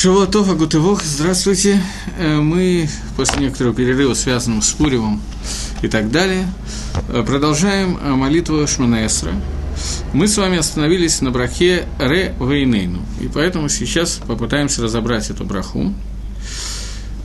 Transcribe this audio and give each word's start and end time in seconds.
Шавуатов, 0.00 0.48
Агутывох, 0.48 1.02
здравствуйте. 1.02 1.82
Э, 2.18 2.36
мы 2.36 2.88
после 3.16 3.40
некоторого 3.40 3.74
перерыва, 3.74 4.14
связанного 4.14 4.60
с 4.60 4.70
Пуривом 4.70 5.20
и 5.82 5.88
так 5.88 6.12
далее, 6.12 6.46
э, 7.08 7.24
продолжаем 7.26 7.98
э, 8.00 8.14
молитву 8.14 8.64
Шманаэсра. 8.64 9.32
Мы 10.12 10.28
с 10.28 10.36
вами 10.36 10.56
остановились 10.56 11.20
на 11.20 11.32
брахе 11.32 11.88
Ре 11.98 12.32
Вейнейну, 12.38 13.00
и 13.20 13.26
поэтому 13.26 13.68
сейчас 13.68 14.20
попытаемся 14.24 14.82
разобрать 14.82 15.30
эту 15.30 15.42
браху. 15.42 15.92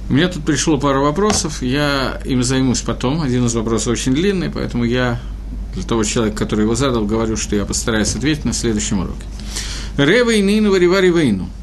У 0.10 0.14
меня 0.14 0.28
тут 0.30 0.44
пришло 0.44 0.80
пару 0.80 1.04
вопросов, 1.04 1.62
я 1.62 2.20
им 2.26 2.42
займусь 2.42 2.82
потом. 2.82 3.22
Один 3.22 3.46
из 3.46 3.54
вопросов 3.54 3.90
очень 3.90 4.16
длинный, 4.16 4.50
поэтому 4.50 4.84
я 4.84 5.22
для 5.76 5.84
того 5.84 6.04
человека, 6.04 6.38
который 6.38 6.62
его 6.62 6.74
задал, 6.74 7.06
говорю, 7.06 7.38
что 7.38 7.56
я 7.56 7.66
постараюсь 7.66 8.16
ответить 8.16 8.46
на 8.46 8.54
следующем 8.54 9.02
уроке. 9.02 9.28
Ре 9.98 10.24
Вейнейну 10.24 10.72
Варивари 10.72 11.12
Вейну– 11.12 11.48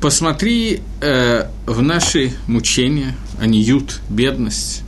посмотри 0.00 0.82
э, 1.00 1.48
в 1.66 1.82
наши 1.82 2.32
мучения, 2.46 3.16
не 3.40 3.62
ют, 3.62 4.00
бедность. 4.08 4.82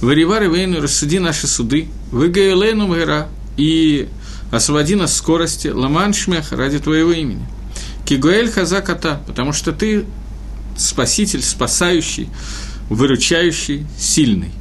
Варивары 0.00 0.48
вейну, 0.48 0.80
рассуди 0.80 1.18
наши 1.18 1.46
суды, 1.46 1.88
выгаэлену 2.10 2.86
мэра, 2.86 3.28
и 3.56 4.08
освободи 4.50 4.94
нас 4.94 5.16
скорости, 5.16 5.68
ламан 5.68 6.12
шмех 6.12 6.52
ради 6.52 6.78
твоего 6.78 7.12
имени. 7.12 7.46
Кигуэль 8.04 8.50
хазаката, 8.50 9.20
потому 9.26 9.52
что 9.52 9.72
ты 9.72 10.04
спаситель, 10.76 11.42
спасающий, 11.42 12.28
выручающий, 12.88 13.86
сильный. 13.98 14.52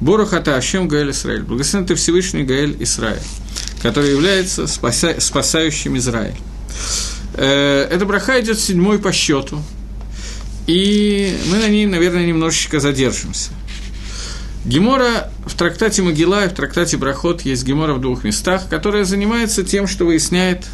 Борохата 0.00 0.56
Ашем 0.56 0.88
Гаэль 0.88 1.12
Исраиль. 1.12 1.42
Благословен 1.42 1.86
ты 1.86 1.94
Всевышний 1.94 2.42
Гаэль 2.42 2.76
Исраиль, 2.80 3.22
который 3.80 4.10
является 4.10 4.66
спаса, 4.66 5.20
спасающим 5.20 5.96
Израиль. 5.96 6.34
Э, 7.34 7.88
эта 7.90 8.04
браха 8.04 8.40
идет 8.40 8.58
седьмой 8.58 8.98
по 8.98 9.12
счету, 9.12 9.62
и 10.66 11.36
мы 11.50 11.58
на 11.58 11.68
ней, 11.68 11.86
наверное, 11.86 12.26
немножечко 12.26 12.80
задержимся. 12.80 13.50
Гемора 14.64 15.30
в 15.44 15.54
трактате 15.54 16.02
Могила 16.02 16.44
и 16.44 16.48
в 16.48 16.52
трактате 16.52 16.96
Брахот 16.96 17.42
есть 17.42 17.64
Гемора 17.64 17.94
в 17.94 18.00
двух 18.00 18.22
местах, 18.22 18.68
которая 18.68 19.04
занимается 19.04 19.64
тем, 19.64 19.88
что 19.88 20.04
выясняет 20.04 20.66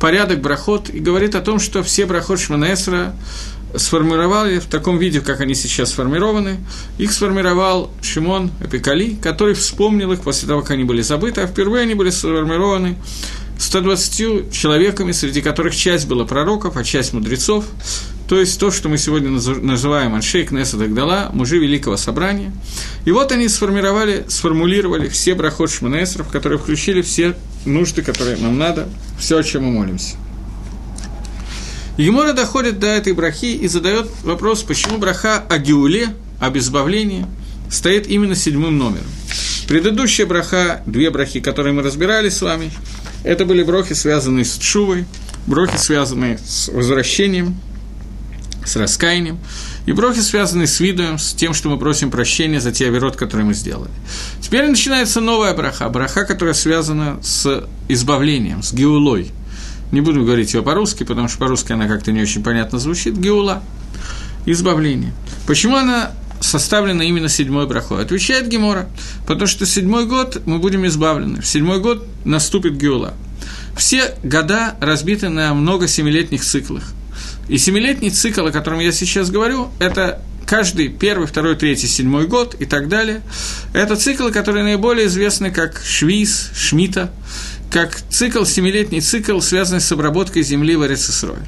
порядок 0.00 0.40
Брахот 0.40 0.90
и 0.90 0.98
говорит 0.98 1.36
о 1.36 1.40
том, 1.40 1.60
что 1.60 1.84
все 1.84 2.06
Брахот 2.06 2.40
Шманаэсра 2.40 3.14
сформировали 3.76 4.58
в 4.58 4.64
таком 4.64 4.98
виде, 4.98 5.20
как 5.20 5.40
они 5.40 5.54
сейчас 5.54 5.90
сформированы. 5.90 6.58
Их 6.98 7.12
сформировал 7.12 7.92
Шимон 8.02 8.50
Эпикали, 8.60 9.16
который 9.22 9.54
вспомнил 9.54 10.10
их 10.12 10.22
после 10.22 10.48
того, 10.48 10.62
как 10.62 10.72
они 10.72 10.82
были 10.82 11.02
забыты, 11.02 11.42
а 11.42 11.46
впервые 11.46 11.82
они 11.82 11.94
были 11.94 12.10
сформированы 12.10 12.96
120 13.60 14.50
человеками, 14.52 15.12
среди 15.12 15.42
которых 15.42 15.76
часть 15.76 16.08
была 16.08 16.24
пророков, 16.24 16.78
а 16.78 16.82
часть 16.82 17.12
мудрецов, 17.12 17.66
то 18.26 18.40
есть 18.40 18.58
то, 18.58 18.70
что 18.70 18.88
мы 18.88 18.96
сегодня 18.96 19.28
называем 19.28 20.14
Аншей 20.14 20.44
Кнесса 20.46 20.78
Дагдала, 20.78 21.28
мужи 21.34 21.58
Великого 21.58 21.98
Собрания. 21.98 22.52
И 23.04 23.10
вот 23.10 23.32
они 23.32 23.48
сформировали, 23.48 24.24
сформулировали 24.28 25.08
все 25.08 25.34
брахот 25.34 25.70
Шманесров, 25.70 26.28
которые 26.28 26.58
включили 26.58 27.02
все 27.02 27.36
нужды, 27.66 28.00
которые 28.00 28.38
нам 28.38 28.56
надо, 28.56 28.88
все, 29.18 29.36
о 29.38 29.42
чем 29.42 29.64
мы 29.64 29.72
молимся. 29.72 30.16
Емора 31.98 32.32
доходит 32.32 32.78
до 32.78 32.86
этой 32.86 33.12
брахи 33.12 33.56
и 33.56 33.68
задает 33.68 34.08
вопрос, 34.22 34.62
почему 34.62 34.96
браха 34.96 35.36
о 35.36 35.58
Геуле, 35.58 36.14
об 36.40 36.56
избавлении, 36.56 37.26
стоит 37.70 38.06
именно 38.06 38.34
седьмым 38.34 38.78
номером. 38.78 39.04
Предыдущая 39.68 40.24
браха, 40.24 40.82
две 40.86 41.10
брахи, 41.10 41.40
которые 41.40 41.74
мы 41.74 41.82
разбирали 41.82 42.30
с 42.30 42.40
вами, 42.40 42.72
это 43.24 43.44
были 43.44 43.62
брохи, 43.62 43.92
связанные 43.92 44.44
с 44.44 44.56
Чувой, 44.58 45.06
брохи, 45.46 45.76
связанные 45.76 46.38
с 46.38 46.68
возвращением, 46.68 47.56
с 48.64 48.76
раскаянием, 48.76 49.38
и 49.86 49.92
брохи, 49.92 50.20
связанные 50.20 50.66
с 50.66 50.80
видом, 50.80 51.18
с 51.18 51.32
тем, 51.32 51.54
что 51.54 51.68
мы 51.68 51.78
просим 51.78 52.10
прощения 52.10 52.60
за 52.60 52.72
те 52.72 52.86
оверот, 52.86 53.16
которые 53.16 53.46
мы 53.46 53.54
сделали. 53.54 53.90
Теперь 54.40 54.66
начинается 54.68 55.20
новая 55.20 55.54
браха, 55.54 55.88
браха, 55.88 56.24
которая 56.24 56.54
связана 56.54 57.18
с 57.22 57.66
избавлением, 57.88 58.62
с 58.62 58.72
геулой. 58.72 59.32
Не 59.92 60.00
буду 60.00 60.22
говорить 60.24 60.54
ее 60.54 60.62
по-русски, 60.62 61.04
потому 61.04 61.28
что 61.28 61.38
по-русски 61.38 61.72
она 61.72 61.88
как-то 61.88 62.12
не 62.12 62.22
очень 62.22 62.42
понятно 62.42 62.78
звучит. 62.78 63.16
Геула. 63.16 63.62
Избавление. 64.46 65.12
Почему 65.46 65.76
она 65.76 66.12
составлена 66.40 67.04
именно 67.04 67.28
седьмой 67.28 67.66
брахой? 67.66 68.02
Отвечает 68.02 68.48
Гемора, 68.48 68.88
потому 69.26 69.46
что 69.46 69.66
седьмой 69.66 70.06
год 70.06 70.42
мы 70.46 70.58
будем 70.58 70.86
избавлены, 70.86 71.40
в 71.40 71.46
седьмой 71.46 71.80
год 71.80 72.06
наступит 72.24 72.76
Геула. 72.76 73.14
Все 73.76 74.14
года 74.22 74.74
разбиты 74.80 75.28
на 75.28 75.54
много 75.54 75.88
семилетних 75.88 76.44
циклах. 76.44 76.84
И 77.48 77.58
семилетний 77.58 78.10
цикл, 78.10 78.46
о 78.46 78.52
котором 78.52 78.80
я 78.80 78.92
сейчас 78.92 79.30
говорю, 79.30 79.70
это 79.78 80.22
каждый 80.46 80.88
первый, 80.88 81.26
второй, 81.26 81.56
третий, 81.56 81.86
седьмой 81.86 82.26
год 82.26 82.54
и 82.58 82.64
так 82.64 82.88
далее. 82.88 83.22
Это 83.72 83.96
циклы, 83.96 84.32
которые 84.32 84.64
наиболее 84.64 85.06
известны 85.06 85.50
как 85.50 85.80
Швиз, 85.84 86.50
Шмита, 86.54 87.10
как 87.70 88.00
цикл, 88.10 88.44
семилетний 88.44 89.00
цикл, 89.00 89.40
связанный 89.40 89.80
с 89.80 89.90
обработкой 89.92 90.42
земли 90.42 90.76
в 90.76 90.84
Эрицесройль. 90.84 91.46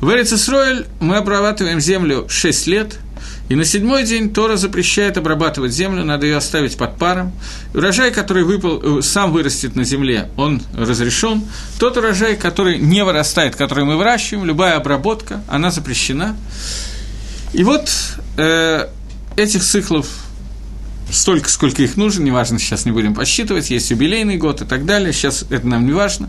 В 0.00 0.10
Эрицесройль 0.10 0.86
мы 1.00 1.16
обрабатываем 1.16 1.80
землю 1.80 2.26
6 2.28 2.66
лет– 2.68 2.98
и 3.48 3.54
на 3.54 3.64
седьмой 3.64 4.04
день 4.04 4.32
Тора 4.32 4.56
запрещает 4.56 5.16
обрабатывать 5.16 5.72
землю, 5.72 6.04
надо 6.04 6.26
ее 6.26 6.36
оставить 6.36 6.76
под 6.76 6.96
паром. 6.98 7.32
Урожай, 7.74 8.10
который 8.10 8.44
выпал, 8.44 8.98
э, 8.98 9.02
сам 9.02 9.32
вырастет 9.32 9.74
на 9.74 9.84
земле, 9.84 10.28
он 10.36 10.62
разрешен. 10.76 11.42
Тот 11.78 11.96
урожай, 11.96 12.36
который 12.36 12.78
не 12.78 13.02
вырастает, 13.04 13.56
который 13.56 13.84
мы 13.84 13.96
выращиваем, 13.96 14.44
любая 14.44 14.76
обработка, 14.76 15.42
она 15.48 15.70
запрещена. 15.70 16.36
И 17.54 17.64
вот 17.64 17.90
э, 18.36 18.88
этих 19.36 19.62
циклов 19.62 20.08
столько, 21.10 21.48
сколько 21.48 21.82
их 21.82 21.96
нужно, 21.96 22.22
неважно, 22.22 22.58
сейчас 22.58 22.84
не 22.84 22.92
будем 22.92 23.14
подсчитывать, 23.14 23.70
есть 23.70 23.90
юбилейный 23.90 24.36
год 24.36 24.62
и 24.62 24.64
так 24.64 24.84
далее, 24.84 25.12
сейчас 25.12 25.44
это 25.50 25.66
нам 25.66 25.86
не 25.86 25.92
важно. 25.92 26.28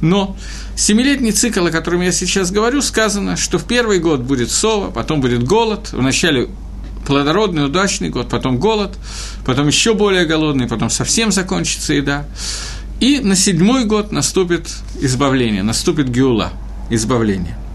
Но 0.00 0.36
семилетний 0.76 1.32
цикл, 1.32 1.66
о 1.66 1.70
котором 1.70 2.02
я 2.02 2.12
сейчас 2.12 2.50
говорю, 2.50 2.82
сказано, 2.82 3.36
что 3.36 3.58
в 3.58 3.64
первый 3.64 3.98
год 3.98 4.20
будет 4.20 4.50
сова, 4.50 4.90
потом 4.90 5.20
будет 5.20 5.44
голод, 5.44 5.90
вначале 5.92 6.48
плодородный, 7.06 7.64
удачный 7.64 8.10
год, 8.10 8.28
потом 8.28 8.58
голод, 8.58 8.96
потом 9.46 9.66
еще 9.68 9.94
более 9.94 10.26
голодный, 10.26 10.68
потом 10.68 10.90
совсем 10.90 11.32
закончится 11.32 11.94
еда. 11.94 12.26
И 13.00 13.20
на 13.20 13.36
седьмой 13.36 13.84
год 13.84 14.12
наступит 14.12 14.68
избавление, 15.00 15.62
наступит 15.62 16.08
геула, 16.08 16.52
избавление– 16.90 17.56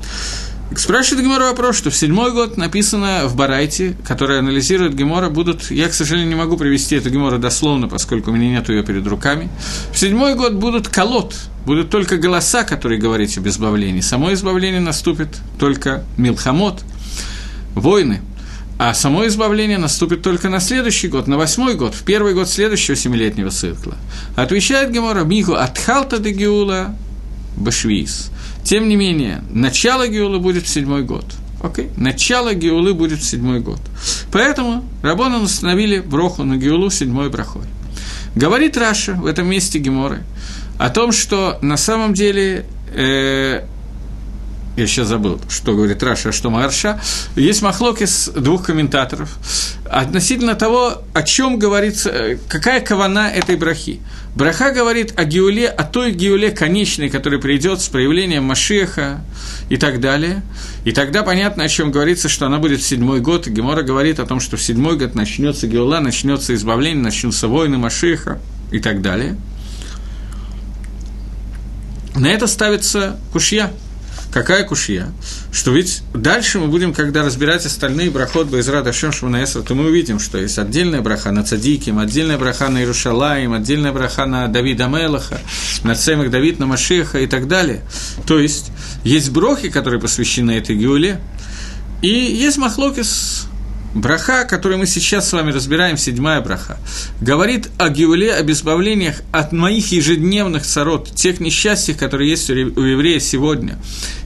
Спрашивает 0.75 1.23
Гемора 1.23 1.45
вопрос, 1.45 1.77
что 1.77 1.89
в 1.89 1.95
седьмой 1.95 2.31
год 2.31 2.57
написано 2.57 3.27
в 3.27 3.35
Барайте, 3.35 3.95
которая 4.05 4.39
анализирует 4.39 4.95
Гемора, 4.95 5.29
будут... 5.29 5.69
Я, 5.71 5.87
к 5.87 5.93
сожалению, 5.93 6.29
не 6.29 6.35
могу 6.35 6.57
привести 6.57 6.95
эту 6.95 7.09
Гемора 7.09 7.37
дословно, 7.37 7.87
поскольку 7.87 8.31
у 8.31 8.33
меня 8.33 8.49
нет 8.59 8.69
ее 8.69 8.83
перед 8.83 9.05
руками. 9.07 9.49
В 9.91 9.99
седьмой 9.99 10.35
год 10.35 10.53
будут 10.53 10.87
колод, 10.87 11.35
будут 11.65 11.89
только 11.89 12.17
голоса, 12.17 12.63
которые 12.63 12.99
говорят 12.99 13.37
об 13.37 13.47
избавлении. 13.47 14.01
Само 14.01 14.33
избавление 14.33 14.81
наступит 14.81 15.29
только 15.59 16.03
Милхамот, 16.17 16.83
войны. 17.75 18.21
А 18.79 18.93
само 18.93 19.27
избавление 19.27 19.77
наступит 19.77 20.23
только 20.23 20.49
на 20.49 20.59
следующий 20.59 21.07
год, 21.07 21.27
на 21.27 21.37
восьмой 21.37 21.75
год, 21.75 21.93
в 21.93 22.03
первый 22.03 22.33
год 22.33 22.49
следующего 22.49 22.97
семилетнего 22.97 23.51
цикла. 23.51 23.95
Отвечает 24.35 24.91
Гемора, 24.91 25.23
Мигу 25.23 25.53
Атхалта 25.53 26.17
де 26.17 26.31
Геула 26.31 26.95
Башвиз. 27.55 28.31
Тем 28.63 28.87
не 28.87 28.95
менее, 28.95 29.43
начало 29.49 30.07
Геулы 30.07 30.39
будет 30.39 30.63
в 30.63 30.69
седьмой 30.69 31.03
год. 31.03 31.25
Окей? 31.61 31.89
Начало 31.97 32.53
Геулы 32.53 32.93
будет 32.93 33.19
в 33.19 33.23
седьмой 33.23 33.59
год. 33.59 33.79
Поэтому 34.31 34.83
Рабона 35.01 35.41
установили 35.41 35.99
броху 35.99 36.43
на 36.43 36.57
Геулу 36.57 36.89
седьмой 36.89 37.29
брахой. 37.29 37.63
Говорит 38.35 38.77
Раши 38.77 39.13
в 39.13 39.25
этом 39.25 39.47
месте 39.47 39.79
Гемары 39.79 40.23
о 40.77 40.89
том, 40.89 41.11
что 41.11 41.59
на 41.61 41.77
самом 41.77 42.13
деле 42.13 42.65
э, 42.93 43.63
я 44.75 44.87
сейчас 44.87 45.07
забыл, 45.07 45.39
что 45.49 45.75
говорит 45.75 46.01
Раши, 46.01 46.29
а 46.29 46.31
что 46.31 46.49
Маарша, 46.49 46.99
есть 47.35 47.61
מחלוקת 47.61 48.29
двух 48.29 48.65
комментаторов 48.65 49.37
относительно 49.85 50.55
того, 50.55 51.03
о 51.13 51.21
чем 51.21 51.59
говорится, 51.59 52.09
э, 52.09 52.37
какая 52.47 52.81
кавана 52.81 53.29
этой 53.29 53.55
брахи. 53.55 54.01
Браха 54.35 54.71
говорит 54.71 55.13
о 55.15 55.25
Геуле, 55.25 55.67
о 55.67 55.83
той 55.83 56.11
Геуле 56.11 56.49
конечной, 56.49 57.09
которая 57.09 57.39
придет 57.39 57.81
с 57.81 57.87
проявлением 57.87 58.45
Машиаха 58.45 59.21
и 59.69 59.77
так 59.77 59.99
далее. 59.99 60.41
И 60.85 60.91
тогда 60.91 61.21
понятно, 61.21 61.65
о 61.65 61.67
чем 61.67 61.91
говорится, 61.91 62.27
что 62.27 62.47
она 62.47 62.57
будет 62.57 62.79
в 62.79 62.83
седьмой 62.83 63.19
год. 63.19 63.47
Гемара 63.47 63.83
говорит 63.83 64.19
о 64.19 64.25
том, 64.25 64.39
что 64.39 64.57
в 64.57 64.63
седьмой 64.63 64.97
год 64.97 65.13
начнется 65.13 65.67
Геула, 65.67 65.99
начнется 65.99 66.55
избавление, 66.55 67.03
начнутся 67.03 67.47
войны 67.47 67.77
Машиаха 67.77 68.39
и 68.71 68.79
так 68.79 69.03
далее. 69.03 69.37
На 72.15 72.27
это 72.27 72.47
ставится 72.47 73.19
кушья– 73.31 73.71
Какая 74.33 74.63
кушья? 74.63 75.11
Что 75.51 75.71
ведь 75.73 76.01
дальше 76.11 76.57
мы 76.57 76.67
будем, 76.67 76.91
когда 76.91 77.23
разбирать 77.23 77.67
остальные 77.67 78.09
брахот 78.09 78.47
Байзра 78.47 78.81
Дашем 78.81 79.11
Шманаэсра, 79.11 79.61
то 79.61 79.75
мы 79.75 79.85
увидим, 79.85 80.19
что 80.19 80.39
есть 80.39 80.57
отдельная 80.57 81.01
браха 81.01 81.31
на 81.31 81.43
Цадиким, 81.43 81.99
отдельная 81.99 82.39
браха 82.39 82.69
на 82.69 82.79
Иерушалаем, 82.79 83.53
отдельная 83.53 83.91
браха 83.91 84.25
на 84.25 84.47
Давида 84.47 84.87
Мелаха, 84.87 85.39
на 85.83 85.93
Цемах 85.93 86.31
Давид, 86.31 86.57
на 86.57 86.65
Машеха 86.65 87.19
и 87.19 87.27
так 87.27 87.47
далее. 87.47 87.83
То 88.25 88.39
есть, 88.39 88.71
есть 89.03 89.29
брохи, 89.29 89.69
которые 89.69 90.01
посвящены 90.01 90.57
этой 90.57 90.75
Геуле, 90.75 91.19
и 92.01 92.09
есть 92.09 92.57
махлокис 92.57 93.45
Браха, 93.93 94.43
которую 94.45 94.79
мы 94.79 94.87
сейчас 94.87 95.29
с 95.29 95.33
вами 95.33 95.51
разбираем, 95.51 95.97
седьмая 95.97 96.41
браха, 96.41 96.77
говорит 97.21 97.69
о 97.77 97.89
геуле, 97.89 98.33
об 98.33 98.49
избавлениях 98.49 99.21
от 99.31 99.51
моих 99.51 99.91
ежедневных 99.91 100.63
царот, 100.63 101.13
тех 101.13 101.39
несчастьев, 101.39 101.97
которые 101.97 102.31
есть 102.31 102.49
у 102.49 102.53
еврея 102.53 103.19
сегодня. 103.19 103.77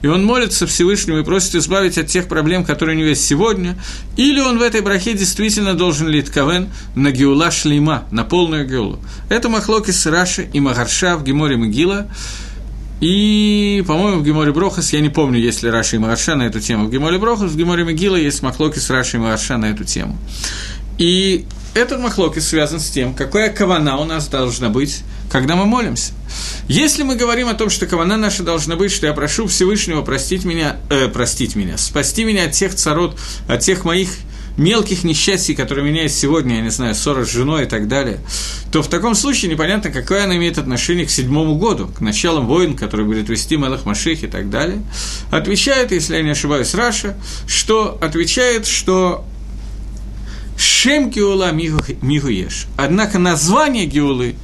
И 0.01 0.07
он 0.07 0.23
молится 0.23 0.67
Всевышнему 0.67 1.19
и 1.19 1.23
просит 1.23 1.55
избавить 1.55 1.97
от 1.97 2.07
тех 2.07 2.29
проблем, 2.29 2.63
которые 2.63 2.95
у 2.95 2.99
него 2.99 3.09
есть 3.09 3.25
сегодня. 3.25 3.77
Или 4.15 4.39
он 4.39 4.57
в 4.57 4.61
этой 4.61 4.79
брахе 4.79 5.13
действительно 5.13 5.73
должен 5.73 6.07
лить 6.07 6.29
кавен 6.29 6.69
на 6.95 7.11
геула 7.11 7.51
шлейма, 7.51 8.05
на 8.09 8.23
полную 8.23 8.65
геулу. 8.65 8.99
Это 9.29 9.49
махлокис 9.49 10.05
Раши 10.05 10.49
и 10.53 10.61
Магарша 10.61 11.17
в 11.17 11.25
Геморе 11.25 11.57
Могила. 11.57 12.07
И, 12.99 13.83
по-моему, 13.85 14.21
в 14.21 14.23
Геморе 14.23 14.51
Брохас, 14.51 14.91
я 14.93 15.01
не 15.01 15.09
помню, 15.09 15.39
есть 15.39 15.61
ли 15.61 15.69
Раши 15.69 15.97
и 15.97 15.99
Магарша 15.99 16.35
на 16.35 16.43
эту 16.43 16.59
тему. 16.59 16.87
В 16.87 16.91
Геморе 16.91 17.19
Брохас, 17.19 17.51
в 17.51 17.57
Геморе 17.57 17.83
Мегила 17.83 18.15
есть 18.15 18.41
махлоки 18.41 18.79
с 18.79 18.89
Раши 18.89 19.17
и 19.17 19.19
Магарша 19.19 19.57
на 19.57 19.65
эту 19.65 19.83
тему. 19.83 20.17
И 20.97 21.45
этот 21.75 21.99
махлоки 21.99 22.39
связан 22.39 22.79
с 22.79 22.89
тем, 22.89 23.13
какая 23.13 23.51
кавана 23.51 23.97
у 23.97 24.03
нас 24.03 24.27
должна 24.27 24.69
быть, 24.69 25.03
когда 25.31 25.55
мы 25.55 25.65
молимся. 25.65 26.13
Если 26.67 27.03
мы 27.03 27.15
говорим 27.15 27.49
о 27.49 27.53
том, 27.53 27.69
что 27.69 27.85
кавана 27.85 28.17
наша 28.17 28.41
должна 28.41 28.75
быть, 28.75 28.91
что 28.91 29.05
я 29.05 29.13
прошу 29.13 29.45
Всевышнего 29.45 30.01
простить 30.01 30.43
меня, 30.43 30.77
э, 30.89 31.07
простить 31.07 31.55
меня, 31.55 31.77
спасти 31.77 32.23
меня 32.23 32.45
от 32.45 32.53
тех 32.53 32.73
царот, 32.73 33.19
от 33.47 33.59
тех 33.59 33.85
моих 33.85 34.09
мелких 34.57 35.03
несчастий, 35.03 35.55
которые 35.55 35.85
у 35.85 35.87
меня 35.87 36.03
есть 36.03 36.19
сегодня, 36.19 36.55
я 36.55 36.61
не 36.61 36.69
знаю, 36.69 36.95
ссора 36.95 37.25
с 37.25 37.31
женой 37.31 37.63
и 37.63 37.65
так 37.67 37.87
далее, 37.87 38.19
то 38.71 38.81
в 38.81 38.87
таком 38.87 39.15
случае 39.15 39.51
непонятно, 39.51 39.91
какое 39.91 40.23
она 40.23 40.35
имеет 40.35 40.57
отношение 40.57 41.05
к 41.05 41.11
седьмому 41.11 41.55
году, 41.55 41.87
к 41.87 42.01
началам 42.01 42.47
войн, 42.47 42.75
который 42.75 43.05
будет 43.05 43.29
вести 43.29 43.55
Мелах 43.55 43.85
Маших 43.85 44.23
и 44.23 44.27
так 44.27 44.49
далее. 44.49 44.81
Отвечает, 45.31 45.91
если 45.91 46.15
я 46.15 46.23
не 46.23 46.31
ошибаюсь, 46.31 46.73
Раша, 46.73 47.15
что 47.45 47.97
отвечает, 48.01 48.65
что 48.65 49.25
Шем 50.57 51.11
Геула 51.11 51.51
Мигу 51.51 52.27
Еш. 52.27 52.67
Однако 52.77 53.19
название 53.19 53.85
Геулы 53.85 54.35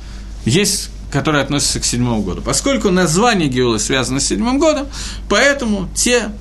есть 0.46 0.90
которое 1.12 1.44
относится 1.44 1.80
к 1.80 1.86
седьмому 1.86 2.24
году. 2.24 2.42
Поскольку 2.42 2.90
название 2.90 3.48
Геулы 3.48 3.78
связано 3.78 4.20
с 4.20 4.26
седьмым 4.26 4.58
годом, 4.58 4.88
поэтому 5.30 5.88
те 5.94 6.32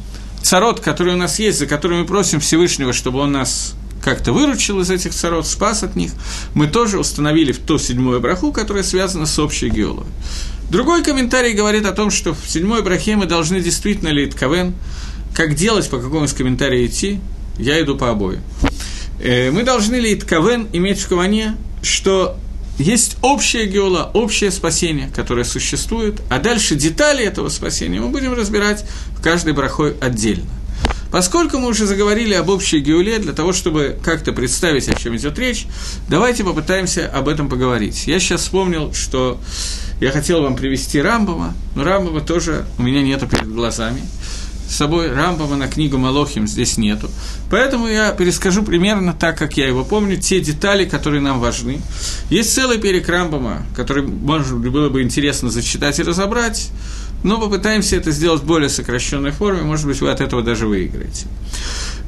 царот, 0.42 0.80
которые 0.80 1.14
у 1.14 1.18
нас 1.18 1.38
есть, 1.38 1.58
за 1.58 1.66
которые 1.66 2.02
мы 2.02 2.06
просим 2.06 2.40
Всевышнего, 2.40 2.92
чтобы 2.92 3.20
он 3.20 3.32
нас 3.32 3.74
как-то 4.02 4.32
выручил 4.32 4.80
из 4.80 4.90
этих 4.90 5.14
царот, 5.14 5.46
спас 5.46 5.82
от 5.82 5.96
них, 5.96 6.12
мы 6.54 6.66
тоже 6.66 6.98
установили 6.98 7.52
в 7.52 7.58
ту 7.58 7.78
седьмую 7.78 8.20
браху, 8.20 8.52
которая 8.52 8.82
связана 8.82 9.26
с 9.26 9.38
общей 9.38 9.68
геологией. 9.68 10.12
Другой 10.70 11.02
комментарий 11.02 11.52
говорит 11.52 11.86
о 11.86 11.92
том, 11.92 12.10
что 12.10 12.34
в 12.34 12.48
седьмой 12.48 12.82
брахе 12.82 13.16
мы 13.16 13.26
должны 13.26 13.60
действительно 13.60 14.08
лить 14.08 14.34
кавен. 14.34 14.74
Как 15.34 15.54
делать, 15.54 15.88
по 15.88 15.98
какому 15.98 16.24
из 16.24 16.32
комментариев 16.32 16.90
идти, 16.90 17.20
я 17.58 17.80
иду 17.80 17.96
по 17.96 18.10
обоим. 18.10 18.40
Э, 19.20 19.50
мы 19.50 19.62
должны 19.62 19.96
лить 19.96 20.24
кавен 20.24 20.68
иметь 20.72 21.00
в 21.00 21.08
каване, 21.08 21.56
что 21.82 22.38
есть 22.78 23.16
общая 23.22 23.66
геола, 23.66 24.10
общее 24.14 24.50
спасение, 24.50 25.10
которое 25.14 25.44
существует, 25.44 26.20
а 26.30 26.38
дальше 26.38 26.74
детали 26.74 27.24
этого 27.24 27.48
спасения 27.48 28.00
мы 28.00 28.08
будем 28.08 28.32
разбирать 28.32 28.84
в 29.16 29.22
каждой 29.22 29.52
брахой 29.52 29.94
отдельно. 30.00 30.50
Поскольку 31.10 31.58
мы 31.58 31.68
уже 31.68 31.84
заговорили 31.84 32.32
об 32.32 32.48
общей 32.48 32.80
геуле, 32.80 33.18
для 33.18 33.34
того, 33.34 33.52
чтобы 33.52 33.98
как-то 34.02 34.32
представить, 34.32 34.88
о 34.88 34.94
чем 34.94 35.14
идет 35.14 35.38
речь, 35.38 35.66
давайте 36.08 36.42
попытаемся 36.42 37.06
об 37.06 37.28
этом 37.28 37.50
поговорить. 37.50 38.06
Я 38.06 38.18
сейчас 38.18 38.40
вспомнил, 38.40 38.94
что 38.94 39.38
я 40.00 40.10
хотел 40.10 40.42
вам 40.42 40.56
привести 40.56 41.00
Рамбова, 41.00 41.52
но 41.76 41.84
Рамбова 41.84 42.22
тоже 42.22 42.64
у 42.78 42.82
меня 42.82 43.02
нету 43.02 43.28
перед 43.28 43.52
глазами 43.52 44.00
с 44.72 44.76
собой 44.76 45.12
Рамбама 45.12 45.56
на 45.56 45.68
книгу 45.68 45.98
Малохим 45.98 46.46
здесь 46.46 46.78
нету. 46.78 47.10
Поэтому 47.50 47.86
я 47.88 48.12
перескажу 48.12 48.62
примерно 48.62 49.12
так, 49.12 49.36
как 49.36 49.58
я 49.58 49.66
его 49.66 49.84
помню, 49.84 50.16
те 50.16 50.40
детали, 50.40 50.86
которые 50.86 51.20
нам 51.20 51.40
важны. 51.40 51.82
Есть 52.30 52.54
целый 52.54 52.78
перек 52.78 53.06
Рамбама, 53.06 53.66
который, 53.76 54.02
может 54.02 54.56
было 54.56 54.88
бы 54.88 55.02
интересно 55.02 55.50
зачитать 55.50 55.98
и 55.98 56.02
разобрать, 56.02 56.70
но 57.22 57.38
попытаемся 57.38 57.96
это 57.96 58.10
сделать 58.12 58.42
в 58.42 58.46
более 58.46 58.70
сокращенной 58.70 59.30
форме, 59.30 59.62
может 59.62 59.86
быть, 59.86 60.00
вы 60.00 60.10
от 60.10 60.22
этого 60.22 60.42
даже 60.42 60.66
выиграете. 60.66 61.26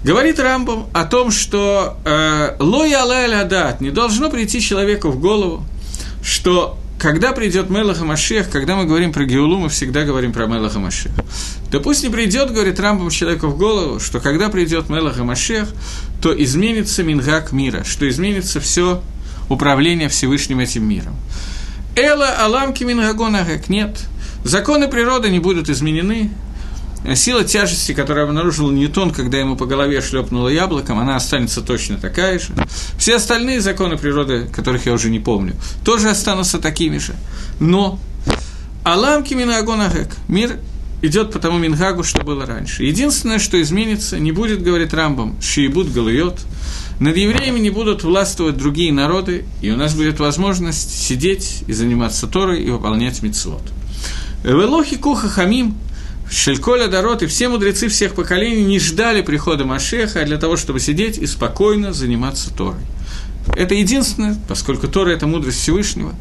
Говорит 0.02 0.40
Рамбам 0.40 0.86
о 0.94 1.04
том, 1.04 1.30
что 1.30 1.98
э, 2.04 2.56
«Лоя 2.60 3.02
алэ 3.02 3.76
не 3.80 3.90
должно 3.90 4.30
прийти 4.30 4.62
человеку 4.62 5.10
в 5.10 5.20
голову, 5.20 5.64
что 6.22 6.78
когда 6.98 7.32
придет 7.32 7.68
Мелаха 7.68 8.04
Машех, 8.04 8.48
когда 8.48 8.76
мы 8.76 8.86
говорим 8.86 9.12
про 9.12 9.24
Геулу, 9.24 9.58
мы 9.58 9.68
всегда 9.68 10.04
говорим 10.04 10.32
про 10.32 10.46
Мелаха 10.46 10.78
Машех. 10.78 11.12
Да 11.74 11.80
пусть 11.80 12.04
не 12.04 12.08
придет, 12.08 12.52
говорит 12.52 12.78
Рамбам 12.78 13.10
человеку 13.10 13.48
в 13.48 13.58
голову, 13.58 13.98
что 13.98 14.20
когда 14.20 14.48
придет 14.48 14.88
Мелаха 14.88 15.24
Машех, 15.24 15.66
то 16.22 16.32
изменится 16.32 17.02
Мингак 17.02 17.50
мира, 17.50 17.82
что 17.82 18.08
изменится 18.08 18.60
все 18.60 19.02
управление 19.48 20.08
Всевышним 20.08 20.60
этим 20.60 20.88
миром. 20.88 21.16
Эла 21.96 22.28
Аламки 22.28 22.84
Мингагонагак 22.84 23.68
нет. 23.68 23.98
Законы 24.44 24.86
природы 24.86 25.30
не 25.30 25.40
будут 25.40 25.68
изменены, 25.68 26.30
Сила 27.16 27.42
тяжести, 27.42 27.92
которую 27.92 28.28
обнаружил 28.28 28.70
Ньютон, 28.70 29.10
когда 29.10 29.38
ему 29.38 29.56
по 29.56 29.66
голове 29.66 30.00
шлепнуло 30.00 30.48
яблоком, 30.48 31.00
она 31.00 31.16
останется 31.16 31.60
точно 31.60 31.96
такая 31.96 32.38
же. 32.38 32.54
Все 32.98 33.16
остальные 33.16 33.60
законы 33.60 33.98
природы, 33.98 34.46
которых 34.46 34.86
я 34.86 34.92
уже 34.92 35.10
не 35.10 35.18
помню, 35.18 35.56
тоже 35.84 36.08
останутся 36.08 36.60
такими 36.60 36.98
же. 36.98 37.14
Но 37.58 37.98
Аламки 38.84 39.34
Минагонагек, 39.34 40.14
мир 40.28 40.60
идет 41.06 41.32
по 41.32 41.38
тому 41.38 41.58
Мингагу, 41.58 42.02
что 42.02 42.22
было 42.22 42.46
раньше. 42.46 42.84
Единственное, 42.84 43.38
что 43.38 43.60
изменится, 43.60 44.18
не 44.18 44.32
будет, 44.32 44.62
говорит 44.62 44.94
Рамбам, 44.94 45.40
Шиебут 45.40 45.92
Галуйот, 45.92 46.40
над 47.00 47.16
евреями 47.16 47.58
не 47.58 47.70
будут 47.70 48.04
властвовать 48.04 48.56
другие 48.56 48.92
народы, 48.92 49.44
и 49.60 49.70
у 49.70 49.76
нас 49.76 49.94
будет 49.94 50.20
возможность 50.20 50.90
сидеть 50.90 51.64
и 51.66 51.72
заниматься 51.72 52.26
Торой 52.26 52.62
и 52.62 52.70
выполнять 52.70 53.22
мицвод. 53.22 53.62
Велохи 54.44 54.96
Куха 54.96 55.28
Хамим– 55.28 55.76
Шельколя 56.30 56.88
Дарот 56.88 57.22
и 57.22 57.26
все 57.26 57.48
мудрецы 57.48 57.88
всех 57.88 58.14
поколений 58.14 58.64
не 58.64 58.78
ждали 58.78 59.22
прихода 59.22 59.64
Машеха 59.64 60.24
для 60.24 60.38
того, 60.38 60.56
чтобы 60.56 60.80
сидеть 60.80 61.18
и 61.18 61.26
спокойно 61.26 61.92
заниматься 61.92 62.52
Торой. 62.52 62.80
Это 63.56 63.74
единственное, 63.74 64.36
поскольку 64.48 64.88
Тора– 64.88 65.10
это 65.10 65.26
мудрость 65.26 65.60
Всевышнего, 65.60 66.14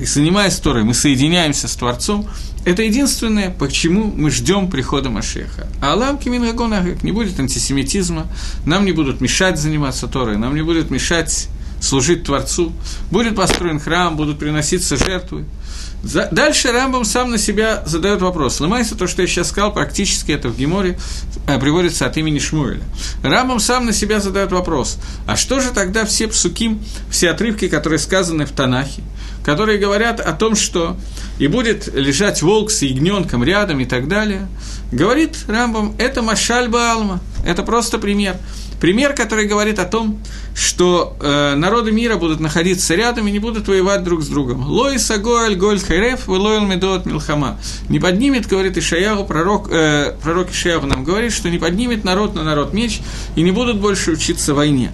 и 0.00 0.04
занимаясь 0.04 0.56
Торой, 0.56 0.84
мы 0.84 0.94
соединяемся 0.94 1.68
с 1.68 1.76
Творцом, 1.76 2.28
это 2.64 2.82
единственное, 2.82 3.50
почему 3.50 4.04
мы 4.04 4.30
ждем 4.30 4.70
прихода 4.70 5.10
Машеха. 5.10 5.66
А 5.80 5.92
Аллам 5.92 6.18
Кимингагонагак, 6.18 7.02
не 7.02 7.12
будет 7.12 7.38
антисемитизма, 7.38 8.26
нам 8.64 8.84
не 8.84 8.92
будут 8.92 9.20
мешать 9.20 9.58
заниматься 9.58 10.06
Торой, 10.06 10.36
нам 10.36 10.54
не 10.54 10.62
будет 10.62 10.90
мешать 10.90 11.48
служить 11.80 12.24
Творцу, 12.24 12.72
будет 13.10 13.36
построен 13.36 13.80
храм, 13.80 14.16
будут 14.16 14.38
приноситься 14.38 14.96
жертвы– 14.96 15.44
Дальше 16.02 16.72
Рамбам 16.72 17.04
сам 17.04 17.30
на 17.30 17.38
себя 17.38 17.84
задает 17.86 18.22
вопрос. 18.22 18.58
Ломается 18.60 18.96
то, 18.96 19.06
что 19.06 19.22
я 19.22 19.28
сейчас 19.28 19.50
сказал, 19.50 19.72
практически 19.72 20.32
это 20.32 20.48
в 20.48 20.56
Геморе 20.56 20.98
э, 21.46 21.58
приводится 21.60 22.06
от 22.06 22.16
имени 22.16 22.40
Шмуэля. 22.40 22.82
Рамбам 23.22 23.60
сам 23.60 23.86
на 23.86 23.92
себя 23.92 24.20
задает 24.20 24.50
вопрос. 24.50 24.98
А 25.26 25.36
что 25.36 25.60
же 25.60 25.70
тогда 25.70 26.04
все 26.04 26.26
псуким, 26.26 26.80
все 27.08 27.30
отрывки, 27.30 27.68
которые 27.68 28.00
сказаны 28.00 28.46
в 28.46 28.50
Танахе, 28.50 29.02
которые 29.44 29.78
говорят 29.78 30.20
о 30.20 30.32
том, 30.32 30.54
что 30.54 30.96
и 31.38 31.46
будет 31.46 31.92
лежать 31.94 32.42
волк 32.42 32.70
с 32.70 32.82
ягненком 32.82 33.42
рядом 33.44 33.80
и 33.80 33.84
так 33.84 34.08
далее, 34.08 34.48
говорит 34.90 35.36
Рамбам, 35.48 35.94
это 35.98 36.22
Машальба 36.22 36.92
Алма, 36.92 37.20
это 37.44 37.62
просто 37.62 37.98
пример. 37.98 38.36
Пример, 38.80 39.14
который 39.14 39.46
говорит 39.46 39.78
о 39.78 39.84
том, 39.84 40.20
что 40.56 41.16
э, 41.20 41.54
народы 41.54 41.92
мира 41.92 42.16
будут 42.16 42.40
находиться 42.40 42.96
рядом 42.96 43.28
и 43.28 43.30
не 43.30 43.38
будут 43.38 43.68
воевать 43.68 44.02
друг 44.02 44.22
с 44.22 44.26
другом. 44.26 44.66
Лоис 44.66 45.08
Агоэль 45.08 45.54
Голь 45.54 45.78
Хайреф, 45.78 46.26
Лойл 46.26 46.62
Медот 46.62 47.06
Милхама. 47.06 47.60
Не 47.88 48.00
поднимет, 48.00 48.48
говорит 48.48 48.76
Ишаяху, 48.76 49.24
пророк, 49.24 49.68
э, 49.70 50.16
пророк 50.20 50.50
Ишаяху 50.50 50.86
нам 50.86 51.04
говорит, 51.04 51.32
что 51.32 51.48
не 51.48 51.58
поднимет 51.58 52.02
народ 52.02 52.34
на 52.34 52.42
народ 52.42 52.72
меч 52.72 53.00
и 53.36 53.42
не 53.42 53.52
будут 53.52 53.78
больше 53.78 54.10
учиться 54.10 54.52
войне. 54.52 54.90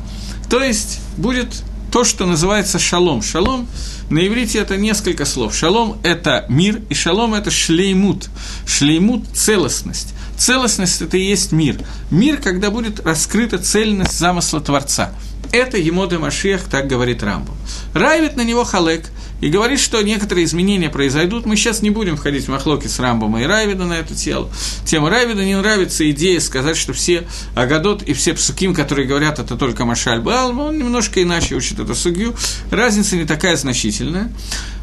То 0.51 0.63
есть 0.63 1.01
будет 1.17 1.63
то, 1.99 2.05
что 2.05 2.27
называется 2.27 2.79
шалом. 2.79 3.23
Шалом 3.23 3.67
на 4.09 4.25
иврите 4.25 4.61
это 4.61 4.77
несколько 4.77 5.25
слов. 5.25 5.53
Шалом– 5.53 5.99
это 6.05 6.47
мир, 6.49 6.81
и 6.89 6.95
шалом– 6.95 7.35
это 7.35 7.51
шлеймут. 7.51 8.29
Шлеймут– 8.69 9.25
целостность. 9.35 10.15
Целостность– 10.37 11.03
это 11.03 11.17
и 11.17 11.25
есть 11.25 11.51
мир. 11.51 11.81
Мир, 12.13 12.37
когда 12.37 12.71
будет 12.71 13.01
раскрыта 13.01 13.59
цельность 13.59 14.17
замысла 14.17 14.61
Творца. 14.61 15.11
Это 15.51 15.77
Емода 15.77 16.21
Машех, 16.21 16.69
так 16.71 16.87
говорит 16.87 17.25
Рамбу. 17.25 17.53
Райвит 17.95 18.37
на 18.37 18.43
него 18.43 18.63
халек, 18.63 19.11
и 19.41 19.49
говорит, 19.49 19.81
что 19.81 20.03
некоторые 20.03 20.45
изменения 20.45 20.91
произойдут. 20.91 21.47
Мы 21.47 21.57
сейчас 21.57 21.83
не 21.83 21.91
будем 21.91 22.17
входить 22.17 22.47
в 22.47 22.49
махлоки 22.49 22.87
с 22.87 22.99
Рамбом 22.99 23.39
и 23.39 23.45
Райвида 23.45 23.85
на 23.85 23.95
эту 23.95 24.15
тему. 24.15 24.51
Тема 24.85 25.11
Райвида 25.11 25.45
не 25.45 25.57
нравится 25.57 26.09
идея 26.11 26.41
сказать, 26.41 26.77
что 26.77 26.93
все 26.93 27.27
Агадот 27.55 28.03
и 28.03 28.13
все 28.13 28.35
псуким, 28.35 28.75
которые 28.75 29.07
говорят, 29.07 29.39
это 29.39 29.57
только 29.57 29.85
Машаль 29.85 30.21
Баал, 30.21 30.59
он 30.59 30.79
немножко 30.79 31.23
иначе 31.23 31.55
учит 31.55 31.79
эту 31.79 31.95
сугью. 31.95 32.35
Разница 32.71 33.17
не 33.17 33.25
такая 33.25 33.57
значительная. 33.57 34.33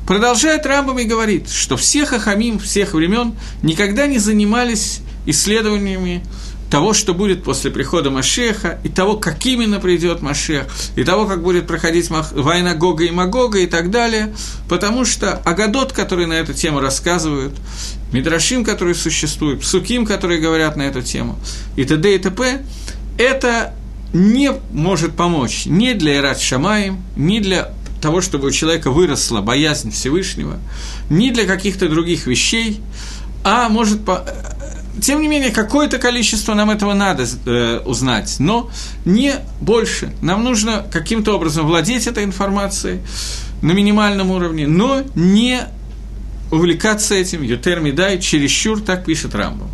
Продолжает 0.07 0.65
Рамбам 0.65 0.99
и 0.99 1.05
говорит, 1.05 1.49
что 1.49 1.77
все 1.77 2.05
хахамим 2.05 2.59
всех 2.59 2.93
времен 2.93 3.35
никогда 3.63 4.05
не 4.05 4.19
занимались 4.19 4.99
исследованиями 5.25 6.23
того, 6.75 6.91
что 6.91 7.13
будет 7.13 7.41
после 7.41 7.71
прихода 7.71 8.09
Машеха, 8.09 8.79
и 8.83 8.89
того, 8.89 9.15
как 9.15 9.45
именно 9.45 9.79
придет 9.79 10.21
Машех, 10.21 10.65
и 10.97 11.05
того, 11.05 11.25
как 11.25 11.41
будет 11.41 11.67
проходить 11.67 12.09
война 12.09 12.73
Гога 12.73 13.05
и 13.05 13.11
Магога 13.11 13.59
и 13.59 13.65
так 13.65 13.91
далее, 13.91 14.35
потому 14.67 15.05
что 15.05 15.37
Агадот, 15.37 15.93
которые 15.93 16.27
на 16.27 16.33
эту 16.33 16.53
тему 16.53 16.81
рассказывают, 16.81 17.53
Мидрашим, 18.11 18.65
которые 18.65 18.93
существуют, 18.93 19.61
Псуким, 19.61 20.05
которые 20.05 20.41
говорят 20.41 20.75
на 20.75 20.81
эту 20.81 21.01
тему, 21.01 21.39
и 21.77 21.85
т.д. 21.85 22.13
и 22.13 22.17
т.п., 22.17 22.65
это 23.17 23.73
не 24.11 24.51
может 24.73 25.15
помочь 25.15 25.65
ни 25.67 25.93
для 25.93 26.17
Ират 26.17 26.41
Шамаем, 26.41 27.01
ни 27.15 27.39
для 27.39 27.71
того, 28.01 28.19
чтобы 28.19 28.47
у 28.47 28.51
человека 28.51 28.91
выросла 28.91 29.39
боязнь 29.39 29.91
Всевышнего, 29.91 30.59
ни 31.09 31.29
для 31.29 31.45
каких-то 31.45 31.87
других 31.87 32.27
вещей, 32.27 32.81
а 33.45 33.69
может 33.69 34.01
тем 35.01 35.21
не 35.21 35.27
менее, 35.27 35.51
какое-то 35.51 35.97
количество 35.97 36.53
нам 36.53 36.69
этого 36.69 36.93
надо 36.93 37.25
э, 37.45 37.79
узнать, 37.85 38.35
но 38.39 38.69
не 39.03 39.35
больше. 39.61 40.13
Нам 40.21 40.43
нужно 40.43 40.85
каким-то 40.91 41.35
образом 41.35 41.67
владеть 41.67 42.07
этой 42.07 42.23
информацией 42.23 43.01
на 43.61 43.71
минимальном 43.71 44.31
уровне, 44.31 44.67
но 44.67 45.03
не 45.15 45.61
увлекаться 46.51 47.15
этим, 47.15 47.41
ютер 47.41 47.79
медай, 47.79 48.19
чересчур, 48.19 48.81
так 48.81 49.05
пишет 49.05 49.35
Рамбом. 49.35 49.69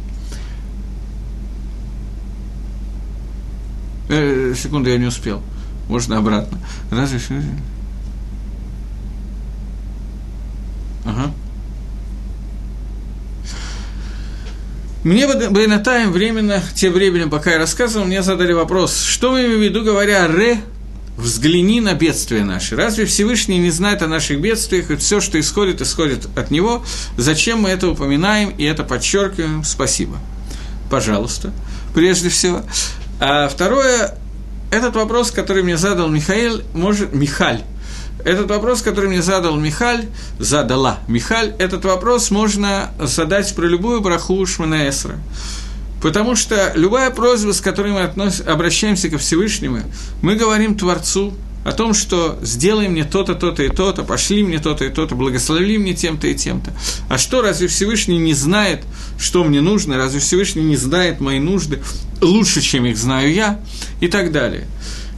Э, 4.10 4.54
секунду, 4.58 4.90
я 4.90 4.98
не 4.98 5.06
успел. 5.06 5.42
Можно 5.88 6.18
обратно. 6.18 6.58
Разве... 6.90 7.20
Ага. 11.06 11.32
Мне 15.04 15.28
Бейнатаем 15.28 16.12
временно, 16.12 16.62
тем 16.76 16.94
временем, 16.94 17.32
пока 17.32 17.54
я 17.54 17.58
рассказывал, 17.58 18.06
мне 18.06 18.22
задали 18.22 18.54
вопрос, 18.54 19.02
что 19.04 19.32
мы 19.32 19.40
имеем 19.46 19.60
в 19.60 19.64
виду, 19.64 19.84
говоря 19.84 20.28
«ре», 20.28 20.60
взгляни 21.18 21.82
на 21.82 21.96
бедствия 21.96 22.44
наши. 22.44 22.76
Разве 22.76 23.06
Всевышний 23.06 23.58
не 23.58 23.72
знает 23.72 24.04
о 24.04 24.08
наших 24.08 24.40
бедствиях, 24.40 24.92
и 24.92 24.96
все, 24.98 25.20
что 25.20 25.40
исходит, 25.40 25.82
исходит 25.82 26.28
от 26.38 26.52
Него? 26.52 26.84
Зачем 27.18 27.62
мы 27.62 27.70
это 27.70 27.90
упоминаем 27.90 28.50
и 28.50 28.64
это 28.64 28.84
подчеркиваем? 28.84 29.64
Спасибо. 29.64 30.18
Пожалуйста, 30.92 31.52
прежде 31.96 32.30
всего. 32.30 32.62
А 33.20 33.48
второе, 33.48 34.18
этот 34.70 34.96
вопрос, 34.96 35.32
который 35.32 35.64
мне 35.64 35.78
задал 35.78 36.10
Михаил, 36.10 36.62
может, 36.74 37.12
Михаль, 37.14 37.62
этот 38.26 38.50
вопрос, 38.50 38.82
который 38.82 39.10
мне 39.10 39.22
задал 39.22 39.56
Михаль, 39.58 40.06
задала 40.40 41.00
Михаль, 41.08 41.54
этот 41.60 41.86
вопрос 41.86 42.32
можно 42.32 42.92
задать 43.00 43.54
про 43.56 43.66
любую 43.66 44.02
браху 44.02 44.46
Шманаэсра. 44.46 45.18
Потому 46.02 46.36
что 46.36 46.72
любая 46.76 47.12
просьба, 47.12 47.52
с 47.52 47.62
которой 47.62 47.92
мы 47.94 48.02
относ... 48.02 48.42
обращаемся 48.42 49.10
ко 49.10 49.18
Всевышнему, 49.18 49.82
мы 50.22 50.36
говорим 50.36 50.76
Творцу 50.76 51.34
о 51.64 51.72
том, 51.74 51.94
что 51.94 52.40
сделай 52.42 52.88
мне 52.88 53.04
то-то, 53.04 53.36
то-то 53.36 53.62
и 53.62 53.70
то-то, 53.70 54.04
пошли 54.04 54.44
мне 54.44 54.58
то-то 54.58 54.86
и 54.86 54.90
то-то, 54.90 55.14
благослови 55.14 55.78
мне 55.78 55.94
тем-то 55.94 56.28
и 56.28 56.34
тем-то. 56.34 56.74
А 57.08 57.20
что, 57.20 57.44
разве 57.44 57.68
Всевышний 57.68 58.18
не 58.18 58.34
знает, 58.34 58.82
что 59.20 59.44
мне 59.44 59.62
нужно? 59.62 59.98
Разве 59.98 60.20
Всевышний 60.20 60.64
не 60.64 60.76
знает 60.76 61.20
мои 61.20 61.40
нужды 61.40 61.84
лучше, 62.20 62.62
чем 62.62 62.88
их 62.88 62.98
знаю 62.98 63.32
я? 63.32 63.60
И 64.00 64.08
так 64.08 64.32
далее 64.32 64.68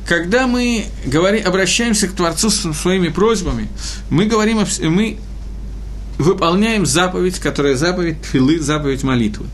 когда 0.08 0.48
мы 0.48 0.86
говорим, 1.06 1.46
обращаемся 1.46 2.08
к 2.08 2.14
Творцу 2.14 2.50
с 2.50 2.74
своими 2.74 3.10
просьбами, 3.10 3.70
мы 4.10 4.26
говорим, 4.26 4.60
мы 4.82 5.18
выполняем 6.18 6.86
заповедь, 6.86 7.40
которая 7.40 7.76
заповедь 7.76 8.22
тфилы, 8.22 8.60
заповедь 8.60 9.04
молитвы. 9.04 9.46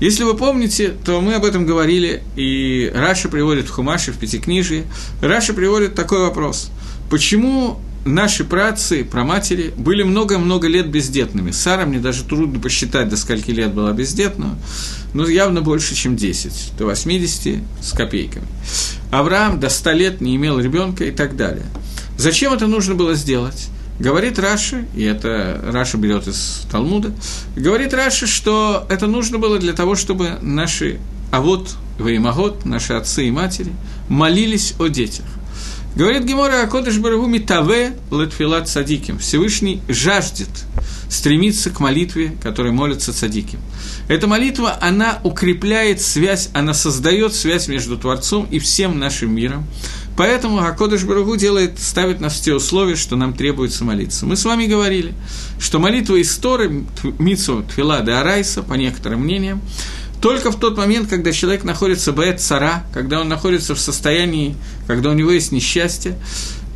Если 0.00 0.24
вы 0.24 0.36
помните, 0.36 0.94
то 1.04 1.20
мы 1.20 1.34
об 1.34 1.44
этом 1.44 1.64
говорили, 1.64 2.22
и 2.34 2.90
Раши 2.92 3.28
приводит 3.28 3.68
в 3.68 3.70
Хумаше, 3.70 4.12
в 4.12 4.18
Пятикнижии. 4.18 4.84
Раши 5.20 5.54
приводит 5.54 5.94
такой 5.94 6.20
вопрос. 6.20 6.70
Почему 7.08 7.80
наши 8.04 8.44
праотцы, 8.44 9.04
праматери, 9.04 9.72
были 9.76 10.02
много-много 10.02 10.68
лет 10.68 10.90
бездетными. 10.90 11.50
Сара 11.50 11.86
мне 11.86 11.98
даже 11.98 12.24
трудно 12.24 12.60
посчитать, 12.60 13.08
до 13.08 13.16
скольки 13.16 13.50
лет 13.50 13.72
была 13.72 13.92
бездетна, 13.92 14.56
но 15.14 15.28
явно 15.28 15.62
больше, 15.62 15.94
чем 15.94 16.16
10, 16.16 16.72
до 16.78 16.86
80 16.86 17.62
с 17.80 17.92
копейками. 17.92 18.46
Авраам 19.10 19.60
до 19.60 19.68
100 19.68 19.90
лет 19.92 20.20
не 20.20 20.36
имел 20.36 20.58
ребенка 20.58 21.04
и 21.04 21.10
так 21.10 21.36
далее. 21.36 21.66
Зачем 22.18 22.52
это 22.52 22.66
нужно 22.66 22.94
было 22.94 23.14
сделать? 23.14 23.68
Говорит 23.98 24.38
Раши, 24.38 24.86
и 24.96 25.02
это 25.02 25.60
Раши 25.70 25.96
берет 25.96 26.26
из 26.26 26.66
Талмуда, 26.70 27.12
говорит 27.56 27.94
Раши, 27.94 28.26
что 28.26 28.86
это 28.88 29.06
нужно 29.06 29.38
было 29.38 29.58
для 29.58 29.74
того, 29.74 29.94
чтобы 29.96 30.38
наши 30.40 30.98
а 31.32 31.40
вот 31.40 31.76
Ваимагот, 31.98 32.66
наши 32.66 32.92
отцы 32.92 33.26
и 33.26 33.30
матери, 33.30 33.72
молились 34.08 34.74
о 34.78 34.88
детях. 34.88 35.24
Говорит 35.94 36.24
Гемора 36.24 36.62
Акодыш 36.62 36.96
Барагу 36.96 37.26
Митаве 37.26 37.92
Летфилат 38.10 38.66
Садиким. 38.66 39.18
Всевышний 39.18 39.82
жаждет, 39.88 40.48
стремится 41.10 41.68
к 41.68 41.80
молитве, 41.80 42.34
которой 42.42 42.72
молятся 42.72 43.12
Садиким. 43.12 43.58
Эта 44.08 44.26
молитва, 44.26 44.78
она 44.80 45.18
укрепляет 45.22 46.00
связь, 46.00 46.48
она 46.54 46.72
создает 46.72 47.34
связь 47.34 47.68
между 47.68 47.98
Творцом 47.98 48.48
и 48.50 48.58
всем 48.58 48.98
нашим 48.98 49.34
миром. 49.34 49.66
Поэтому 50.16 50.60
Акодыш 50.60 51.04
Барагу 51.04 51.36
делает, 51.36 51.78
ставит 51.78 52.20
нас 52.20 52.38
в 52.38 52.42
те 52.42 52.54
условия, 52.54 52.96
что 52.96 53.16
нам 53.16 53.34
требуется 53.34 53.84
молиться. 53.84 54.24
Мы 54.24 54.36
с 54.36 54.46
вами 54.46 54.64
говорили, 54.64 55.12
что 55.58 55.78
молитва 55.78 56.16
из 56.16 56.34
Торы, 56.36 56.84
Митсу 57.18 57.64
Тфила 57.68 57.98
Арайса, 57.98 58.62
по 58.62 58.74
некоторым 58.74 59.24
мнениям, 59.24 59.60
только 60.22 60.52
в 60.52 60.58
тот 60.58 60.76
момент, 60.76 61.10
когда 61.10 61.32
человек 61.32 61.64
находится 61.64 62.12
бэт 62.12 62.40
цара, 62.40 62.84
когда 62.94 63.20
он 63.20 63.28
находится 63.28 63.74
в 63.74 63.80
состоянии, 63.80 64.54
когда 64.86 65.10
у 65.10 65.14
него 65.14 65.32
есть 65.32 65.50
несчастье, 65.50 66.16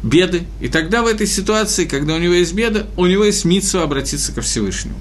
беды, 0.02 0.42
и 0.60 0.66
тогда 0.66 1.02
в 1.02 1.06
этой 1.06 1.28
ситуации, 1.28 1.84
когда 1.84 2.16
у 2.16 2.18
него 2.18 2.34
есть 2.34 2.54
беда, 2.54 2.88
у 2.96 3.06
него 3.06 3.24
есть 3.24 3.44
митсу 3.44 3.80
обратиться 3.80 4.32
ко 4.32 4.40
Всевышнему. 4.40 4.98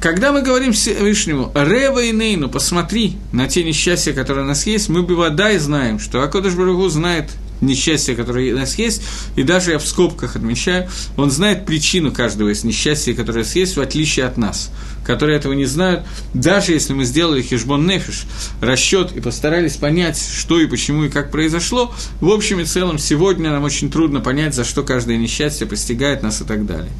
Когда 0.00 0.32
мы 0.32 0.40
говорим 0.40 0.72
Всевышнему, 0.72 1.52
Рева 1.54 2.04
и 2.04 2.12
Нейну, 2.12 2.48
посмотри 2.48 3.18
на 3.32 3.46
те 3.48 3.64
несчастья, 3.64 4.14
которые 4.14 4.44
у 4.44 4.48
нас 4.48 4.66
есть, 4.66 4.88
мы 4.88 5.02
бы 5.02 5.14
вода 5.14 5.50
и 5.50 5.58
знаем, 5.58 5.98
что 5.98 6.22
Акодыш 6.22 6.54
Барагу 6.54 6.88
знает 6.88 7.30
несчастья, 7.60 8.14
которые 8.14 8.54
у 8.54 8.58
нас 8.58 8.78
есть, 8.78 9.02
и 9.36 9.42
даже 9.42 9.72
я 9.72 9.78
в 9.78 9.86
скобках 9.86 10.36
отмечаю, 10.36 10.88
он 11.16 11.30
знает 11.30 11.66
причину 11.66 12.12
каждого 12.12 12.50
из 12.50 12.64
несчастья, 12.64 13.14
которое 13.14 13.40
у 13.40 13.42
нас 13.42 13.56
есть, 13.56 13.76
в 13.76 13.80
отличие 13.80 14.26
от 14.26 14.36
нас 14.36 14.70
которые 15.06 15.38
этого 15.38 15.52
не 15.52 15.66
знают, 15.66 16.04
даже 16.34 16.72
если 16.72 16.92
мы 16.92 17.04
сделали 17.04 17.40
хижбон 17.40 17.86
нефиш, 17.86 18.24
расчет 18.60 19.12
и 19.12 19.20
постарались 19.20 19.76
понять, 19.76 20.18
что 20.18 20.58
и 20.58 20.66
почему 20.66 21.04
и 21.04 21.08
как 21.08 21.30
произошло, 21.30 21.94
в 22.20 22.28
общем 22.28 22.58
и 22.58 22.64
целом 22.64 22.98
сегодня 22.98 23.50
нам 23.50 23.62
очень 23.62 23.90
трудно 23.90 24.20
понять, 24.20 24.54
за 24.54 24.64
что 24.64 24.82
каждое 24.82 25.16
несчастье 25.16 25.66
постигает 25.66 26.24
нас 26.24 26.40
и 26.40 26.44
так 26.44 26.66
далее. 26.66 26.90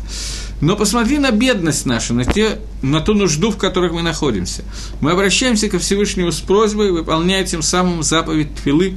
Но 0.61 0.77
посмотри 0.77 1.19
на 1.19 1.33
бедность 1.33 1.85
нашу, 1.85 2.15
на, 2.15 2.25
те, 2.25 2.61
на 2.81 3.01
ту 3.01 3.13
нужду, 3.13 3.51
в 3.51 3.59
которой 3.59 3.91
мы 3.91 4.03
находимся. 4.03 4.65
Мы 5.01 5.11
обращаемся 5.11 5.69
ко 5.69 5.79
Всевышнему 5.79 6.33
с 6.33 6.41
просьбой, 6.41 6.93
выполняя 6.93 7.45
тем 7.45 7.61
самым 7.61 8.03
заповедь 8.03 8.55
Твилы 8.63 8.97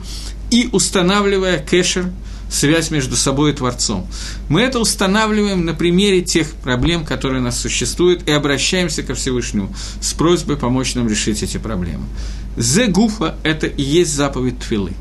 и 0.51 0.69
устанавливая 0.71 1.59
кэшер– 1.59 2.05
связь 2.49 2.91
между 2.91 3.15
собой 3.15 3.51
и 3.51 3.53
Творцом. 3.53 4.07
Мы 4.49 4.61
это 4.61 4.79
устанавливаем 4.79 5.65
на 5.65 5.73
примере 5.73 6.21
тех 6.21 6.51
проблем, 6.55 7.05
которые 7.05 7.41
у 7.41 7.43
нас 7.43 7.59
существуют, 7.59 8.27
и 8.27 8.31
обращаемся 8.31 9.03
ко 9.03 9.13
Всевышнему 9.13 9.73
с 10.01 10.13
просьбой 10.13 10.57
помочь 10.57 10.95
нам 10.95 11.07
решить 11.07 11.43
эти 11.43 11.57
проблемы. 11.57 12.05
Зе 12.57 12.87
гуфа– 12.87 13.35
это 13.43 13.67
и 13.67 13.83
есть 13.83 14.13
заповедь 14.13 14.59
Твилы. 14.59 14.93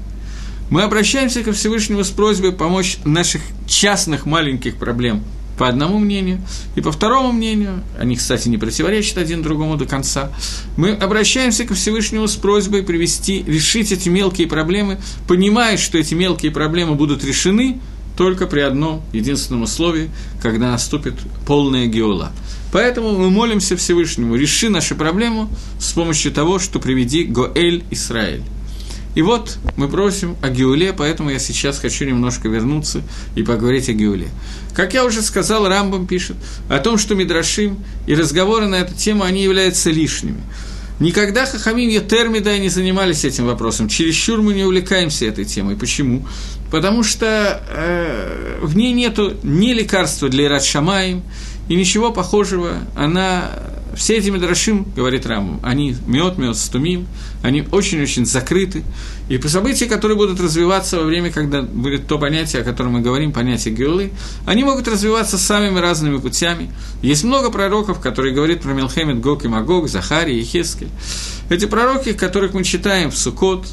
Мы 0.71 0.83
обращаемся 0.83 1.43
ко 1.43 1.53
Всевышнему 1.53 2.05
с 2.05 2.11
просьбой 2.11 2.53
помочь 2.53 2.99
наших 3.05 3.41
частных 3.67 4.27
маленьких 4.27 4.77
проблем 4.77 5.25
по 5.59 5.69
одному 5.69 5.99
мнению, 5.99 6.41
и 6.77 6.81
по 6.81 6.93
второму 6.93 7.33
мнению, 7.33 7.83
они, 7.99 8.17
кстати, 8.17 8.49
не 8.49 8.57
противоречат 8.57 9.19
один 9.19 9.43
другому 9.43 9.77
до 9.77 9.87
конца, 9.87 10.31
мы 10.77 10.93
обращаемся 10.93 11.65
ко 11.65 11.75
Всевышнему 11.75 12.29
с 12.29 12.37
просьбой 12.37 12.83
привести, 12.83 13.43
решить 13.43 13.93
эти 13.93 14.09
мелкие 14.09 14.47
проблемы, 14.47 14.99
понимая, 15.27 15.77
что 15.77 15.99
эти 15.99 16.15
мелкие 16.15 16.53
проблемы 16.53 16.95
будут 16.95 17.25
решены 17.25 17.81
только 18.17 18.47
при 18.47 18.61
одном 18.61 19.03
единственном 19.13 19.63
условии, 19.63 20.11
когда 20.43 20.73
наступит 20.73 21.15
полная 21.47 21.87
геола. 21.87 22.33
Поэтому 22.73 23.13
мы 23.13 23.31
молимся 23.31 23.77
Всевышнему, 23.77 24.35
реши 24.35 24.69
нашу 24.69 24.95
проблему 24.95 25.49
с 25.81 25.93
помощью 25.93 26.33
того, 26.33 26.59
что 26.59 26.81
приведи 26.81 27.25
Гоэль 27.25 27.85
Исраэль. 27.91 28.43
И 29.15 29.23
вот 29.23 29.59
мы 29.77 29.89
просим 29.89 30.37
о 30.43 30.49
Геуле, 30.49 30.93
поэтому 30.93 31.31
я 31.31 31.39
сейчас 31.39 31.79
хочу 31.79 32.05
немножко 32.05 32.49
вернуться 32.49 33.03
и 33.35 33.43
поговорить 33.43 33.89
о 33.89 33.93
Геуле. 33.93 34.29
Как 34.75 34.95
я 34.95 35.05
уже 35.05 35.23
сказал, 35.23 35.69
Рамбам 35.69 36.07
пишет 36.07 36.37
о 36.69 36.79
том, 36.79 36.99
что 36.99 37.15
Мидрашим 37.15 37.83
и 38.07 38.15
разговоры 38.15 38.67
на 38.67 38.77
эту 38.77 38.95
тему, 38.95 39.25
они 39.25 39.43
являются 39.43 39.91
лишними. 39.91 40.41
Никогда 41.01 41.47
Хахамим 41.47 41.91
и 41.91 42.01
Термида 42.01 42.59
не 42.59 42.69
занимались 42.69 43.25
этим 43.25 43.47
вопросом. 43.47 43.89
Чересчур 43.89 44.43
мы 44.43 44.53
не 44.53 44.65
увлекаемся 44.65 45.27
этой 45.27 45.45
темой. 45.45 45.77
Почему? 45.77 46.27
Потому 46.73 47.05
что 47.05 47.63
э, 47.69 48.59
в 48.61 48.77
ней 48.77 48.93
нет 48.93 49.17
ни 49.45 49.73
лекарства 49.73 50.29
для 50.29 50.47
Ират 50.47 50.65
Шамаем, 50.65 51.23
и 51.69 51.77
ничего 51.77 52.13
похожего. 52.13 52.79
Она 52.95 53.51
все 53.95 54.17
эти 54.17 54.31
Медрашим, 54.31 54.87
говорит 54.95 55.27
Раму, 55.27 55.59
они 55.63 55.97
мед, 56.07 56.39
мед, 56.39 56.57
стумим, 56.57 57.07
они 57.43 57.67
очень-очень 57.71 58.27
закрыты. 58.27 58.85
И 59.29 59.39
по 59.39 59.49
события, 59.49 59.87
которые 59.87 60.17
будут 60.17 60.41
развиваться 60.41 60.99
во 60.99 61.05
время, 61.05 61.33
когда 61.33 61.63
будет 61.63 62.07
то 62.07 62.19
понятие, 62.19 62.63
о 62.63 62.65
котором 62.65 62.93
мы 62.93 63.01
говорим, 63.01 63.33
понятие 63.33 63.75
Геулы, 63.75 64.13
они 64.47 64.63
могут 64.63 64.87
развиваться 64.87 65.37
самыми 65.37 65.79
разными 65.79 66.19
путями. 66.19 66.71
Есть 67.03 67.25
много 67.25 67.51
пророков, 67.51 68.01
которые 68.01 68.35
говорят 68.35 68.63
про 68.63 68.73
Мелхемед, 68.73 69.21
Гог 69.21 69.45
и 69.45 69.49
Магог, 69.49 69.89
Захарий 69.89 70.41
и 70.41 70.45
Хескель. 70.45 70.89
Эти 71.51 71.67
пророки, 71.67 72.13
которых 72.13 72.55
мы 72.55 72.63
читаем 72.63 73.11
в 73.11 73.19
Сукот, 73.19 73.67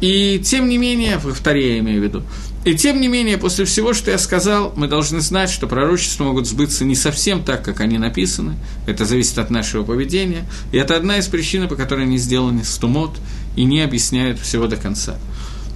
и 0.00 0.40
тем 0.44 0.68
не 0.68 0.76
менее, 0.76 1.18
Таре 1.42 1.74
я 1.74 1.78
имею 1.78 2.00
в 2.00 2.04
виду, 2.04 2.22
и 2.66 2.74
тем 2.74 3.00
не 3.00 3.06
менее, 3.06 3.38
после 3.38 3.64
всего, 3.64 3.94
что 3.94 4.10
я 4.10 4.18
сказал, 4.18 4.72
мы 4.74 4.88
должны 4.88 5.20
знать, 5.20 5.50
что 5.50 5.68
пророчества 5.68 6.24
могут 6.24 6.48
сбыться 6.48 6.84
не 6.84 6.96
совсем 6.96 7.44
так, 7.44 7.64
как 7.64 7.78
они 7.78 7.96
написаны. 7.96 8.56
Это 8.88 9.04
зависит 9.04 9.38
от 9.38 9.50
нашего 9.50 9.84
поведения. 9.84 10.44
И 10.72 10.76
это 10.76 10.96
одна 10.96 11.18
из 11.18 11.28
причин, 11.28 11.68
по 11.68 11.76
которой 11.76 12.06
они 12.06 12.18
сделаны 12.18 12.64
стумот 12.64 13.18
и 13.54 13.62
не 13.62 13.82
объясняют 13.82 14.40
всего 14.40 14.66
до 14.66 14.76
конца. 14.76 15.16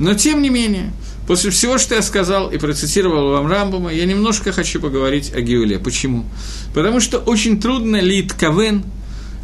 Но 0.01 0.15
тем 0.15 0.43
не 0.43 0.51
менее, 0.51 0.91
после 1.29 1.53
всего, 1.53 1.79
что 1.79 1.95
я 1.95 2.03
сказал 2.03 2.51
и 2.51 2.59
процитировал 2.59 3.31
вам 3.31 3.47
Рамбома, 3.47 3.93
я 3.93 4.05
немножко 4.05 4.51
хочу 4.51 4.81
поговорить 4.81 5.33
о 5.33 5.43
Геуле. 5.43 5.79
Почему? 5.79 6.25
Потому 6.75 6.99
что 6.99 7.19
очень 7.19 7.61
трудно 7.61 8.01
лит 8.01 8.33
кавен– 8.33 8.83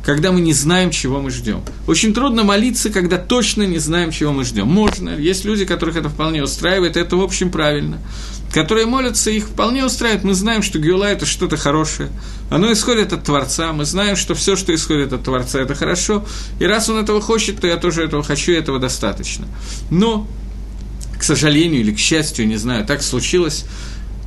когда 0.07 0.31
мы 0.31 0.41
не 0.41 0.53
знаем, 0.53 0.93
чего 0.93 1.21
мы 1.21 1.33
ждем. 1.33 1.63
Очень 1.89 2.15
трудно 2.15 2.45
молиться, 2.45 2.91
когда 2.91 3.19
точно 3.19 3.65
не 3.65 3.79
знаем, 3.79 4.13
чего 4.13 4.33
мы 4.33 4.45
ждем. 4.45 4.69
Можно, 4.69 5.11
есть 5.19 5.45
люди, 5.45 5.65
которых 5.65 5.97
это 5.97 6.09
вполне 6.09 6.45
устраивает, 6.45 6.97
это, 6.97 7.17
в 7.17 7.23
общем, 7.23 7.51
правильно. 7.51 7.99
Которые 8.55 8.87
молятся, 8.87 9.33
их 9.33 9.47
вполне 9.47 9.85
устраивает. 9.85 10.23
Мы 10.23 10.35
знаем, 10.35 10.63
что 10.63 10.79
Геула– 10.79 11.05
это 11.07 11.27
что-то 11.27 11.57
хорошее. 11.57 12.09
Оно 12.51 12.73
исходит 12.73 13.13
от 13.13 13.25
Творца. 13.25 13.73
Мы 13.73 13.85
знаем, 13.85 14.15
что 14.15 14.37
все, 14.37 14.55
что 14.55 14.73
исходит 14.73 15.13
от 15.13 15.25
Творца, 15.25 15.59
это 15.59 15.75
хорошо. 15.75 16.25
И 16.61 16.65
раз 16.65 16.89
он 16.89 16.99
этого 16.99 17.21
хочет, 17.21 17.61
то 17.61 17.67
я 17.67 17.77
тоже 17.77 18.05
этого 18.05 18.23
хочу, 18.23 18.53
и 18.53 18.55
этого 18.55 18.79
достаточно. 18.79 19.49
Но, 19.91 20.29
к 21.19 21.25
сожалению 21.25 21.81
или 21.81 21.91
к 21.93 21.99
счастью, 21.99 22.47
не 22.47 22.57
знаю, 22.59 22.87
так 22.87 23.03
случилось, 23.03 23.65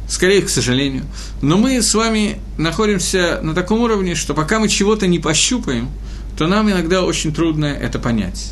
скорее, 0.10 0.42
к 0.42 0.50
сожалению. 0.50 1.06
Но 1.42 1.58
мы 1.58 1.82
с 1.82 1.94
вами 1.94 2.40
находимся 2.58 3.40
на 3.42 3.54
таком 3.54 3.82
уровне, 3.82 4.16
что 4.16 4.34
пока 4.34 4.60
мы 4.60 4.68
чего-то 4.68 5.08
не 5.08 5.20
пощупаем, 5.20 5.90
то 6.38 6.48
нам 6.48 6.70
иногда 6.70 7.04
очень 7.04 7.34
трудно 7.34 7.66
это 7.66 8.00
понять. 8.00 8.52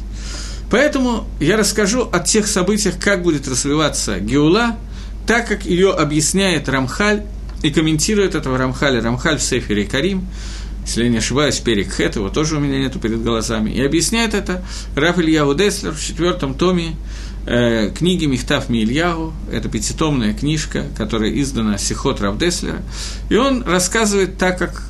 Поэтому 0.70 1.28
я 1.40 1.58
расскажу 1.58 2.08
о 2.12 2.20
тех 2.20 2.48
событиях, 2.48 3.00
как 3.00 3.24
будет 3.24 3.48
развиваться 3.48 4.20
Геула, 4.20 4.78
так 5.26 5.48
как 5.48 5.66
ее 5.66 5.92
объясняет 5.92 6.70
Рамхаль 6.70 7.24
и 7.64 7.72
комментирует 7.72 8.36
этого 8.36 8.58
Рамхаля, 8.58 9.02
Рамхаль 9.02 9.38
в 9.38 9.44
Сефере 9.44 9.86
Карим, 9.86 10.28
если 10.86 11.04
я 11.04 11.10
не 11.10 11.18
ошибаюсь, 11.18 11.58
Перек 11.60 11.94
Хет, 11.94 12.16
его 12.16 12.30
тоже 12.30 12.56
у 12.56 12.60
меня 12.60 12.80
нету 12.80 12.98
перед 13.00 13.22
глазами, 13.22 13.72
и 13.72 13.84
объясняет 13.84 14.34
это 14.34 14.64
Раф 14.96 15.20
Ильяу 15.20 15.54
Деслер 15.54 15.92
в 15.92 16.02
четвертом 16.02 16.54
томе 16.54 16.96
э, 17.48 17.92
книги 17.98 18.26
Михтав 18.26 18.70
Мильягу, 18.70 19.34
это 19.52 19.70
пятитомная 19.70 20.34
книжка, 20.34 20.86
которая 20.96 21.32
издана 21.40 21.78
Сихот 21.78 22.22
Равдеслера, 22.22 22.82
и 23.30 23.36
он 23.36 23.64
рассказывает 23.64 24.38
так, 24.38 24.60
как, 24.60 24.84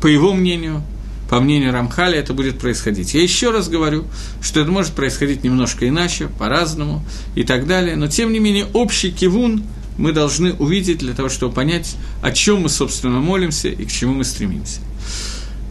по 0.00 0.06
его 0.06 0.32
мнению, 0.32 0.82
по 1.28 1.40
мнению 1.40 1.72
Рамхаля, 1.72 2.18
это 2.18 2.32
будет 2.32 2.58
происходить. 2.58 3.14
Я 3.14 3.22
еще 3.22 3.50
раз 3.50 3.68
говорю, 3.68 4.04
что 4.40 4.60
это 4.60 4.70
может 4.70 4.92
происходить 4.92 5.42
немножко 5.42 5.88
иначе, 5.88 6.28
по-разному 6.28 7.04
и 7.34 7.42
так 7.42 7.66
далее, 7.66 7.96
но 7.96 8.06
тем 8.06 8.32
не 8.32 8.38
менее 8.38 8.66
общий 8.72 9.10
кивун 9.10 9.64
мы 9.98 10.12
должны 10.12 10.52
увидеть 10.52 10.98
для 10.98 11.14
того, 11.14 11.28
чтобы 11.28 11.54
понять, 11.54 11.96
о 12.22 12.30
чем 12.30 12.62
мы, 12.62 12.68
собственно, 12.68 13.20
молимся 13.20 13.68
и 13.68 13.84
к 13.84 13.90
чему 13.90 14.14
мы 14.14 14.24
стремимся. 14.24 14.80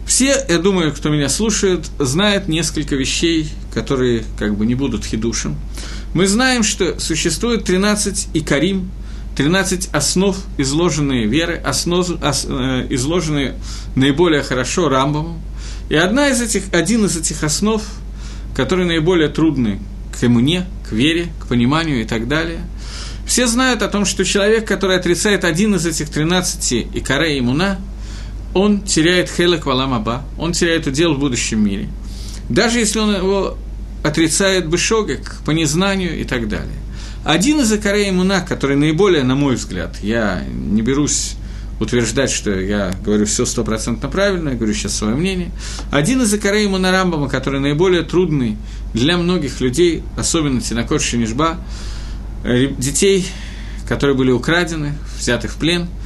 Все, 0.06 0.36
я 0.48 0.58
думаю, 0.58 0.92
кто 0.92 1.08
меня 1.08 1.28
слушает, 1.28 1.90
знают 1.98 2.48
несколько 2.48 2.94
вещей, 2.94 3.48
которые 3.72 4.24
как 4.38 4.56
бы 4.56 4.64
не 4.66 4.74
будут 4.74 5.04
хидушем. 5.04 5.56
Мы 6.16 6.26
знаем, 6.28 6.62
что 6.62 6.98
существует 6.98 7.64
13 7.64 8.28
икарим, 8.32 8.90
13 9.36 9.90
основ, 9.92 10.34
изложенные 10.56 11.26
веры, 11.26 11.60
основ, 11.62 12.08
ос, 12.08 12.46
э, 12.48 12.86
изложенные 12.88 13.56
наиболее 13.96 14.42
хорошо 14.42 14.88
Рамбамом. 14.88 15.38
И 15.90 15.94
одна 15.94 16.30
из 16.30 16.40
этих, 16.40 16.72
один 16.72 17.04
из 17.04 17.18
этих 17.18 17.44
основ, 17.44 17.82
который 18.54 18.86
наиболее 18.86 19.28
трудный 19.28 19.78
к 20.18 20.24
иммуне, 20.24 20.64
к 20.88 20.92
вере, 20.92 21.26
к 21.38 21.48
пониманию 21.48 22.00
и 22.00 22.06
так 22.06 22.28
далее. 22.28 22.60
Все 23.26 23.46
знают 23.46 23.82
о 23.82 23.88
том, 23.88 24.06
что 24.06 24.24
человек, 24.24 24.66
который 24.66 24.96
отрицает 24.96 25.44
один 25.44 25.74
из 25.74 25.84
этих 25.84 26.08
13 26.08 26.94
икарей 26.94 27.40
иммуна, 27.40 27.78
он 28.54 28.80
теряет 28.80 29.28
хелек 29.28 29.66
валамаба, 29.66 30.24
он 30.38 30.52
теряет 30.52 30.86
удел 30.86 31.12
в 31.12 31.18
будущем 31.18 31.62
мире. 31.62 31.90
Даже 32.48 32.78
если 32.78 33.00
он 33.00 33.14
его 33.14 33.58
отрицает 34.06 34.68
бышогек 34.68 35.36
по 35.44 35.50
незнанию 35.50 36.18
и 36.18 36.24
так 36.24 36.48
далее. 36.48 36.76
Один 37.24 37.60
из 37.60 37.72
Акарей 37.72 38.10
Муна, 38.12 38.40
который 38.40 38.76
наиболее, 38.76 39.24
на 39.24 39.34
мой 39.34 39.56
взгляд, 39.56 39.98
я 40.00 40.44
не 40.48 40.80
берусь 40.80 41.34
утверждать, 41.80 42.30
что 42.30 42.52
я 42.58 42.92
говорю 43.04 43.26
все 43.26 43.44
стопроцентно 43.44 44.08
правильно, 44.08 44.50
я 44.50 44.54
говорю 44.54 44.72
сейчас 44.72 44.96
свое 44.96 45.16
мнение. 45.16 45.50
Один 45.90 46.22
из 46.22 46.32
Акарей 46.32 46.68
Муна 46.68 46.92
Рамбама, 46.92 47.28
который 47.28 47.60
наиболее 47.60 48.02
трудный 48.02 48.56
для 48.94 49.18
многих 49.18 49.60
людей, 49.60 50.04
особенно 50.16 50.60
Тинакот 50.60 51.02
Шинишба, 51.02 51.58
э, 52.44 52.68
детей, 52.78 53.26
которые 53.88 54.16
были 54.16 54.30
украдены, 54.30 54.94
взяты 55.18 55.48
в 55.48 55.56
плен– 55.56 55.88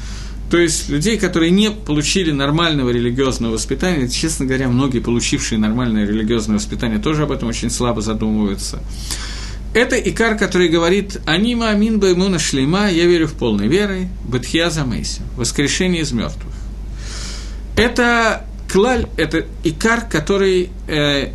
то 0.51 0.59
есть 0.59 0.89
людей, 0.89 1.17
которые 1.17 1.53
не 1.53 1.71
получили 1.71 2.33
нормального 2.33 2.91
религиозного 2.91 3.53
воспитания, 3.53 4.09
честно 4.09 4.47
говоря, 4.47 4.69
многие, 4.69 4.99
получившие 4.99 5.59
нормальное 5.59 6.05
религиозное 6.05 6.57
воспитание, 6.57 6.99
тоже 6.99 7.23
об 7.23 7.31
этом 7.31 7.49
очень 7.49 7.71
слабо 7.71 8.01
задумываются. 8.03 8.81
Это 9.73 9.97
Икар, 9.97 10.37
который 10.37 10.69
говорит 10.69 11.21
«Анима 11.27 11.69
амин 11.69 12.01
баймуна 12.01 12.41
шлейма, 12.41 12.91
я 12.91 13.07
верю 13.07 13.29
в 13.29 13.35
полной 13.35 13.69
верой, 13.69 14.09
бетхия 14.29 14.71
замейся, 14.71 15.23
воскрешение 15.37 16.03
из 16.03 16.11
мертвых». 16.11 16.53
Это 17.77 18.45
клаль, 18.71 19.07
это 19.17 19.47
Икар, 19.63 20.01
который 20.09 20.71
э, 20.89 21.29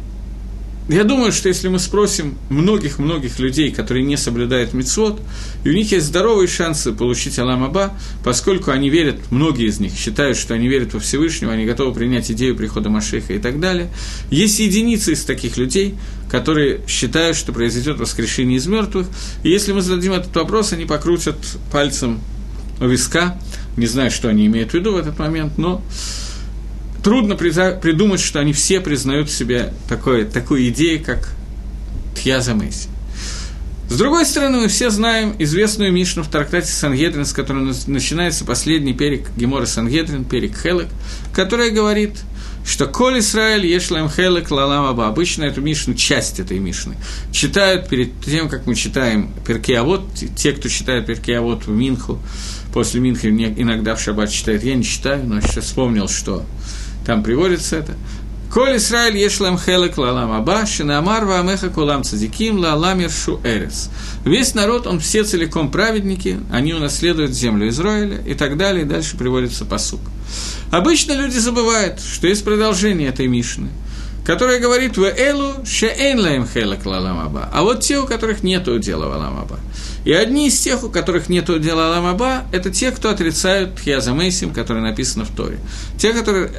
я 0.87 1.03
думаю, 1.03 1.31
что 1.31 1.49
если 1.49 1.67
мы 1.67 1.79
спросим 1.79 2.37
многих-многих 2.49 3.39
людей, 3.39 3.71
которые 3.71 4.03
не 4.03 4.17
соблюдают 4.17 4.73
мицвод, 4.73 5.19
и 5.63 5.69
у 5.69 5.73
них 5.73 5.91
есть 5.91 6.05
здоровые 6.05 6.47
шансы 6.47 6.91
получить 6.91 7.39
Алам 7.39 7.63
Аба, 7.63 7.93
поскольку 8.23 8.69
они 8.69 8.89
верят, 8.91 9.31
многие 9.31 9.67
из 9.67 9.79
них 9.79 9.93
считают, 9.93 10.37
что 10.37 10.53
они 10.53 10.67
верят 10.67 10.93
во 10.93 10.99
Всевышнего, 10.99 11.51
они 11.51 11.65
готовы 11.65 11.93
принять 11.93 12.29
идею 12.31 12.55
прихода 12.55 12.89
Машеха 12.89 13.33
и 13.33 13.39
так 13.39 13.59
далее. 13.59 13.89
Есть 14.29 14.59
единицы 14.59 15.13
из 15.13 15.23
таких 15.23 15.57
людей, 15.57 15.95
которые 16.29 16.81
считают, 16.87 17.35
что 17.35 17.51
произойдет 17.51 17.97
воскрешение 17.97 18.57
из 18.57 18.67
мертвых. 18.67 19.07
И 19.41 19.49
если 19.49 19.71
мы 19.71 19.81
зададим 19.81 20.13
этот 20.13 20.35
вопрос, 20.35 20.71
они 20.71 20.85
покрутят 20.85 21.37
пальцем 21.71 22.19
виска. 22.79 23.39
Не 23.75 23.87
знаю, 23.87 24.11
что 24.11 24.29
они 24.29 24.45
имеют 24.45 24.71
в 24.71 24.73
виду 24.75 24.93
в 24.93 24.97
этот 24.97 25.17
момент, 25.17 25.57
но 25.57 25.81
трудно 27.05 27.35
придумать, 27.35 28.19
что 28.19 28.39
они 28.39 28.51
все 28.51 28.79
признают 28.79 29.29
в 29.29 29.31
себе 29.31 29.71
такое, 29.87 30.25
такую 30.25 30.69
идею, 30.69 31.03
как 31.05 31.29
Тхьяза 32.15 32.55
Мэйси. 32.55 32.89
С 33.87 33.95
другой 33.95 34.25
стороны, 34.25 34.61
мы 34.61 34.67
все 34.69 34.89
знаем 34.89 35.35
известную 35.37 35.93
Мишну 35.93 36.23
в 36.23 36.29
трактате 36.29 36.71
Сангедрин, 36.71 37.27
с 37.27 37.31
которой 37.31 37.75
начинается 37.85 38.43
последний 38.43 38.93
перек 38.93 39.29
Гемора 39.37 39.67
Сангедрин, 39.67 40.25
перек 40.25 40.57
Хелек, 40.59 40.87
которая 41.31 41.69
говорит, 41.69 42.13
что 42.65 42.87
«Коль 42.87 43.19
Исраэль 43.19 43.67
ешлаем 43.67 44.09
хелек 44.09 44.49
лалам 44.49 44.85
аба». 44.85 45.07
Обычно 45.07 45.43
эту 45.43 45.61
Мишну, 45.61 45.93
часть 45.93 46.39
этой 46.39 46.57
Мишны, 46.57 46.95
читают 47.31 47.87
перед 47.87 48.19
тем, 48.21 48.49
как 48.49 48.65
мы 48.65 48.73
читаем 48.73 49.31
Перкеавод, 49.45 50.09
те, 50.35 50.53
кто 50.53 50.69
читает 50.69 51.05
Перкеавод 51.05 51.67
в 51.67 51.69
Минху, 51.69 52.17
после 52.73 52.99
Минхи 52.99 53.27
иногда 53.27 53.93
в 53.93 54.01
Шаббат 54.01 54.31
читает, 54.31 54.63
я 54.63 54.73
не 54.73 54.83
читаю, 54.83 55.23
но 55.23 55.39
сейчас 55.41 55.65
вспомнил, 55.65 56.09
что 56.09 56.43
там 57.05 57.23
приводится 57.23 57.77
это. 57.77 57.93
Коль 58.51 58.77
Исраиль 58.77 59.17
ешлам 59.17 59.59
хелек 59.59 59.97
лалам 59.97 60.31
аба, 60.31 60.65
шинамар 60.65 61.25
ваамеха 61.25 61.69
кулам 61.69 62.03
цадиким 62.03 62.59
лалам 62.59 63.01
иршу 63.01 63.41
эрес. 63.43 63.89
Весь 64.23 64.53
народ, 64.53 64.87
он 64.87 64.99
все 64.99 65.23
целиком 65.23 65.71
праведники, 65.71 66.39
они 66.51 66.73
унаследуют 66.73 67.33
землю 67.33 67.67
Израиля 67.67 68.17
и 68.25 68.33
так 68.33 68.55
далее, 68.57 68.85
и 68.85 68.87
дальше 68.87 69.17
приводится 69.17 69.65
посук. 69.65 69.99
Обычно 70.71 71.13
люди 71.13 71.37
забывают, 71.37 71.99
что 71.99 72.27
есть 72.27 72.45
продолжение 72.45 73.09
этой 73.09 73.27
Мишны. 73.27 73.69
которая 74.25 74.59
говорит 74.59 74.97
«В 74.97 75.03
элу 75.03 75.53
шеэн 75.65 76.19
лаем 76.19 76.47
хелак 76.47 76.85
лаламаба», 76.85 77.47
а 77.53 77.61
вот 77.61 77.81
те, 77.81 77.99
у 77.99 78.07
которых 78.07 78.41
нет 78.41 78.63
дела 78.81 79.07
валамаба. 79.07 79.59
И 80.03 80.11
одни 80.11 80.47
из 80.47 80.59
тех, 80.59 80.83
у 80.83 80.89
которых 80.89 81.29
нет 81.29 81.45
дела 81.61 81.89
ламаба, 81.89 82.43
это 82.51 82.71
те, 82.71 82.91
кто 82.91 83.09
отрицают 83.09 83.75
Тхиазамейсим, 83.75 84.51
который 84.51 84.81
написано 84.81 85.25
в 85.25 85.29
Торе. 85.29 85.59
Те, 85.99 86.11
которые 86.11 86.51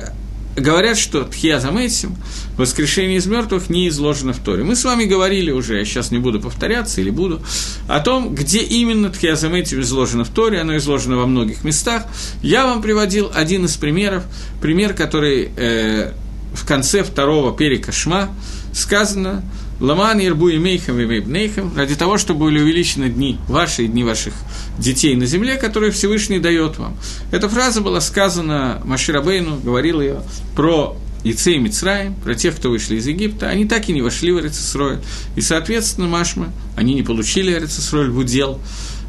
говорят, 0.57 0.99
что 0.99 1.25
Тхиазамейсим, 1.25 2.17
воскрешение 2.57 3.19
из 3.19 3.27
мертвых, 3.27 3.69
не 3.69 3.89
изложено 3.89 4.33
в 4.33 4.39
Торе. 4.39 4.65
Мы 4.65 4.75
с 4.75 4.85
вами 4.85 5.05
говорили 5.05 5.51
уже, 5.51 5.79
я 5.79 5.85
сейчас 5.85 6.11
не 6.11 6.19
буду 6.19 6.41
повторяться 6.41 7.01
или 7.01 7.11
буду, 7.11 7.43
о 7.89 8.01
том, 8.01 8.35
где 8.35 8.61
именно 8.61 9.11
Тхиазамейсим 9.11 9.81
изложено 9.81 10.25
в 10.25 10.31
Торе, 10.31 10.61
оно 10.61 10.77
изложено 10.77 11.17
во 11.17 11.27
многих 11.27 11.63
местах. 11.65 12.05
Я 12.43 12.67
вам 12.67 12.83
приводил 12.83 13.31
один 13.33 13.67
из 13.67 13.77
примеров, 13.77 14.25
пример, 14.61 14.95
который 14.95 15.51
э, 15.57 16.13
в 16.55 16.67
конце 16.67 17.03
второго 17.05 17.57
перика 17.57 17.93
Шма 17.93 18.31
сказано, 18.73 19.43
Ламан 19.81 20.21
Ирбу 20.21 20.49
и 20.49 20.59
Мейхам 20.59 20.99
и 21.01 21.05
Мейбнейхам, 21.05 21.77
ради 21.77 21.97
того, 21.97 22.17
чтобы 22.17 22.47
были 22.47 22.61
увеличены 22.61 23.11
дни 23.11 23.39
ваши 23.47 23.85
и 23.85 23.89
дни 23.89 24.05
ваших 24.05 24.33
детей 24.79 25.15
на 25.17 25.27
земле, 25.27 25.57
которые 25.57 25.93
Всевышний 25.93 26.39
дает 26.39 26.79
вам. 26.79 26.97
Эта 27.31 27.49
фраза 27.49 27.83
была 27.83 28.01
сказана 28.01 28.81
Маширабейну, 28.85 29.59
говорил 29.59 30.01
ее 30.01 30.23
про 30.55 30.97
Яцей 31.25 31.59
Мицраем, 31.59 32.15
про 32.15 32.35
тех, 32.35 32.57
кто 32.57 32.71
вышли 32.71 32.97
из 32.97 33.07
Египта, 33.07 33.49
они 33.49 33.67
так 33.67 33.89
и 33.89 33.93
не 33.93 34.01
вошли 34.01 34.33
в 34.33 34.41
Эрицесроль. 34.41 35.01
И, 35.35 35.43
соответственно, 35.43 36.07
Машма, 36.07 36.53
они 36.75 36.95
не 36.95 37.03
получили 37.03 37.53
Эрицесроль 37.53 38.11
в 38.11 38.19
удел. 38.19 38.61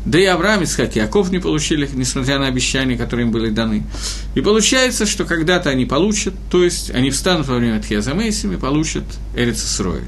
Да 0.06 0.20
и 0.20 0.26
Авраам, 0.26 0.64
Исхак 0.64 0.96
и 0.96 1.00
Яков 1.00 1.32
не 1.32 1.40
получили, 1.40 1.90
несмотря 1.94 2.40
на 2.40 2.48
обещания, 2.48 2.98
которые 2.98 3.26
им 3.26 3.32
были 3.32 3.50
даны. 3.50 3.84
И 4.36 4.42
получается, 4.42 5.06
что 5.06 5.26
когда-то 5.26 5.70
они 5.70 5.86
получат, 5.86 6.34
то 6.50 6.64
есть 6.64 6.92
они 6.92 7.10
встанут 7.10 7.48
во 7.48 7.56
время 7.56 7.82
Тхиазамейсим 7.82 8.54
и 8.54 8.58
получат 8.58 9.04
Эрицесроль. 9.36 10.04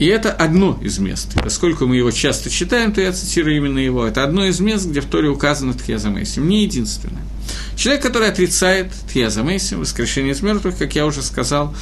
И 0.00 0.06
это 0.06 0.32
одно 0.32 0.78
из 0.82 0.98
мест. 0.98 1.34
Поскольку 1.34 1.86
мы 1.86 1.96
его 1.96 2.10
часто 2.10 2.48
читаем, 2.48 2.92
то 2.92 3.02
я 3.02 3.12
цитирую 3.12 3.58
именно 3.58 3.78
его. 3.78 4.06
Это 4.06 4.24
одно 4.24 4.46
из 4.46 4.58
мест, 4.58 4.86
где 4.86 5.02
в 5.02 5.04
Торе 5.04 5.28
указано 5.28 5.74
Тхиазамейсим. 5.74 6.48
Не 6.48 6.62
единственное. 6.62 7.22
Человек, 7.76 8.02
который 8.02 8.28
отрицает 8.28 8.90
Тхиазамейсим, 9.08 9.80
воскрешение 9.80 10.32
из 10.32 10.40
мертвых, 10.40 10.78
как 10.78 10.94
я 10.94 11.04
уже 11.04 11.20
сказал, 11.20 11.74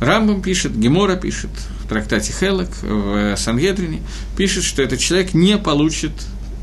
Рамбам 0.00 0.42
пишет, 0.42 0.78
Гемора 0.78 1.16
пишет 1.16 1.50
в 1.82 1.88
трактате 1.88 2.30
Хелок, 2.38 2.68
в 2.82 3.34
Сангедрине, 3.36 4.02
пишет, 4.36 4.62
что 4.62 4.82
этот 4.82 5.00
человек 5.00 5.32
не 5.32 5.56
получит 5.56 6.12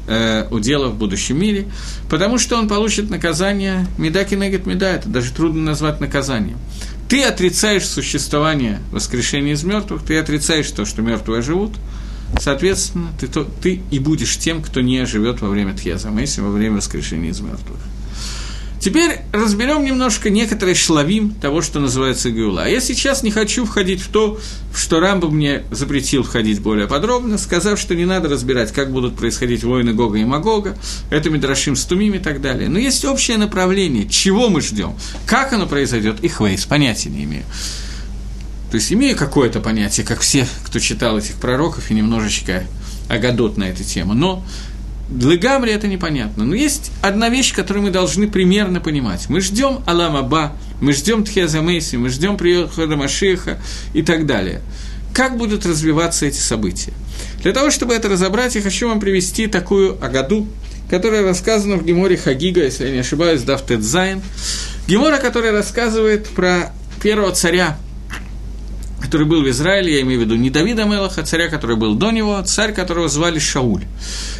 э, 0.08 0.46
удела 0.52 0.90
в 0.90 0.96
будущем 0.96 1.40
мире, 1.40 1.66
потому 2.08 2.38
что 2.38 2.58
он 2.58 2.68
получит 2.68 3.10
наказание 3.10 3.88
Медаки 3.98 4.36
Негет 4.36 4.68
Меда, 4.68 4.92
это 4.92 5.10
даже 5.10 5.32
трудно 5.32 5.64
назвать 5.64 6.00
наказанием. 6.00 6.60
Ты 7.10 7.24
отрицаешь 7.24 7.86
существование 7.86 8.80
воскрешения 8.92 9.54
из 9.54 9.64
мертвых, 9.64 10.04
ты 10.04 10.18
отрицаешь 10.18 10.70
то, 10.72 10.86
что 10.86 11.02
мертвые 11.02 11.42
живут, 11.42 11.74
соответственно, 12.40 13.10
ты, 13.20 13.28
то, 13.28 13.44
ты 13.44 13.82
и 13.92 14.00
будешь 14.00 14.38
тем, 14.38 14.62
кто 14.62 14.82
не 14.82 15.06
живет 15.06 15.42
во 15.42 15.50
время 15.50 15.74
Тхьязамеси, 15.74 16.40
во 16.40 16.50
время 16.50 16.78
воскрешения 16.78 17.30
из 17.30 17.40
мертвых. 17.40 17.80
Теперь 18.84 19.22
разберем 19.32 19.86
немножко 19.86 20.30
некоторые 20.30 20.76
шлавим 20.76 21.34
того, 21.36 21.62
что 21.62 21.80
называется 21.80 22.32
Геула. 22.32 22.64
А 22.64 22.68
я 22.68 22.82
сейчас 22.82 23.24
не 23.24 23.32
хочу 23.32 23.64
входить 23.64 24.02
в 24.02 24.10
то, 24.10 24.38
что 24.76 25.00
Рамбо 25.00 25.30
мне 25.30 25.64
запретил 25.72 26.24
входить 26.24 26.60
более 26.60 26.86
подробно, 26.86 27.38
сказав, 27.38 27.80
что 27.80 27.96
не 27.96 28.04
надо 28.04 28.28
разбирать, 28.28 28.74
как 28.74 28.92
будут 28.92 29.16
происходить 29.16 29.64
войны 29.64 29.94
Гога 29.94 30.18
и 30.18 30.26
Магога, 30.26 30.78
это 31.10 31.30
Мидрашим 31.30 31.78
с 31.78 31.86
Тумим 31.86 32.16
и 32.16 32.20
так 32.20 32.42
далее. 32.42 32.68
Но 32.68 32.78
есть 32.78 33.06
общее 33.06 33.38
направление, 33.38 34.06
чего 34.10 34.50
мы 34.50 34.60
ждем, 34.60 34.96
как 35.26 35.54
оно 35.54 35.66
произойдет, 35.66 36.22
и 36.22 36.28
Хвейс, 36.28 36.66
понятия 36.66 37.10
не 37.10 37.24
имею. 37.24 37.46
То 38.70 38.76
есть 38.76 38.92
имею 38.92 39.16
какое-то 39.16 39.62
понятие, 39.62 40.06
как 40.06 40.20
все, 40.20 40.46
кто 40.66 40.80
читал 40.80 41.18
этих 41.18 41.36
пророков, 41.36 41.90
и 41.90 41.94
немножечко 41.94 42.66
агадот 43.08 43.56
на 43.56 43.64
эту 43.64 43.86
тему. 43.86 44.14
Но 44.14 44.44
для 45.14 45.38
Гамри 45.38 45.72
это 45.72 45.88
непонятно. 45.88 46.44
Но 46.44 46.56
есть 46.56 46.92
одна 47.02 47.30
вещь, 47.30 47.54
которую 47.54 47.84
мы 47.84 47.92
должны 47.92 48.28
примерно 48.28 48.80
понимать. 48.80 49.30
Мы 49.30 49.42
ждем 49.42 49.80
Алам 49.86 50.16
Аба, 50.16 50.54
мы 50.82 50.94
ждем 50.94 51.24
Тхиазамейси, 51.24 51.98
мы 51.98 52.10
ждем 52.10 52.36
прихода 52.36 52.96
Машеха 52.96 53.60
и 53.94 54.02
так 54.02 54.26
далее. 54.26 54.62
Как 55.14 55.38
будут 55.38 55.66
развиваться 55.66 56.26
эти 56.26 56.40
события? 56.40 56.94
Для 57.44 57.54
того, 57.54 57.70
чтобы 57.70 57.94
это 57.94 58.10
разобрать, 58.10 58.56
я 58.56 58.62
хочу 58.62 58.90
вам 58.90 59.00
привести 59.00 59.46
такую 59.46 60.04
Агаду, 60.04 60.48
которая 60.90 61.24
рассказана 61.24 61.76
в 61.76 61.86
Гемаре 61.86 62.18
Хагига, 62.18 62.64
если 62.64 62.86
я 62.86 62.92
не 62.92 63.00
ошибаюсь, 63.00 63.44
דף 63.44 63.70
ט״ז. 63.70 64.22
Гемара, 64.88 65.18
которая 65.18 65.52
рассказывает 65.52 66.28
про 66.30 66.74
первого 67.02 67.32
царя 67.32 67.78
который 69.14 69.28
был 69.28 69.44
в 69.44 69.50
Израиле, 69.52 69.94
я 69.94 70.02
имею 70.02 70.22
в 70.22 70.24
виду 70.24 70.34
не 70.34 70.50
Давида 70.50 70.86
Мелаха, 70.86 71.22
царя, 71.22 71.48
который 71.48 71.76
был 71.76 71.94
до 71.94 72.10
него, 72.10 72.42
царь, 72.42 72.74
которого 72.74 73.08
звали 73.08 73.38
Шауль. 73.38 73.84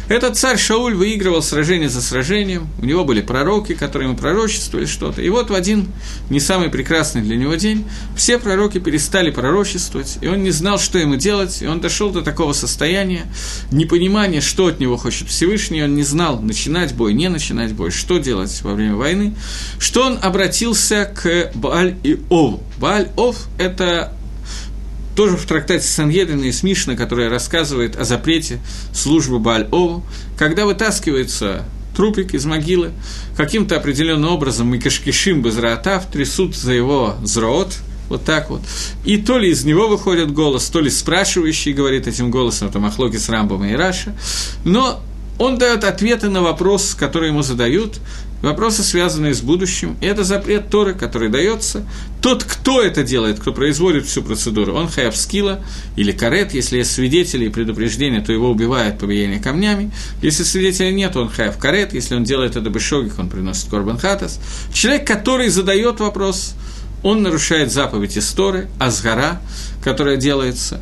Этот 0.08 0.36
царь 0.36 0.58
Шауль 0.58 0.96
выигрывал 0.96 1.42
сражение 1.42 1.88
за 1.88 2.02
сражением, 2.02 2.66
у 2.82 2.84
него 2.84 3.04
были 3.04 3.20
пророки, 3.20 3.74
которые 3.74 4.08
ему 4.08 4.18
пророчествовали 4.18 4.86
что-то. 4.86 5.22
И 5.22 5.28
вот 5.28 5.50
в 5.50 5.54
один 5.54 5.86
не 6.28 6.40
самый 6.40 6.70
прекрасный 6.70 7.22
для 7.22 7.36
него 7.36 7.54
день 7.54 7.84
все 8.16 8.36
пророки 8.36 8.80
перестали 8.80 9.30
пророчествовать, 9.30 10.18
и 10.20 10.26
он 10.26 10.42
не 10.42 10.50
знал, 10.50 10.80
что 10.80 10.98
ему 10.98 11.14
делать, 11.14 11.62
и 11.62 11.68
он 11.68 11.80
дошел 11.80 12.10
до 12.10 12.22
такого 12.22 12.52
состояния 12.52 13.26
непонимания, 13.70 14.40
что 14.40 14.66
от 14.66 14.80
него 14.80 14.96
хочет 14.96 15.28
Всевышний, 15.28 15.84
он 15.84 15.94
не 15.94 16.02
знал, 16.02 16.40
начинать 16.40 16.94
бой, 16.94 17.14
не 17.14 17.28
начинать 17.28 17.74
бой, 17.74 17.92
что 17.92 18.18
делать 18.18 18.60
во 18.62 18.74
время 18.74 18.96
войны, 18.96 19.36
что 19.78 20.04
он 20.04 20.18
обратился 20.20 21.04
к 21.14 21.52
Бааль 21.54 21.94
и 22.02 22.18
Ову. 22.28 22.60
Бааль 22.80 23.06
Ов– 23.16 23.36
это 23.58 24.12
тоже 25.14 25.36
в 25.36 25.46
трактате 25.46 25.86
Сангедрина 25.86 26.44
и 26.44 26.52
Смишна, 26.52 26.96
которая 26.96 27.28
рассказывает 27.28 27.96
о 27.96 28.04
запрете 28.04 28.58
службы 28.92 29.38
Бааль-Ову, 29.38 30.04
когда 30.36 30.66
вытаскивается 30.66 31.64
трупик 31.94 32.34
из 32.34 32.44
могилы, 32.44 32.90
каким-то 33.36 33.76
определенным 33.76 34.30
образом 34.30 34.68
Микашкишим 34.68 35.42
Безраатав 35.42 36.06
трясут 36.06 36.56
за 36.56 36.72
его 36.72 37.16
зроот, 37.22 37.76
вот 38.08 38.24
так 38.24 38.50
вот. 38.50 38.62
И 39.04 39.16
то 39.16 39.38
ли 39.38 39.50
из 39.50 39.64
него 39.64 39.88
выходит 39.88 40.32
голос, 40.32 40.68
то 40.68 40.80
ли 40.80 40.90
спрашивающий 40.90 41.72
говорит 41.72 42.06
этим 42.06 42.30
голосом, 42.30 42.68
это 42.68 42.78
Махлоки 42.78 43.16
с 43.16 43.28
Рамбом 43.28 43.64
и 43.64 43.74
Раша, 43.74 44.14
но 44.64 45.00
он 45.38 45.58
дает 45.58 45.84
ответы 45.84 46.28
на 46.28 46.42
вопрос, 46.42 46.94
который 46.94 47.30
ему 47.30 47.42
задают, 47.42 47.98
вопросы, 48.44 48.82
связанные 48.82 49.34
с 49.34 49.40
будущим, 49.40 49.96
и 50.00 50.06
это 50.06 50.24
запрет 50.24 50.68
Торы, 50.70 50.94
который 50.94 51.28
дается. 51.28 51.86
Тот, 52.20 52.44
кто 52.44 52.80
это 52.80 53.02
делает, 53.02 53.40
кто 53.40 53.52
производит 53.52 54.06
всю 54.06 54.22
процедуру, 54.22 54.74
он 54.74 54.88
хаяв 54.88 55.16
скила 55.16 55.64
или 55.96 56.12
карет, 56.12 56.54
если 56.54 56.78
есть 56.78 56.92
свидетели 56.92 57.46
и 57.46 57.48
предупреждения, 57.48 58.20
то 58.20 58.32
его 58.32 58.50
убивают 58.50 58.98
побиение 58.98 59.40
камнями, 59.40 59.90
если 60.22 60.42
свидетелей 60.42 60.92
нет, 60.92 61.16
он 61.16 61.28
хаяв 61.28 61.58
карет, 61.58 61.92
если 61.92 62.14
он 62.14 62.24
делает 62.24 62.56
это 62.56 62.70
бешогих, 62.70 63.18
он 63.18 63.28
приносит 63.28 63.68
корбан 63.68 63.98
хатас. 63.98 64.40
Человек, 64.72 65.06
который 65.06 65.48
задает 65.48 66.00
вопрос, 66.00 66.54
он 67.02 67.22
нарушает 67.22 67.70
заповедь 67.70 68.16
Исторы, 68.16 68.68
Азгара, 68.78 69.40
которая 69.82 70.16
делается, 70.16 70.80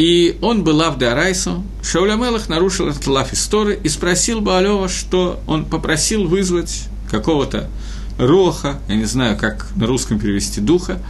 и 0.00 0.38
он 0.40 0.64
был 0.64 0.76
лав 0.76 0.96
Арайсу. 1.02 1.62
Шауля 1.82 2.14
Мелах 2.14 2.48
нарушил 2.48 2.88
этот 2.88 3.06
лав 3.06 3.34
истории 3.34 3.78
и 3.82 3.90
спросил 3.90 4.40
Баалева, 4.40 4.88
что 4.88 5.42
он 5.46 5.66
попросил 5.66 6.26
вызвать 6.26 6.84
какого-то 7.10 7.68
роха, 8.16 8.78
я 8.88 8.94
не 8.94 9.04
знаю, 9.04 9.36
как 9.36 9.66
на 9.76 9.86
русском 9.86 10.18
перевести, 10.18 10.62
духа, 10.62 11.02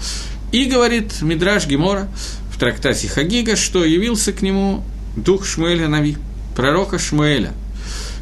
и 0.51 0.65
говорит 0.65 1.23
Мидраш 1.23 1.69
Гемора 1.69 2.09
в 2.53 2.59
трактате 2.59 3.07
Хагига, 3.07 3.55
что 3.55 3.85
явился 3.85 4.33
к 4.33 4.43
нему 4.43 4.83
дух 5.15 5.47
Шмуэля 5.47 5.87
Нави, 5.87 6.17
пророка 6.57 6.99
Шмуэля. 6.99 7.53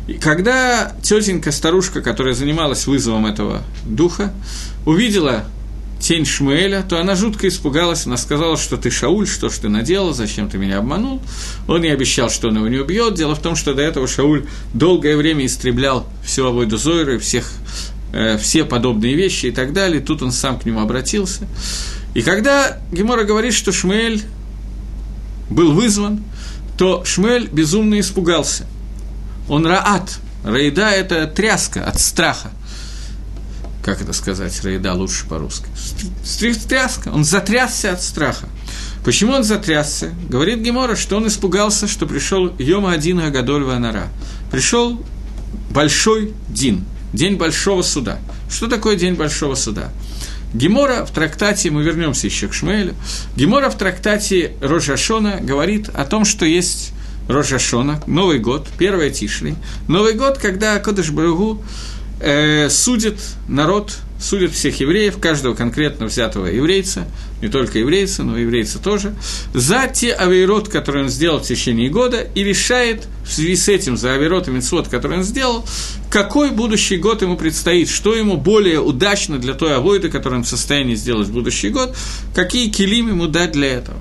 И 0.06 0.14
когда 0.14 0.92
тетенька, 1.00 1.50
старушка, 1.50 2.02
которая 2.02 2.34
занималась 2.34 2.86
вызовом 2.86 3.24
этого 3.24 3.62
духа, 3.86 4.34
увидела 4.84 5.46
тень 5.98 6.24
Шмуэля, 6.24 6.82
то 6.82 6.98
она 6.98 7.14
жутко 7.14 7.48
испугалась, 7.48 8.06
она 8.06 8.16
сказала, 8.16 8.56
что 8.56 8.76
ты 8.76 8.90
Шауль, 8.90 9.26
что 9.26 9.48
ж 9.48 9.58
ты 9.58 9.68
наделал, 9.68 10.12
зачем 10.12 10.48
ты 10.48 10.58
меня 10.58 10.78
обманул. 10.78 11.20
Он 11.66 11.82
ей 11.82 11.92
обещал, 11.92 12.30
что 12.30 12.48
он 12.48 12.56
его 12.56 12.68
не 12.68 12.78
убьет. 12.78 13.14
Дело 13.14 13.34
в 13.34 13.42
том, 13.42 13.56
что 13.56 13.74
до 13.74 13.82
этого 13.82 14.06
Шауль 14.06 14.46
долгое 14.74 15.16
время 15.16 15.46
истреблял 15.46 16.06
всю 16.24 16.46
Авойду 16.46 16.76
Зойру 16.76 17.14
и 17.14 17.18
всех, 17.18 17.50
э, 18.12 18.38
все 18.38 18.64
подобные 18.64 19.14
вещи 19.14 19.46
и 19.46 19.50
так 19.50 19.72
далее. 19.72 20.00
Тут 20.00 20.22
он 20.22 20.32
сам 20.32 20.58
к 20.58 20.64
нему 20.64 20.80
обратился. 20.80 21.46
И 22.14 22.22
когда 22.22 22.78
Гемора 22.92 23.24
говорит, 23.24 23.54
что 23.54 23.72
Шмуэль 23.72 24.22
был 25.50 25.72
вызван, 25.72 26.22
то 26.76 27.04
Шмуэль 27.04 27.48
безумно 27.48 27.98
испугался. 27.98 28.66
Он 29.48 29.66
раат. 29.66 30.18
Раида– 30.44 30.90
это 30.90 31.26
тряска 31.26 31.84
от 31.84 32.00
страха 32.00 32.52
как 33.84 34.02
это 34.02 34.12
сказать, 34.12 34.62
Раида 34.64 34.94
лучше 34.94 35.26
по-русски, 35.26 35.66
тряска, 36.68 37.08
он 37.08 37.24
затрясся 37.24 37.92
от 37.92 38.02
страха. 38.02 38.48
Почему 39.04 39.32
он 39.32 39.44
затрясся? 39.44 40.12
Говорит 40.28 40.58
Гемора, 40.58 40.96
что 40.96 41.16
он 41.16 41.26
испугался, 41.26 41.88
что 41.88 42.06
пришел 42.06 42.52
Йома 42.58 42.92
один 42.92 43.20
Агадоль 43.20 43.64
Ванара. 43.64 44.08
Пришел 44.50 45.02
большой 45.70 46.34
дин, 46.48 46.84
день 47.12 47.36
большого 47.36 47.82
суда. 47.82 48.18
Что 48.50 48.66
такое 48.66 48.96
день 48.96 49.14
большого 49.14 49.54
суда? 49.54 49.90
Гемора 50.52 51.04
в 51.04 51.10
трактате, 51.10 51.70
мы 51.70 51.82
вернемся 51.82 52.26
еще 52.26 52.48
к 52.48 52.54
Шмуэлю, 52.54 52.94
Гемора 53.36 53.70
в 53.70 53.76
трактате 53.76 54.52
Рожашона 54.60 55.38
говорит 55.40 55.88
о 55.90 56.04
том, 56.04 56.24
что 56.24 56.46
есть 56.46 56.92
Рожашона, 57.28 58.02
Новый 58.06 58.38
год, 58.38 58.66
первая 58.78 59.10
Тишли, 59.10 59.54
Новый 59.86 60.14
год, 60.14 60.38
когда 60.38 60.78
Кодыш 60.78 61.10
Баругу 61.10 61.62
э, 62.20 62.68
судит 62.70 63.18
народ, 63.48 63.96
судит 64.20 64.52
всех 64.52 64.80
евреев, 64.80 65.18
каждого 65.18 65.54
конкретно 65.54 66.06
взятого 66.06 66.46
еврейца, 66.46 67.06
не 67.40 67.48
только 67.48 67.78
еврейца, 67.78 68.24
но 68.24 68.36
и 68.36 68.42
еврейца 68.42 68.78
тоже, 68.78 69.14
за 69.54 69.86
те 69.92 70.12
авейрот, 70.12 70.68
которые 70.68 71.04
он 71.04 71.10
сделал 71.10 71.38
в 71.38 71.44
течение 71.44 71.88
года, 71.88 72.20
и 72.20 72.42
решает 72.42 73.06
в 73.24 73.32
связи 73.32 73.56
с 73.56 73.68
этим, 73.68 73.96
за 73.96 74.14
авейрот 74.14 74.48
и 74.48 74.50
митцвот, 74.50 74.88
который 74.88 75.18
он 75.18 75.22
сделал, 75.22 75.64
какой 76.10 76.50
будущий 76.50 76.96
год 76.96 77.22
ему 77.22 77.36
предстоит, 77.36 77.88
что 77.88 78.14
ему 78.14 78.36
более 78.36 78.80
удачно 78.80 79.38
для 79.38 79.54
той 79.54 79.76
авойды, 79.76 80.08
которую 80.08 80.40
он 80.40 80.44
в 80.44 80.48
состоянии 80.48 80.94
сделать 80.94 81.28
в 81.28 81.32
будущий 81.32 81.68
год, 81.68 81.96
какие 82.34 82.68
килим 82.70 83.08
ему 83.08 83.26
дать 83.26 83.52
для 83.52 83.68
этого. 83.68 83.98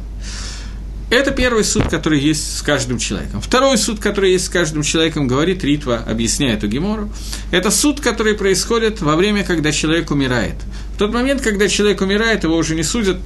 Это 1.10 1.32
первый 1.32 1.64
суд, 1.64 1.88
который 1.88 2.20
есть 2.20 2.58
с 2.58 2.62
каждым 2.62 2.98
человеком. 2.98 3.40
Второй 3.40 3.78
суд, 3.78 4.00
который 4.00 4.34
есть 4.34 4.46
с 4.46 4.50
каждым 4.50 4.84
человеком, 4.84 5.26
говорит 5.26 5.64
Ритва, 5.64 6.04
объясняет 6.06 6.66
у 6.66 6.68
Гемору. 6.68 7.10
Это 7.50 7.72
суд, 7.72 8.02
который 8.02 8.34
происходит 8.34 9.02
во 9.02 9.16
время, 9.16 9.46
когда 9.46 9.72
человек 9.72 10.12
умирает. 10.12 10.56
В 10.96 10.98
тот 10.98 11.14
момент, 11.14 11.42
когда 11.42 11.70
человек 11.70 12.02
умирает, 12.02 12.44
его 12.44 12.58
уже 12.58 12.76
не 12.76 12.84
судят, 12.84 13.18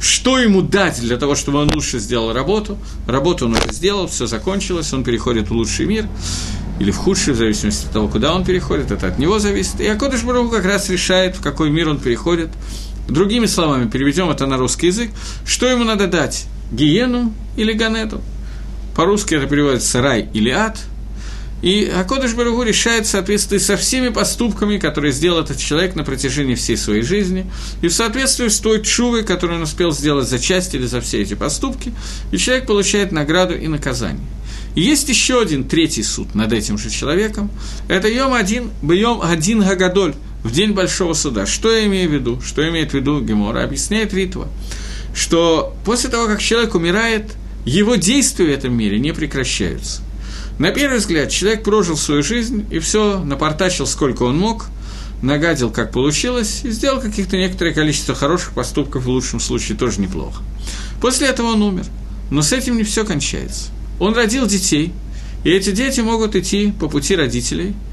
что 0.00 0.38
ему 0.38 0.60
дать 0.60 1.00
для 1.00 1.18
того, 1.18 1.36
чтобы 1.36 1.58
он 1.58 1.70
лучше 1.72 2.00
сделал 2.00 2.32
работу. 2.32 2.78
Работу 3.06 3.46
он 3.46 3.52
уже 3.52 3.70
сделал, 3.70 4.08
все 4.08 4.26
закончилось, 4.26 4.92
он 4.92 5.04
переходит 5.04 5.50
в 5.50 5.52
лучший 5.52 5.86
мир 5.86 6.08
или 6.80 6.90
в 6.90 6.96
худший, 6.96 7.34
в 7.34 7.36
зависимости 7.36 7.86
от 7.86 7.92
того, 7.92 8.08
куда 8.08 8.34
он 8.34 8.44
переходит, 8.44 8.90
это 8.90 9.06
от 9.06 9.18
него 9.18 9.38
зависит. 9.38 9.80
И 9.80 9.86
Акодыш 9.86 10.24
Баруху 10.24 10.50
как 10.50 10.64
раз 10.64 10.88
решает, 10.88 11.36
в 11.36 11.42
какой 11.42 11.70
мир 11.70 11.90
он 11.90 12.00
переходит. 12.00 12.48
Другими 13.06 13.46
словами, 13.46 13.88
переведем 13.88 14.30
это 14.30 14.46
на 14.46 14.56
русский 14.56 14.86
язык, 14.86 15.10
что 15.44 15.66
ему 15.66 15.84
надо 15.84 16.06
дать 16.06 16.46
гиену 16.72 17.32
или 17.56 17.72
ганету. 17.72 18.20
По-русски 18.94 19.34
это 19.34 19.46
переводится 19.46 20.02
рай 20.02 20.28
или 20.34 20.50
ад. 20.50 20.78
И 21.62 21.84
Акодыш 21.84 22.32
Баругу 22.34 22.62
решает 22.62 23.06
в 23.06 23.10
соответствии 23.10 23.58
со 23.58 23.76
всеми 23.76 24.08
поступками, 24.08 24.78
которые 24.78 25.12
сделал 25.12 25.40
этот 25.40 25.58
человек 25.58 25.94
на 25.94 26.04
протяжении 26.04 26.54
всей 26.54 26.78
своей 26.78 27.02
жизни, 27.02 27.44
и 27.82 27.88
в 27.88 27.92
соответствии 27.92 28.48
с 28.48 28.58
той 28.58 28.82
чувой, 28.82 29.24
которую 29.24 29.58
он 29.58 29.64
успел 29.64 29.92
сделать 29.92 30.26
за 30.26 30.38
часть 30.38 30.74
или 30.74 30.86
за 30.86 31.02
все 31.02 31.20
эти 31.20 31.34
поступки, 31.34 31.92
и 32.32 32.38
человек 32.38 32.66
получает 32.66 33.12
награду 33.12 33.54
и 33.54 33.68
наказание. 33.68 34.24
И 34.74 34.80
есть 34.80 35.08
еще 35.10 35.42
один 35.42 35.64
третий 35.64 36.02
суд 36.02 36.34
над 36.34 36.52
этим 36.52 36.78
же 36.78 36.88
человеком. 36.88 37.50
Это 37.88 38.08
Йом 38.08 38.32
один, 38.32 38.70
Йом 38.82 39.20
один 39.20 39.60
Гагадоль, 39.60 40.14
в 40.42 40.52
день 40.52 40.72
Большого 40.72 41.12
суда. 41.12 41.44
Что 41.44 41.70
я 41.70 41.86
имею 41.86 42.08
в 42.08 42.14
виду? 42.14 42.40
Что 42.40 42.66
имеет 42.66 42.92
в 42.92 42.94
виду 42.94 43.20
Гемора? 43.20 43.64
Объясняет 43.64 44.14
Ритва 44.14 44.48
что 45.14 45.74
после 45.84 46.10
того, 46.10 46.26
как 46.26 46.40
человек 46.40 46.74
умирает, 46.74 47.32
его 47.64 47.96
действия 47.96 48.46
в 48.46 48.50
этом 48.50 48.74
мире 48.74 48.98
не 48.98 49.12
прекращаются. 49.12 50.02
На 50.58 50.72
первый 50.72 50.98
взгляд, 50.98 51.30
человек 51.30 51.62
прожил 51.62 51.96
свою 51.96 52.22
жизнь 52.22 52.66
и 52.70 52.78
все 52.78 53.22
напортачил, 53.22 53.86
сколько 53.86 54.24
он 54.24 54.38
мог, 54.38 54.66
нагадил, 55.22 55.70
как 55.70 55.92
получилось, 55.92 56.60
и 56.64 56.70
сделал 56.70 57.00
каких-то 57.00 57.36
некоторое 57.36 57.72
количество 57.72 58.14
хороших 58.14 58.52
поступков, 58.52 59.04
в 59.04 59.08
лучшем 59.08 59.40
случае 59.40 59.76
тоже 59.76 60.00
неплохо. 60.00 60.42
После 61.00 61.28
этого 61.28 61.48
он 61.48 61.62
умер. 61.62 61.84
Но 62.30 62.42
с 62.42 62.52
этим 62.52 62.76
не 62.76 62.84
все 62.84 63.04
кончается. 63.04 63.70
Он 63.98 64.14
родил 64.14 64.46
детей, 64.46 64.92
и 65.44 65.50
эти 65.50 65.70
дети 65.70 66.00
могут 66.00 66.36
идти 66.36 66.72
по 66.78 66.88
пути 66.88 67.16
родителей– 67.16 67.74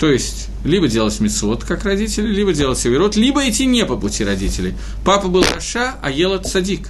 то 0.00 0.10
есть, 0.10 0.48
либо 0.64 0.88
делать 0.88 1.20
мецвод, 1.20 1.64
как 1.64 1.84
родители, 1.84 2.26
либо 2.26 2.54
делать 2.54 2.78
северот, 2.78 3.16
либо 3.16 3.46
идти 3.46 3.66
не 3.66 3.84
по 3.84 3.98
пути 3.98 4.24
родителей. 4.24 4.74
Папа 5.04 5.28
был 5.28 5.44
Раша, 5.44 5.94
а 6.00 6.10
Елот 6.10 6.46
Садик. 6.46 6.88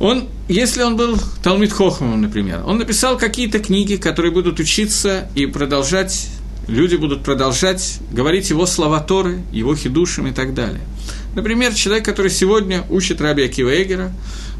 Он, 0.00 0.28
если 0.48 0.82
он 0.82 0.96
был 0.96 1.16
Талмит 1.44 1.72
Хохмом, 1.72 2.20
например, 2.20 2.64
он 2.66 2.78
написал 2.78 3.16
какие-то 3.16 3.60
книги, 3.60 3.94
которые 3.94 4.32
будут 4.32 4.58
учиться 4.58 5.28
и 5.36 5.46
продолжать, 5.46 6.30
люди 6.66 6.96
будут 6.96 7.22
продолжать 7.22 8.00
говорить 8.10 8.50
его 8.50 8.66
слова 8.66 8.98
Торы, 8.98 9.42
его 9.52 9.76
хидушем 9.76 10.26
и 10.26 10.32
так 10.32 10.54
далее. 10.54 10.82
Например, 11.36 11.72
человек, 11.72 12.04
который 12.04 12.32
сегодня 12.32 12.82
учит 12.90 13.20
Раби 13.20 13.44
Акива 13.44 13.70
Эгера, 13.80 14.12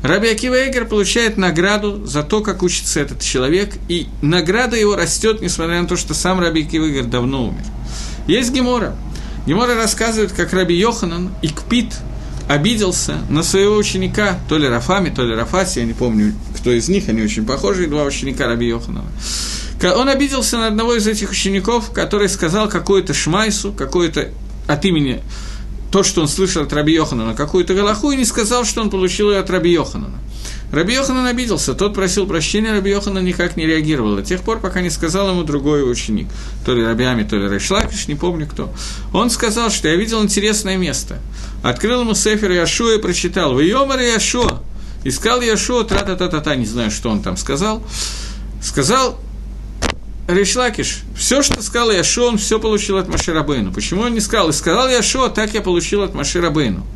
Раби 0.03 0.29
Акива 0.29 0.69
Эгер 0.69 0.87
получает 0.87 1.37
награду 1.37 2.05
за 2.07 2.25
то, 2.25 2.41
как 2.41 2.63
учится 2.63 2.99
этот 2.99 3.21
человек, 3.21 3.75
и 3.89 4.09
награда 4.21 4.77
его 4.77 4.97
растет, 4.97 5.41
несмотря 5.41 5.81
на 5.81 5.87
то, 5.87 5.97
что 5.97 6.13
сам 6.13 6.41
Раби 6.41 6.63
Акива 6.63 6.91
Эгер 6.91 7.05
давно 7.05 7.49
умер. 7.49 7.63
Есть 8.27 8.53
Гемора. 8.53 8.97
Гемора 9.47 9.75
рассказывает, 9.77 10.33
как 10.33 10.53
Раби 10.53 10.75
Йоханан 10.75 11.31
Икпит 11.43 11.95
обиделся 12.49 13.19
на 13.29 13.45
своего 13.45 13.77
ученика, 13.77 14.39
то 14.49 14.59
ли 14.59 14.69
Рафами, 14.69 15.11
то 15.11 15.23
ли 15.25 15.35
Рафаси, 15.35 15.79
я 15.79 15.85
не 15.85 15.93
помню, 15.93 16.35
кто 16.57 16.73
из 16.73 16.89
них, 16.89 17.09
они 17.09 17.23
очень 17.23 17.47
похожи, 17.47 17.87
два 17.87 18.03
ученика 18.05 18.47
Раби 18.47 18.67
Йоханана. 18.67 19.07
Он 19.97 20.09
обиделся 20.09 20.59
на 20.59 20.67
одного 20.67 20.95
из 20.95 21.07
этих 21.07 21.31
учеников, 21.31 21.93
который 21.93 22.29
сказал 22.29 22.69
какую-то 22.69 23.15
шмайсу, 23.15 23.73
какое-то 23.73 24.29
от 24.67 24.85
имени 24.85 25.23
то, 25.93 26.03
что 26.03 26.23
он 26.23 26.29
слышал 26.29 26.63
от 26.63 26.73
Раби 26.73 26.95
Йоханана, 26.95 27.35
какую-то 27.35 27.75
галаху, 27.75 28.11
и 28.11 28.17
не 28.17 28.25
сказал, 28.25 28.65
что 28.65 28.81
он 28.81 28.89
получил 28.89 29.31
ее 29.31 29.39
от 29.39 29.51
Раби 29.51 29.71
Йоханана. 29.71 30.19
Раби 30.73 30.95
Йоханан 30.95 31.27
обиделся, 31.27 31.75
тот 31.75 31.93
просил 31.95 32.27
прощения, 32.27 32.73
Раби 32.73 32.91
Йоханан 32.91 33.23
никак 33.23 33.59
не 33.59 33.67
реагировал, 33.67 34.17
до 34.17 34.23
тех 34.23 34.41
пор, 34.41 34.59
пока 34.59 34.81
не 34.81 34.89
сказал 34.89 35.29
ему 35.29 35.45
другой 35.45 35.89
ученик, 35.89 36.29
то 36.65 36.75
ли 36.75 36.83
Рабиами, 36.83 37.25
то 37.25 37.37
ли 37.37 37.47
Рейшлакиш, 37.47 38.09
не 38.09 38.15
помню 38.15 38.47
кто. 38.47 38.73
Он 39.13 39.29
сказал, 39.29 39.71
что 39.71 39.89
я 39.89 39.97
видел 39.97 40.23
интересное 40.23 40.79
место. 40.79 41.19
Открыл 41.63 42.01
ему 42.01 42.15
Сефер 42.15 42.51
Яшуа 42.53 42.95
и 42.95 42.99
прочитал, 42.99 43.53
«Вы 43.53 43.65
Йомар 43.65 44.01
Яшуа!» 44.01 44.63
Искал 45.05 45.43
Яшуа, 45.43 45.85
тра-та-та-та-та, 45.85 46.57
не 46.57 46.65
знаю, 46.65 46.91
что 46.91 47.11
он 47.11 47.23
там 47.23 47.37
сказал. 47.37 47.83
Сказал, 48.63 49.19
Ришлакиш, 50.29 51.01
все, 51.17 51.43
что 51.43 51.61
сказал 51.63 51.91
Яшо, 51.91 52.29
он 52.29 52.39
все 52.39 52.61
получил 52.61 52.97
от 52.97 53.09
Маширабейну. 53.09 53.73
Почему 53.73 54.03
он 54.03 54.15
не 54.15 54.21
сказал? 54.21 54.51
И 54.51 54.53
сказал 54.53 54.89
Яшо, 54.89 55.29
так 55.29 55.53
я 55.53 55.63
получил 55.63 56.03
от 56.03 56.15
Маширабейну. 56.15 56.87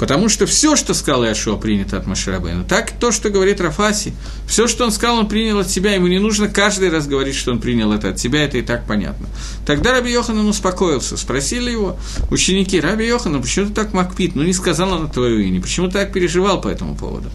Потому 0.00 0.30
что 0.30 0.46
все, 0.46 0.76
что 0.76 0.94
сказал 0.94 1.24
Яшуа, 1.24 1.56
принято 1.56 1.98
от 1.98 2.06
Маширабейна. 2.06 2.64
Так 2.64 2.90
то, 2.92 3.12
что 3.12 3.28
говорит 3.28 3.60
Рафаси, 3.60 4.14
все, 4.46 4.66
что 4.66 4.86
он 4.86 4.92
сказал, 4.92 5.18
он 5.18 5.28
принял 5.28 5.58
от 5.58 5.70
себя. 5.70 5.92
Ему 5.94 6.06
не 6.06 6.18
нужно 6.18 6.48
каждый 6.48 6.88
раз 6.88 7.06
говорить, 7.06 7.34
что 7.34 7.52
он 7.52 7.60
принял 7.60 7.92
это 7.92 8.08
от 8.08 8.18
себя, 8.18 8.42
это 8.42 8.56
и 8.56 8.62
так 8.62 8.86
понятно. 8.86 9.28
Тогда 9.66 9.92
Раби 9.92 10.10
Йоханан 10.10 10.48
успокоился. 10.48 11.18
Спросили 11.18 11.70
его 11.70 11.98
ученики, 12.30 12.80
Раби 12.80 13.06
Йоханан, 13.06 13.42
почему 13.42 13.66
ты 13.66 13.74
так 13.74 13.92
макпит? 13.92 14.34
Ну, 14.36 14.42
не 14.42 14.54
сказал 14.54 14.90
он 14.90 15.10
твое 15.10 15.46
имя. 15.46 15.60
Почему 15.60 15.88
ты 15.88 15.92
так 15.92 16.14
переживал 16.14 16.62
по 16.62 16.68
этому 16.68 16.96
поводу? 16.96 17.28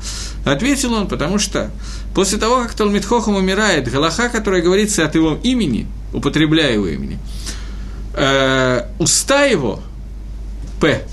Ответил 0.43 0.95
он, 0.95 1.07
потому 1.07 1.37
что 1.37 1.69
после 2.15 2.39
того, 2.39 2.63
как 2.63 2.73
Талмитхохам 2.73 3.35
умирает, 3.35 3.91
Галаха, 3.91 4.27
которая 4.29 4.63
говорится 4.63 5.05
от 5.05 5.13
его 5.13 5.37
имени, 5.43 5.85
употребляя 6.13 6.73
его 6.73 6.87
имени, 6.87 7.19
э, 8.15 8.87
уста 8.97 9.43
его, 9.43 9.81
П, 10.81 11.05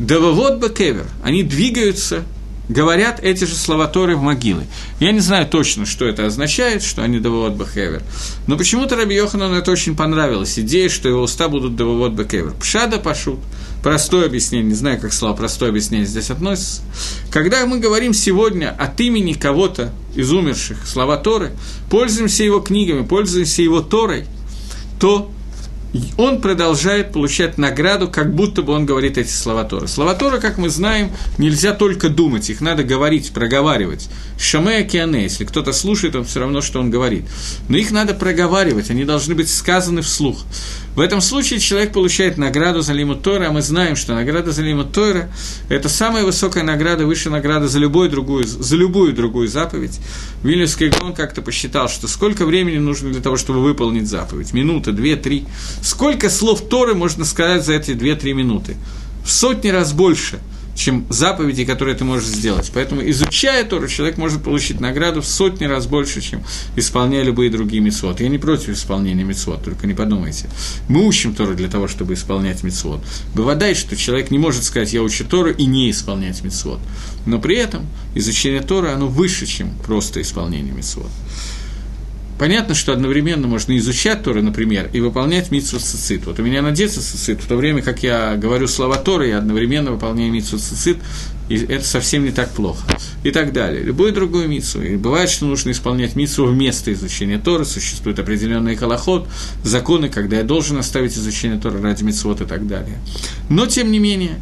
Девовод 0.00 0.62
Бекевер, 0.62 1.04
они 1.22 1.42
двигаются, 1.42 2.22
говорят 2.70 3.20
эти 3.22 3.44
же 3.44 3.54
слова 3.54 3.86
Торы 3.86 4.16
в 4.16 4.22
могилы. 4.22 4.64
Я 4.98 5.12
не 5.12 5.20
знаю 5.20 5.46
точно, 5.46 5.84
что 5.84 6.06
это 6.06 6.24
означает, 6.24 6.82
что 6.82 7.02
они 7.02 7.18
Девовод 7.18 7.52
Бекевер, 7.52 8.02
но 8.46 8.56
почему-то 8.56 8.96
Раби 8.96 9.14
Йоханану 9.14 9.56
это 9.56 9.70
очень 9.70 9.94
понравилось, 9.94 10.58
идея, 10.58 10.88
что 10.88 11.06
его 11.10 11.20
уста 11.20 11.50
будут 11.50 11.76
Девовод 11.76 12.12
Бекевер. 12.12 12.54
Пшада 12.58 12.96
пашут, 12.96 13.40
простое 13.82 14.24
объяснение, 14.24 14.70
не 14.70 14.74
знаю, 14.74 14.98
как 14.98 15.12
слово 15.12 15.36
простое 15.36 15.68
объяснение 15.68 16.06
здесь 16.06 16.30
относится. 16.30 16.80
Когда 17.30 17.66
мы 17.66 17.78
говорим 17.78 18.14
сегодня 18.14 18.74
от 18.78 18.98
имени 19.02 19.34
кого-то 19.34 19.92
из 20.14 20.32
умерших, 20.32 20.78
слова 20.86 21.18
Торы, 21.18 21.52
пользуемся 21.90 22.42
его 22.42 22.60
книгами, 22.60 23.04
пользуемся 23.04 23.60
его 23.60 23.82
Торой, 23.82 24.24
то 24.98 25.30
он 26.16 26.40
продолжает 26.40 27.12
получать 27.12 27.58
награду, 27.58 28.08
как 28.08 28.34
будто 28.34 28.62
бы 28.62 28.72
он 28.72 28.86
говорит 28.86 29.18
эти 29.18 29.30
слова 29.30 29.64
Тора. 29.64 29.86
Слова 29.86 30.14
Тора, 30.14 30.38
как 30.38 30.58
мы 30.58 30.68
знаем, 30.68 31.10
нельзя 31.38 31.72
только 31.72 32.08
думать, 32.08 32.48
их 32.50 32.60
надо 32.60 32.84
говорить, 32.84 33.32
проговаривать. 33.32 34.08
Шамея 34.38 34.84
Киане, 34.84 35.24
если 35.24 35.44
кто-то 35.44 35.72
слушает, 35.72 36.14
он 36.14 36.24
все 36.24 36.40
равно, 36.40 36.60
что 36.60 36.80
он 36.80 36.90
говорит. 36.90 37.24
Но 37.68 37.76
их 37.76 37.90
надо 37.90 38.14
проговаривать, 38.14 38.90
они 38.90 39.04
должны 39.04 39.34
быть 39.34 39.50
сказаны 39.50 40.02
вслух. 40.02 40.44
В 41.00 41.02
этом 41.02 41.22
случае 41.22 41.60
человек 41.60 41.94
получает 41.94 42.36
награду 42.36 42.82
за 42.82 42.92
лимут 42.92 43.22
Тора, 43.22 43.48
а 43.48 43.52
мы 43.52 43.62
знаем, 43.62 43.96
что 43.96 44.14
награда 44.14 44.52
за 44.52 44.60
лимут 44.60 44.92
Тора– 44.92 45.32
это 45.70 45.88
самая 45.88 46.26
высокая 46.26 46.62
награда, 46.62 47.06
высшая 47.06 47.30
награда 47.30 47.68
за, 47.68 47.78
любую 47.78 48.10
другую, 48.10 48.46
за 48.46 48.76
любую 48.76 49.14
другую 49.14 49.48
заповедь. 49.48 49.98
Вильнюсский 50.42 50.90
Гон 50.90 51.14
как-то 51.14 51.40
посчитал, 51.40 51.88
что 51.88 52.06
сколько 52.06 52.44
времени 52.44 52.76
нужно 52.76 53.10
для 53.12 53.22
того, 53.22 53.38
чтобы 53.38 53.62
выполнить 53.62 54.08
заповедь? 54.08 54.52
Минута, 54.52 54.92
две, 54.92 55.16
три. 55.16 55.46
Сколько 55.80 56.28
слов 56.28 56.68
Торы 56.68 56.92
можно 56.92 57.24
сказать 57.24 57.64
за 57.64 57.72
эти 57.72 57.94
две-три 57.94 58.34
минуты? 58.34 58.76
В 59.24 59.30
сотни 59.30 59.68
раз 59.68 59.94
больше– 59.94 60.38
чем 60.80 61.06
заповеди, 61.10 61.64
которые 61.64 61.94
ты 61.94 62.04
можешь 62.04 62.26
сделать. 62.26 62.70
Поэтому, 62.72 63.02
изучая 63.10 63.64
Тору, 63.64 63.86
человек 63.86 64.16
может 64.16 64.42
получить 64.42 64.80
награду 64.80 65.20
в 65.20 65.26
сотни 65.26 65.66
раз 65.66 65.86
больше, 65.86 66.22
чем 66.22 66.42
исполняя 66.74 67.22
любые 67.22 67.50
другие 67.50 67.82
мецвод. 67.82 68.20
Я 68.20 68.28
не 68.28 68.38
против 68.38 68.70
исполнения 68.70 69.22
мецвод, 69.22 69.62
только 69.62 69.86
не 69.86 69.92
подумайте. 69.92 70.48
Мы 70.88 71.06
учим 71.06 71.34
Тору 71.34 71.54
для 71.54 71.68
того, 71.68 71.86
чтобы 71.86 72.14
исполнять 72.14 72.62
мецвод. 72.62 73.00
Бывает, 73.34 73.76
что 73.76 73.94
человек 73.94 74.30
не 74.30 74.38
может 74.38 74.64
сказать, 74.64 74.92
я 74.94 75.02
учу 75.02 75.24
Тору 75.24 75.50
и 75.50 75.66
не 75.66 75.90
исполнять 75.90 76.42
мецвод. 76.42 76.80
Но 77.26 77.38
при 77.38 77.56
этом 77.56 77.86
изучение 78.14 78.62
Торы, 78.62 78.88
оно 78.88 79.06
выше, 79.06 79.44
чем 79.44 79.76
просто 79.84 80.22
исполнение 80.22 80.72
мецвод. 80.72 81.10
Понятно, 82.40 82.74
что 82.74 82.94
одновременно 82.94 83.46
можно 83.46 83.76
изучать 83.76 84.22
Торы, 84.22 84.40
например, 84.40 84.88
и 84.94 85.00
выполнять 85.00 85.50
митсу 85.50 85.78
цицит. 85.78 86.24
Вот 86.24 86.38
у 86.38 86.42
меня 86.42 86.62
надеется 86.62 87.02
цицит, 87.02 87.42
в 87.42 87.46
то 87.46 87.54
время 87.54 87.82
как 87.82 88.02
я 88.02 88.34
говорю 88.34 88.66
слова 88.66 88.96
Торы, 88.96 89.28
я 89.28 89.36
одновременно 89.36 89.90
выполняю 89.90 90.32
митсу 90.32 90.58
цицит, 90.58 90.96
и 91.50 91.56
это 91.56 91.84
совсем 91.84 92.24
не 92.24 92.30
так 92.30 92.48
плохо. 92.52 92.82
И 93.24 93.30
так 93.30 93.52
далее. 93.52 93.82
Любую 93.82 94.14
другую 94.14 94.48
митсу. 94.48 94.80
И 94.80 94.96
бывает, 94.96 95.28
что 95.28 95.44
нужно 95.44 95.72
исполнять 95.72 96.16
митсу 96.16 96.46
вместо 96.46 96.90
изучения 96.94 97.38
Торы, 97.38 97.66
существует 97.66 98.18
определенный 98.18 98.74
колоход, 98.74 99.28
законы, 99.62 100.08
когда 100.08 100.38
я 100.38 100.42
должен 100.42 100.78
оставить 100.78 101.12
изучение 101.18 101.60
Торы 101.60 101.82
ради 101.82 102.04
митсвот 102.04 102.40
и 102.40 102.46
так 102.46 102.66
далее. 102.66 102.96
Но, 103.50 103.66
тем 103.66 103.92
не 103.92 103.98
менее, 103.98 104.40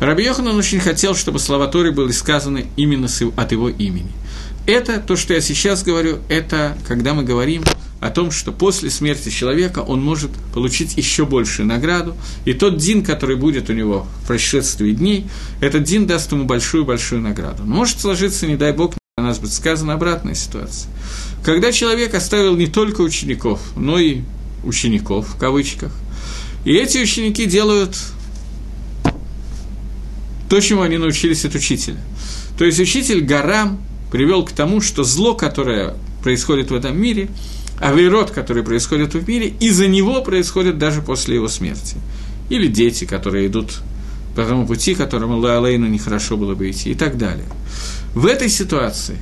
Раби 0.00 0.24
Йоханан 0.24 0.56
очень 0.56 0.80
хотел, 0.80 1.14
чтобы 1.14 1.38
слова 1.38 1.66
Торы 1.66 1.92
были 1.92 2.12
сказаны 2.12 2.68
именно 2.76 3.08
от 3.36 3.52
его 3.52 3.68
имени– 3.68 4.12
это, 4.66 4.98
то, 5.00 5.16
что 5.16 5.34
я 5.34 5.40
сейчас 5.40 5.82
говорю, 5.82 6.18
это 6.28 6.76
когда 6.86 7.14
мы 7.14 7.22
говорим 7.22 7.62
о 8.00 8.10
том, 8.10 8.30
что 8.30 8.52
после 8.52 8.90
смерти 8.90 9.30
человека 9.30 9.78
он 9.78 10.02
может 10.02 10.30
получить 10.52 10.96
еще 10.96 11.24
большую 11.24 11.66
награду, 11.66 12.16
и 12.44 12.52
тот 12.52 12.76
дин, 12.76 13.02
который 13.02 13.36
будет 13.36 13.70
у 13.70 13.72
него 13.72 14.06
в 14.22 14.26
прошествии 14.26 14.92
дней, 14.92 15.26
этот 15.60 15.84
дин 15.84 16.06
даст 16.06 16.30
ему 16.32 16.44
большую-большую 16.44 17.20
награду. 17.22 17.64
Может 17.64 18.00
сложиться, 18.00 18.46
не 18.46 18.56
дай 18.56 18.72
бог, 18.72 18.94
у 19.16 19.22
нас 19.22 19.38
будет 19.38 19.52
сказана 19.52 19.94
обратная 19.94 20.34
ситуация. 20.34 20.90
Когда 21.44 21.72
человек 21.72 22.14
оставил 22.14 22.56
не 22.56 22.66
только 22.66 23.00
учеников, 23.00 23.60
но 23.76 23.98
и 23.98 24.22
учеников, 24.64 25.34
в 25.34 25.38
кавычках, 25.38 25.92
и 26.64 26.72
эти 26.72 26.98
ученики 26.98 27.46
делают 27.46 27.96
то, 30.48 30.60
чему 30.60 30.82
они 30.82 30.98
научились 30.98 31.44
от 31.44 31.54
учителя. 31.54 32.00
То 32.58 32.64
есть 32.64 32.80
учитель 32.80 33.20
Гарам 33.22 33.80
привел 34.14 34.44
к 34.44 34.52
тому, 34.52 34.80
что 34.80 35.02
зло, 35.02 35.34
которое 35.34 35.96
происходит 36.22 36.70
в 36.70 36.74
этом 36.76 36.96
мире, 36.96 37.28
авирот, 37.80 38.30
который 38.30 38.62
происходит 38.62 39.12
в 39.12 39.28
мире, 39.28 39.52
из-за 39.58 39.88
него 39.88 40.22
происходит 40.22 40.78
даже 40.78 41.02
после 41.02 41.34
его 41.34 41.48
смерти. 41.48 41.96
Или 42.48 42.68
дети, 42.68 43.06
которые 43.06 43.48
идут 43.48 43.80
по 44.36 44.44
тому 44.44 44.68
пути, 44.68 44.94
которому 44.94 45.38
Лаалейну 45.38 45.88
нехорошо 45.88 46.36
было 46.36 46.54
бы 46.54 46.70
идти, 46.70 46.92
и 46.92 46.94
так 46.94 47.18
далее. 47.18 47.46
В 48.14 48.26
этой 48.26 48.48
ситуации 48.48 49.18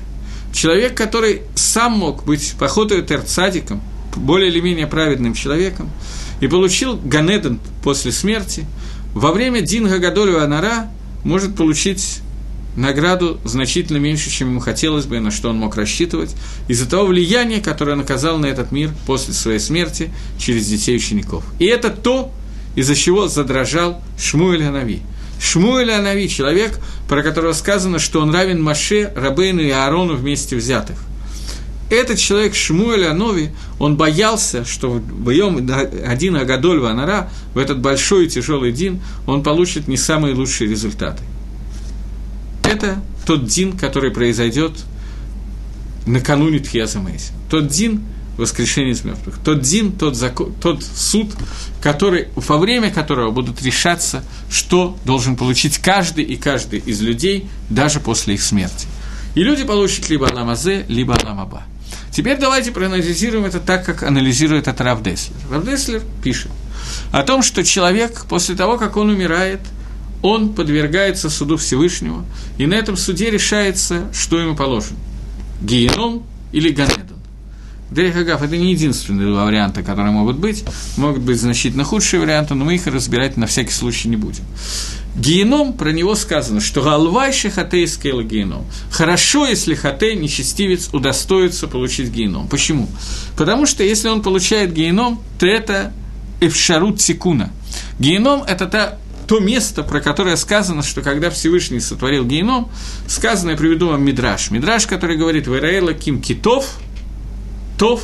человек, 0.53 0.95
который 0.95 1.41
сам 1.55 1.93
мог 1.93 2.25
быть 2.27 2.55
походою 2.59 3.03
терцадиком, 3.03 3.81
более 4.15 4.51
или 4.51 4.61
менее 4.61 4.89
праведным 4.89 5.33
человеком, 5.33 5.89
и 6.43 6.49
получил 6.49 7.01
Ганеден 7.03 7.61
после 7.83 8.13
смерти, 8.13 8.67
во 9.15 9.33
время 9.33 9.63
Динга 9.63 9.99
Гадолю 9.99 10.43
Анара 10.45 10.91
может 11.25 11.57
получить 11.57 12.21
награду 12.77 13.39
значительно 13.45 13.99
меньше, 13.99 14.31
чем 14.31 14.51
ему 14.51 14.61
хотелось 14.61 15.07
бы, 15.07 15.17
и 15.17 15.21
на 15.21 15.31
что 15.31 15.51
он 15.51 15.57
мог 15.57 15.77
рассчитывать, 15.77 16.35
из-за 16.69 16.89
того 16.89 17.07
влияния, 17.07 17.61
которое 17.61 17.93
он 17.93 18.01
оказал 18.01 18.39
на 18.39 18.47
этот 18.47 18.73
мир 18.73 18.91
после 19.07 19.35
своей 19.35 19.59
смерти 19.59 20.11
через 20.39 20.67
детей 20.67 20.97
учеников. 20.97 21.45
И 21.59 21.67
это 21.67 21.91
то, 21.91 22.33
из-за 22.75 22.95
чего 22.95 23.29
задрожал 23.29 24.03
Шмуэль 24.19 24.65
Анави. 24.65 25.03
Шмуэль 25.41 25.91
Анави– 25.91 26.29
человек, 26.29 26.79
про 27.09 27.23
которого 27.23 27.53
сказано, 27.53 27.99
что 27.99 28.21
он 28.21 28.33
равен 28.33 28.63
Маше, 28.63 29.13
Рабейну 29.15 29.61
и 29.61 29.71
Аарону 29.71 30.15
вместе 30.15 30.57
взятых. 30.57 30.97
Этот 31.91 32.19
человек 32.19 32.55
Шмуэль 32.55 33.05
Анови, 33.05 33.53
он 33.79 33.97
боялся, 33.97 34.65
что 34.65 34.89
в 34.89 35.01
боем 35.01 35.69
один 36.07 36.37
Агадоль 36.37 36.81
Ванара, 36.81 37.29
в 37.53 37.59
этот 37.59 37.81
большой 37.81 38.27
и 38.27 38.29
тяжелый 38.29 38.73
день, 38.73 39.03
он 39.27 39.43
получит 39.43 39.89
не 39.89 39.99
самые 39.99 40.35
лучшие 40.35 40.71
результаты 40.71 41.23
это 42.73 43.03
тот 43.27 43.47
дин, 43.47 43.77
который 43.77 44.11
произойдет 44.11 44.73
накануне 46.07 46.59
Тхиаса 46.59 46.99
Мейси. 46.99 47.33
Тот 47.51 47.69
дин 47.69 48.03
воскрешения 48.37 48.93
из 48.93 49.05
мертвых. 49.05 49.39
Тот 49.45 49.61
дин, 49.61 49.93
тот, 49.93 50.17
закон, 50.17 50.55
тот 50.61 50.83
суд, 50.83 51.31
который, 51.83 52.29
во 52.35 52.57
время 52.57 52.91
которого 52.91 53.31
будут 53.31 53.63
решаться, 53.63 54.25
что 54.51 54.97
должен 55.05 55.37
получить 55.37 55.79
каждый 55.79 56.25
и 56.25 56.37
каждый 56.37 56.79
из 56.79 57.03
людей, 57.03 57.47
даже 57.69 58.01
после 58.01 58.35
их 58.35 58.43
смерти. 58.43 58.87
И 59.35 59.43
люди 59.43 59.65
получат 59.65 60.09
либо 60.09 60.29
Аламазе, 60.29 60.87
либо 60.89 61.15
Аламаба. 61.15 61.65
Теперь 62.11 62.39
давайте 62.39 62.73
проанализируем 62.73 63.45
это 63.45 63.61
так, 63.61 63.85
как 63.85 64.03
анализирует 64.03 64.67
это 64.67 64.83
Рав 64.83 65.03
Деслер. 65.03 65.37
Рав 65.51 65.65
Деслер 65.65 66.03
пишет 66.23 66.51
о 67.11 67.23
том, 67.23 67.43
что 67.43 67.63
человек 67.65 68.25
после 68.29 68.55
того, 68.55 68.79
как 68.79 68.97
он 68.97 69.11
умирает– 69.11 69.61
он 70.23 70.55
подвергается 70.55 71.29
суду 71.29 71.57
Всевышнего, 71.57 72.25
и 72.59 72.67
на 72.67 72.75
этом 72.75 72.97
суде 72.97 73.31
решается, 73.31 74.09
что 74.13 74.39
ему 74.39 74.57
положено– 74.57 74.99
геном 75.61 76.23
или 76.53 76.71
ганедон. 76.71 77.19
Дерехагав– 77.91 78.43
это 78.43 78.57
не 78.57 78.73
единственные 78.73 79.29
два 79.29 79.45
варианта, 79.45 79.83
которые 79.83 80.13
могут 80.13 80.39
быть. 80.39 80.65
Могут 80.97 81.23
быть 81.23 81.39
значительно 81.39 81.85
худшие 81.85 82.21
варианты, 82.21 82.55
но 82.55 82.65
мы 82.65 82.77
их 82.77 82.87
разбирать 82.87 83.37
на 83.37 83.47
всякий 83.47 83.73
случай 83.73 84.09
не 84.09 84.17
будем. 84.17 84.45
Геном, 85.15 85.75
про 85.75 85.93
него 85.93 86.15
сказано, 86.15 86.61
что 86.61 86.81
галвайши 86.81 87.51
хатей 87.51 87.87
скейла 87.87 88.23
геном. 88.23 88.65
Хорошо, 88.91 89.47
если 89.47 89.75
хатей, 89.75 90.17
нечестивец, 90.17 90.89
удостоится 90.93 91.69
получить 91.69 92.09
геном. 92.09 92.49
Почему? 92.49 92.89
Потому 93.37 93.67
что 93.67 93.83
если 93.83 94.09
он 94.09 94.23
получает 94.23 94.73
геном, 94.73 95.21
то 95.39 95.47
это 95.47 95.93
эфшарут 96.41 97.01
секуна. 97.01 97.51
Геном– 97.99 98.43
это 98.49 98.67
та 98.67 98.99
то 99.33 99.41
место, 99.41 99.83
про 99.83 100.03
которое 100.03 100.37
сказано, 100.37 100.83
что 100.83 101.01
когда 101.01 101.31
Всевышний 101.31 101.81
сотворил 101.81 102.27
геном, 102.27 102.71
сказано, 103.09 103.53
я 103.53 103.57
приведу 103.57 103.89
вам 103.89 104.05
Мидраш. 104.05 104.51
Мидраш, 104.51 104.87
который 104.87 105.17
говорит, 105.17 105.49
«Вараэла 105.49 105.95
ким 105.95 106.21
китов», 106.21 106.77
«тов», 107.79 108.03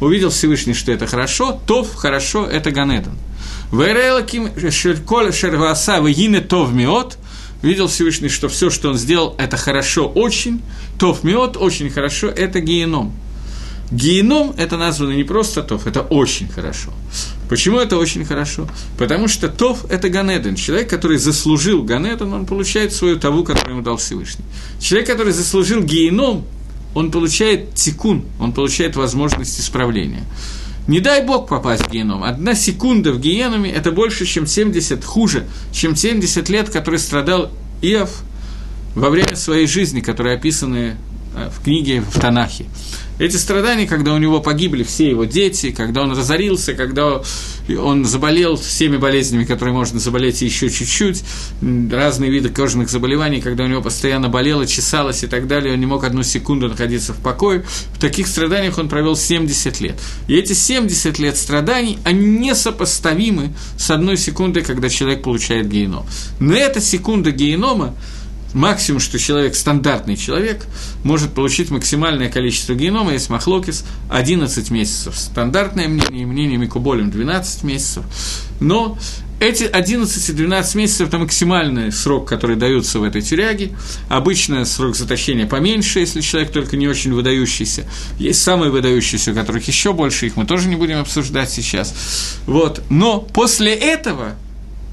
увидел 0.00 0.30
Всевышний, 0.30 0.72
что 0.72 0.90
это 0.90 1.06
хорошо, 1.06 1.60
«тов», 1.66 1.94
«хорошо», 1.94 2.46
это 2.46 2.70
Ганедон. 2.70 3.12
«Вараэла 3.70 4.22
ким 4.22 4.48
шерколя 4.70 5.32
шерваса 5.32 5.98
вегине 5.98 6.40
тов 6.40 6.72
миот», 6.72 7.18
видел 7.60 7.86
Всевышний, 7.86 8.30
что 8.30 8.48
все, 8.48 8.70
что 8.70 8.88
он 8.88 8.96
сделал, 8.96 9.34
это 9.36 9.58
хорошо 9.58 10.08
очень, 10.08 10.62
тов 10.98 11.24
миот, 11.24 11.58
очень 11.58 11.90
хорошо, 11.90 12.28
это 12.28 12.60
геном. 12.60 13.12
Геном– 13.90 14.54
это 14.56 14.78
названо 14.78 15.12
не 15.12 15.24
просто 15.24 15.62
тов, 15.62 15.86
это 15.86 16.00
очень 16.00 16.48
хорошо. 16.48 16.90
Почему 17.50 17.80
это 17.80 17.98
очень 17.98 18.24
хорошо? 18.24 18.68
Потому 18.96 19.26
что 19.26 19.48
Тов– 19.48 19.84
это 19.90 20.08
Ганеден. 20.08 20.54
Человек, 20.54 20.88
который 20.88 21.18
заслужил 21.18 21.82
Ганеден, 21.82 22.32
он 22.32 22.46
получает 22.46 22.92
свою 22.92 23.18
таву, 23.18 23.42
которую 23.42 23.74
ему 23.74 23.82
дал 23.82 23.96
Всевышний. 23.96 24.44
Человек, 24.78 25.08
который 25.08 25.32
заслужил 25.32 25.82
геном, 25.82 26.44
он 26.94 27.10
получает 27.10 27.74
тикун, 27.74 28.24
он 28.38 28.52
получает 28.52 28.94
возможность 28.94 29.58
исправления. 29.58 30.22
Не 30.86 31.00
дай 31.00 31.26
бог 31.26 31.48
попасть 31.48 31.82
в 31.82 31.90
геном. 31.90 32.22
Одна 32.22 32.54
секунда 32.54 33.12
в 33.12 33.18
геноме– 33.18 33.68
это 33.72 33.90
больше, 33.90 34.26
чем 34.26 34.46
70, 34.46 35.04
хуже, 35.04 35.48
чем 35.72 35.96
70 35.96 36.48
лет, 36.50 36.70
который 36.70 37.00
страдал 37.00 37.50
Иов 37.82 38.22
во 38.94 39.10
время 39.10 39.34
своей 39.34 39.66
жизни, 39.66 40.00
которые 40.00 40.36
описаны 40.36 40.94
в 41.34 41.62
книге 41.62 42.00
в 42.00 42.18
Танахе. 42.18 42.66
Эти 43.20 43.36
страдания, 43.36 43.86
когда 43.86 44.14
у 44.14 44.18
него 44.18 44.40
погибли 44.40 44.82
все 44.82 45.10
его 45.10 45.26
дети, 45.26 45.72
когда 45.72 46.00
он 46.00 46.12
разорился, 46.12 46.72
когда 46.72 47.20
он 47.68 48.06
заболел 48.06 48.56
всеми 48.56 48.96
болезнями, 48.96 49.44
которые 49.44 49.74
можно 49.74 50.00
заболеть 50.00 50.40
еще 50.40 50.70
чуть-чуть, 50.70 51.22
разные 51.92 52.30
виды 52.30 52.48
кожных 52.48 52.88
заболеваний, 52.88 53.42
когда 53.42 53.64
у 53.64 53.66
него 53.66 53.82
постоянно 53.82 54.30
болело, 54.30 54.66
чесалось 54.66 55.22
и 55.22 55.26
так 55.26 55.46
далее, 55.46 55.74
он 55.74 55.80
не 55.80 55.86
мог 55.86 56.02
одну 56.04 56.22
секунду 56.22 56.68
находиться 56.68 57.12
в 57.12 57.18
покое. 57.18 57.62
В 57.92 58.00
таких 58.00 58.26
страданиях 58.26 58.78
он 58.78 58.88
провел 58.88 59.14
70 59.14 59.80
лет. 59.80 60.00
И 60.26 60.34
эти 60.34 60.54
70 60.54 61.18
лет 61.18 61.36
страданий, 61.36 61.98
они 62.04 62.26
несопоставимы 62.26 63.52
с 63.76 63.90
одной 63.90 64.16
секундой, 64.16 64.62
когда 64.62 64.88
человек 64.88 65.22
получает 65.22 65.68
геном. 65.68 66.06
Но 66.38 66.54
эта 66.54 66.80
секунда 66.80 67.32
генома, 67.32 67.94
максимум, 68.54 69.00
что 69.00 69.18
человек, 69.18 69.54
стандартный 69.54 70.16
человек, 70.16 70.66
может 71.04 71.32
получить 71.32 71.70
максимальное 71.70 72.28
количество 72.30 72.74
генома, 72.74 73.12
есть 73.12 73.30
махлокис, 73.30 73.84
11 74.10 74.70
месяцев. 74.70 75.16
Стандартное 75.16 75.88
мнение, 75.88 76.26
мнение 76.26 76.58
Микуболем 76.58 77.10
12 77.10 77.64
месяцев. 77.64 78.04
Но 78.60 78.98
эти 79.40 79.64
11 79.64 80.28
и 80.28 80.32
12 80.32 80.74
месяцев– 80.74 81.08
это 81.08 81.18
максимальный 81.18 81.90
срок, 81.90 82.28
который 82.28 82.56
дается 82.56 82.98
в 83.00 83.04
этой 83.04 83.22
тюряге. 83.22 83.72
Обычно 84.10 84.66
срок 84.66 84.94
заточения 84.94 85.46
поменьше, 85.46 86.00
если 86.00 86.20
человек 86.20 86.52
только 86.52 86.76
не 86.76 86.86
очень 86.86 87.14
выдающийся. 87.14 87.86
Есть 88.18 88.42
самые 88.42 88.70
выдающиеся, 88.70 89.32
у 89.32 89.34
которых 89.34 89.66
еще 89.66 89.94
больше, 89.94 90.26
их 90.26 90.36
мы 90.36 90.44
тоже 90.44 90.68
не 90.68 90.76
будем 90.76 90.98
обсуждать 90.98 91.50
сейчас. 91.50 91.94
Вот. 92.46 92.82
Но 92.90 93.20
после 93.20 93.72
этого 93.72 94.34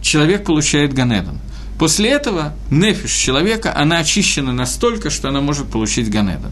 человек 0.02 0.46
получает 0.46 0.94
Ганедон. 0.94 1.40
После 1.78 2.10
этого 2.10 2.56
нефиш 2.72 3.12
человека, 3.12 3.72
она 3.76 4.00
очищена 4.00 4.52
настолько, 4.52 5.12
что 5.12 5.30
она 5.30 5.42
может 5.42 5.68
получить 5.68 6.10
Ганедан. 6.10 6.52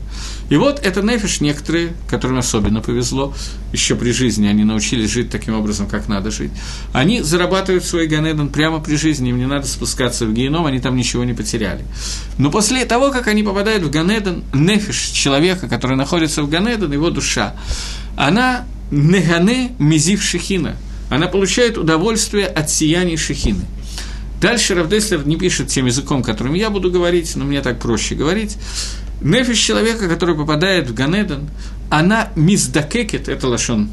И 0.49 0.55
вот 0.55 0.79
это 0.85 1.01
нефиш 1.01 1.41
некоторые, 1.41 1.93
которым 2.07 2.37
особенно 2.37 2.81
повезло, 2.81 3.33
еще 3.73 3.95
при 3.95 4.11
жизни 4.11 4.47
они 4.47 4.63
научились 4.63 5.09
жить 5.09 5.31
таким 5.31 5.55
образом, 5.55 5.87
как 5.87 6.07
надо 6.07 6.29
жить. 6.29 6.51
Они 6.93 7.21
зарабатывают 7.21 7.83
свой 7.83 8.05
Ганедан 8.05 8.49
прямо 8.49 8.79
при 8.79 8.95
жизни, 8.97 9.29
им 9.29 9.39
не 9.39 9.47
надо 9.47 9.65
спускаться 9.65 10.27
в 10.27 10.33
геном, 10.33 10.67
они 10.67 10.79
там 10.79 10.95
ничего 10.95 11.23
не 11.23 11.33
потеряли. 11.33 11.85
Но 12.37 12.51
после 12.51 12.85
того, 12.85 13.09
как 13.09 13.27
они 13.27 13.41
попадают 13.41 13.83
в 13.83 13.89
Ганедан, 13.89 14.43
нефиш 14.53 14.97
человека, 15.09 15.67
который 15.67 15.97
находится 15.97 16.43
в 16.43 16.49
Ганедан, 16.49 16.93
его 16.93 17.09
душа, 17.09 17.55
она 18.15 18.65
негане 18.91 19.71
мизив 19.79 20.21
шехина, 20.21 20.75
она 21.09 21.27
получает 21.27 21.79
удовольствие 21.79 22.45
от 22.45 22.69
сияния 22.69 23.17
шехины. 23.17 23.65
Дальше 24.41 24.75
Равдеслер 24.75 25.25
не 25.25 25.37
пишет 25.37 25.69
тем 25.69 25.85
языком, 25.85 26.21
которым 26.21 26.53
я 26.53 26.69
буду 26.69 26.91
говорить, 26.91 27.35
но 27.35 27.45
мне 27.45 27.61
так 27.61 27.79
проще 27.79 28.15
говорить. 28.15 28.57
Нефиш 29.21 29.57
человека, 29.57 30.09
который 30.09 30.35
попадает 30.35 30.89
в 30.89 30.93
Ганедан, 30.93 31.49
она 31.89 32.29
миздакекет, 32.35 33.29
это 33.29 33.47
лошон 33.47 33.89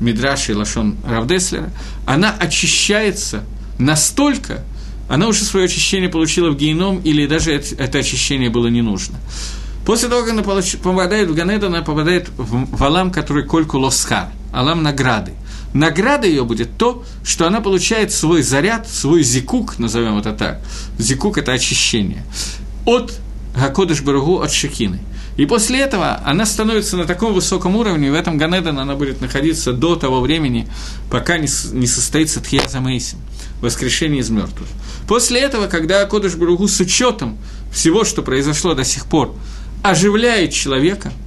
Мидраши, 0.00 0.54
лошон 0.54 0.96
Равдеслера, 1.06 1.70
она 2.04 2.34
очищается 2.38 3.44
настолько, 3.78 4.64
она 5.08 5.28
уже 5.28 5.44
свое 5.44 5.66
очищение 5.66 6.08
получила 6.08 6.50
в 6.50 6.56
геном, 6.56 7.00
или 7.02 7.26
даже 7.26 7.52
это 7.52 7.98
очищение 7.98 8.50
было 8.50 8.66
не 8.66 8.82
нужно. 8.82 9.16
После 9.86 10.08
того, 10.08 10.22
как 10.22 10.32
она 10.32 10.42
попадает 10.42 11.30
в 11.30 11.34
Ганедан, 11.34 11.72
она 11.72 11.84
попадает 11.84 12.28
в 12.36 12.82
Алам, 12.82 13.12
который 13.12 13.44
Кольку 13.44 13.78
Лосхар, 13.78 14.30
Алам 14.52 14.82
награды– 14.82 15.32
награда 15.76 16.26
ее 16.26 16.44
будет 16.44 16.76
то, 16.76 17.04
что 17.24 17.46
она 17.46 17.60
получает 17.60 18.12
свой 18.12 18.42
заряд, 18.42 18.88
свой 18.88 19.22
зикук, 19.22 19.78
назовем 19.78 20.18
это 20.18 20.32
так. 20.32 20.60
Зикук– 20.98 21.38
это 21.38 21.52
очищение. 21.52 22.24
От 22.84 23.18
Гакодыш 23.54 24.02
Баругу, 24.02 24.40
от 24.40 24.52
Шекины. 24.52 25.00
И 25.36 25.44
после 25.44 25.80
этого 25.80 26.20
она 26.24 26.46
становится 26.46 26.96
на 26.96 27.04
таком 27.04 27.34
высоком 27.34 27.76
уровне, 27.76 28.10
в 28.10 28.14
этом 28.14 28.38
Ганедан 28.38 28.78
она 28.78 28.94
будет 28.94 29.20
находиться 29.20 29.72
до 29.72 29.96
того 29.96 30.20
времени, 30.20 30.66
пока 31.10 31.36
не, 31.36 31.48
не 31.72 31.86
состоится 31.86 32.40
Тхьяза 32.40 32.80
Мейсим, 32.80 33.18
воскрешение 33.60 34.20
из 34.20 34.30
мертвых. 34.30 34.68
После 35.06 35.40
этого, 35.40 35.66
когда 35.66 36.00
Акодыш 36.00 36.36
Баругу 36.36 36.68
с 36.68 36.80
учетом 36.80 37.36
всего, 37.70 38.04
что 38.04 38.22
произошло 38.22 38.74
до 38.74 38.84
сих 38.84 39.04
пор, 39.06 39.34
оживляет 39.82 40.52
человека– 40.52 41.12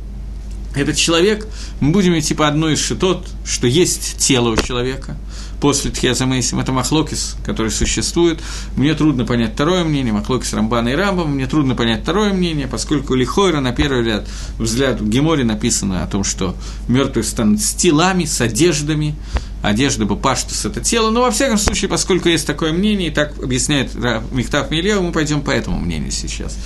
этот 0.75 0.95
человек, 0.95 1.47
мы 1.79 1.91
будем 1.91 2.17
идти 2.17 2.33
по 2.33 2.47
одной 2.47 2.73
из 2.73 2.79
шитот, 2.79 3.27
что 3.45 3.67
есть 3.67 4.17
тело 4.17 4.49
у 4.49 4.57
человека, 4.57 5.17
после 5.59 5.91
Тхеза 5.91 6.25
Мейсим, 6.25 6.59
это 6.59 6.71
Махлокис, 6.71 7.35
который 7.43 7.71
существует. 7.71 8.39
Мне 8.77 8.93
трудно 8.93 9.25
понять 9.25 9.53
второе 9.53 9.83
мнение, 9.83 10.13
Махлокис 10.13 10.53
Рамбана 10.53 10.89
и 10.89 10.93
Рамбам, 10.93 11.31
мне 11.31 11.47
трудно 11.47 11.75
понять 11.75 12.03
второе 12.03 12.33
мнение, 12.33 12.67
поскольку 12.67 13.15
Лихойра 13.15 13.59
на 13.59 13.73
первый 13.73 13.99
взгляд, 13.99 14.27
взгляд 14.57 15.01
в 15.01 15.09
Геморе 15.09 15.43
написано 15.43 16.03
о 16.03 16.07
том, 16.07 16.23
что 16.23 16.55
мертвые 16.87 17.23
станут 17.23 17.61
с 17.61 17.73
телами, 17.73 18.25
с 18.25 18.39
одеждами, 18.39 19.15
одежда 19.61 20.05
бы 20.05 20.15
паштус– 20.15 20.65
это 20.65 20.81
тело, 20.81 21.09
но 21.09 21.21
во 21.21 21.31
всяком 21.31 21.57
случае, 21.57 21.89
поскольку 21.89 22.29
есть 22.29 22.47
такое 22.47 22.71
мнение, 22.71 23.09
и 23.09 23.11
так 23.11 23.37
объясняет 23.43 23.93
Михтав 24.31 24.71
Мильев, 24.71 25.01
мы 25.01 25.11
пойдем 25.11 25.41
по 25.41 25.51
этому 25.51 25.79
мнению 25.79 26.11
сейчас 26.11 26.57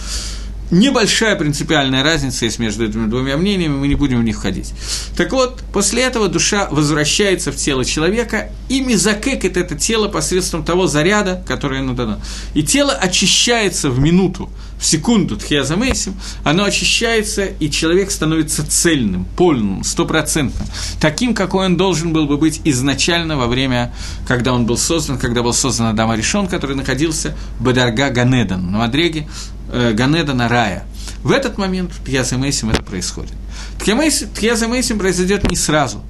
небольшая 0.73 1.35
принципиальная 1.35 2.03
разница 2.03 2.45
есть 2.45 2.59
между 2.59 2.85
этими 2.85 3.07
двумя 3.07 3.37
мнениями, 3.37 3.75
мы 3.75 3.87
не 3.87 3.95
будем 3.95 4.19
в 4.19 4.23
них 4.23 4.35
входить. 4.35 4.73
Так 5.15 5.31
вот, 5.31 5.63
после 5.71 6.03
этого 6.03 6.27
душа 6.27 6.67
возвращается 6.71 7.51
в 7.51 7.55
тело 7.55 7.85
человека 7.85 8.49
и 8.69 8.81
мизакекет 8.81 9.55
это 9.55 9.75
тело 9.75 10.07
посредством 10.07 10.65
того 10.65 10.87
заряда, 10.87 11.43
который 11.47 11.79
ему 11.79 11.93
дано. 11.93 12.19
И 12.53 12.63
тело 12.63 12.91
очищается 12.91 13.89
в 13.89 13.99
минуту, 13.99 14.49
в 14.83 14.85
секунду 14.85 15.37
тхиазамейсим, 15.37 16.13
оно 16.43 16.65
очищается, 16.65 17.45
и 17.45 17.71
человек 17.71 18.11
становится 18.11 18.69
цельным, 18.69 19.25
полным, 19.37 19.81
стопроцентным, 19.83 20.67
таким, 20.99 21.33
какой 21.33 21.67
он 21.67 21.77
должен 21.77 22.11
был 22.11 22.25
бы 22.25 22.37
быть 22.37 22.59
изначально 22.65 23.37
во 23.37 23.47
время, 23.47 23.93
когда 24.27 24.53
он 24.53 24.65
был 24.65 24.77
создан, 24.77 25.17
когда 25.17 25.41
был 25.41 25.53
создан 25.53 25.87
Адам 25.87 26.13
Решон, 26.13 26.47
который 26.47 26.75
находился 26.75 27.33
в 27.59 27.63
Бадарга 27.63 28.09
Ганедан, 28.09 28.71
на 28.71 28.79
Мадреге, 28.79 29.25
э, 29.73 29.93
Ганедана 29.93 30.47
Рая. 30.47 30.85
В 31.23 31.31
этот 31.31 31.57
момент 31.57 31.91
в 31.93 32.03
Тхьяза 32.03 32.37
Мейсим 32.37 32.69
это 32.69 32.83
происходит. 32.83 33.33
Тхьяза 33.79 34.67
Мейсим 34.67 34.99
произойдет 34.99 35.49
не 35.49 35.55
сразу. 35.55 36.03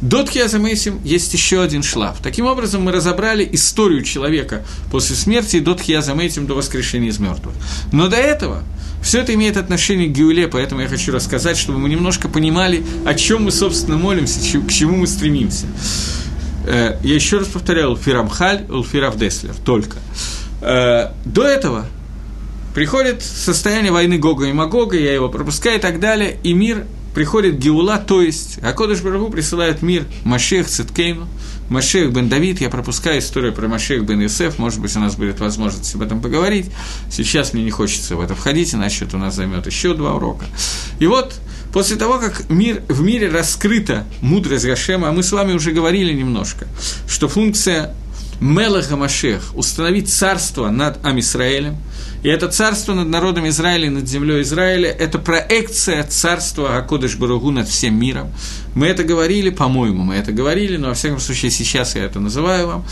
До 0.00 0.22
Тхьяза 0.22 0.58
Мейсим 0.58 1.00
есть 1.04 1.32
еще 1.34 1.62
один 1.62 1.82
шлаф. 1.82 2.18
Таким 2.22 2.46
образом, 2.46 2.82
мы 2.82 2.92
разобрали 2.92 3.48
историю 3.52 4.02
человека 4.02 4.64
после 4.90 5.14
смерти 5.14 5.60
до 5.60 5.74
Тхьяза 5.74 6.14
Мейсим, 6.14 6.46
до 6.46 6.54
воскрешения 6.54 7.10
из 7.10 7.18
мертвых. 7.18 7.54
Но 7.92 8.08
до 8.08 8.16
этого 8.16 8.62
все 9.02 9.20
это 9.20 9.34
имеет 9.34 9.56
отношение 9.56 10.08
к 10.08 10.12
Геуле, 10.12 10.48
поэтому 10.48 10.80
я 10.80 10.88
хочу 10.88 11.12
рассказать, 11.12 11.56
чтобы 11.56 11.78
мы 11.78 11.88
немножко 11.88 12.28
понимали, 12.28 12.84
о 13.04 13.14
чем 13.14 13.44
мы, 13.44 13.50
собственно, 13.50 13.96
молимся, 13.96 14.40
к 14.40 14.70
чему 14.70 14.96
мы 14.96 15.06
стремимся. 15.06 15.66
Э, 16.66 16.98
я 17.02 17.14
еще 17.14 17.38
раз 17.38 17.48
повторяю, 17.48 17.90
Улфирамхаль, 17.90 18.66
Улфиравдеслер, 18.68 19.54
только. 19.64 19.98
Э, 20.60 21.12
до 21.24 21.44
этого 21.44 21.86
приходит 22.74 23.22
состояние 23.22 23.92
войны 23.92 24.18
Гога 24.18 24.46
и 24.46 24.52
Магога, 24.52 24.98
я 24.98 25.12
его 25.12 25.28
пропускаю 25.28 25.78
и 25.78 25.80
так 25.80 26.00
далее, 26.00 26.38
и 26.42 26.52
мир 26.52 26.86
приходит 27.14 27.58
Геула, 27.58 27.98
то 27.98 28.22
есть 28.22 28.58
Акодыш 28.62 29.00
Барагу 29.00 29.30
присылает 29.30 29.82
мир 29.82 30.04
Машех 30.24 30.68
Циткейну, 30.68 31.26
Машех 31.68 32.12
бен 32.12 32.28
Давид, 32.28 32.60
я 32.60 32.70
пропускаю 32.70 33.18
историю 33.18 33.52
про 33.52 33.68
Машех 33.68 34.04
бен 34.04 34.20
Юсеф, 34.20 34.58
может 34.58 34.80
быть, 34.80 34.94
у 34.96 35.00
нас 35.00 35.16
будет 35.16 35.40
возможность 35.40 35.94
об 35.94 36.02
этом 36.02 36.20
поговорить. 36.20 36.66
Сейчас 37.10 37.52
мне 37.52 37.62
не 37.64 37.70
хочется 37.70 38.16
в 38.16 38.20
это 38.20 38.34
входить, 38.34 38.74
иначе 38.74 39.04
это 39.04 39.16
у 39.16 39.20
нас 39.20 39.34
займет 39.34 39.66
еще 39.66 39.94
два 39.94 40.14
урока. 40.14 40.46
И 40.98 41.06
вот, 41.06 41.34
после 41.72 41.96
того, 41.96 42.18
как 42.18 42.48
мир, 42.48 42.82
в 42.88 43.02
мире 43.02 43.28
раскрыта 43.28 44.04
мудрость 44.20 44.64
Гашема, 44.64 45.08
а 45.08 45.12
мы 45.12 45.22
с 45.22 45.32
вами 45.32 45.52
уже 45.52 45.72
говорили 45.72 46.12
немножко, 46.12 46.66
что 47.08 47.28
функция 47.28 47.94
Мелаха 48.40 48.96
Машех– 48.96 49.52
установить 49.54 50.08
царство 50.08 50.70
над 50.70 51.04
Амисраэлем– 51.04 51.76
и 52.22 52.28
это 52.28 52.48
царство 52.48 52.94
над 52.94 53.08
народом 53.08 53.48
Израиля, 53.48 53.90
над 53.90 54.06
землей 54.08 54.42
Израиля, 54.42 54.90
это 54.90 55.18
проекция 55.18 56.02
царства 56.04 56.76
Акодыш 56.76 57.16
Баругу 57.16 57.50
над 57.50 57.68
всем 57.68 57.98
миром. 57.98 58.30
Мы 58.74 58.86
это 58.86 59.04
говорили, 59.04 59.50
по-моему, 59.50 60.04
мы 60.04 60.14
это 60.16 60.30
говорили, 60.30 60.76
но 60.76 60.88
во 60.88 60.94
всяком 60.94 61.18
случае 61.18 61.50
сейчас 61.50 61.96
я 61.96 62.04
это 62.04 62.20
называю 62.20 62.66
вам. 62.66 62.84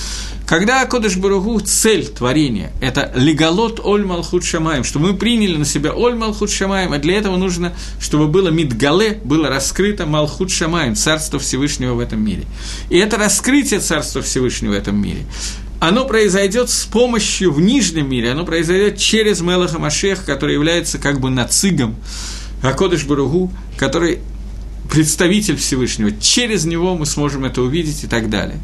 Когда 0.47 0.81
Акодыш 0.83 1.17
Баругу 1.17 1.61
цель 1.61 2.07
творения– 2.07 2.73
это 2.81 3.13
легалот 3.15 3.81
оль 3.85 4.05
малхут 4.05 4.45
шамаем, 4.45 4.83
чтобы 4.83 5.09
мы 5.09 5.15
приняли 5.15 5.57
на 5.57 5.67
себя 5.67 5.93
оль 5.93 6.15
малхут 6.15 6.51
шамаем, 6.51 6.93
а 6.95 6.99
для 6.99 7.19
этого 7.19 7.37
нужно, 7.37 7.75
чтобы 8.01 8.29
было 8.29 8.49
мидгале, 8.49 9.21
было 9.25 9.49
раскрыто 9.49 10.07
малхут 10.07 10.51
шамаем, 10.51 10.95
царство 10.95 11.39
Всевышнего 11.39 11.95
в 11.95 12.01
этом 12.01 12.25
мире. 12.25 12.45
И 12.89 12.97
это 12.97 13.19
раскрытие 13.19 13.81
царства 13.81 14.23
Всевышнего 14.23 14.73
в 14.73 14.77
этом 14.77 14.97
мире 14.97 15.27
оно 15.81 16.05
произойдет 16.05 16.71
с 16.71 16.85
помощью 16.85 17.53
в 17.53 17.61
нижнем 17.61 18.11
мире, 18.11 18.33
оно 18.33 18.45
произойдет 18.45 18.99
через 18.99 19.41
Мелаха 19.41 19.79
Машех, 19.79 20.25
который 20.25 20.55
является 20.55 20.99
как 20.99 21.21
бы 21.21 21.31
нацигом 21.31 21.97
Акодыш 22.63 23.05
Баругу, 23.05 23.53
который 23.77 24.21
представитель 24.91 25.57
Всевышнего. 25.57 26.11
Через 26.21 26.65
него 26.65 26.97
мы 26.97 27.07
сможем 27.07 27.45
это 27.45 27.63
увидеть 27.63 28.05
и 28.05 28.07
так 28.07 28.31
далее. 28.31 28.59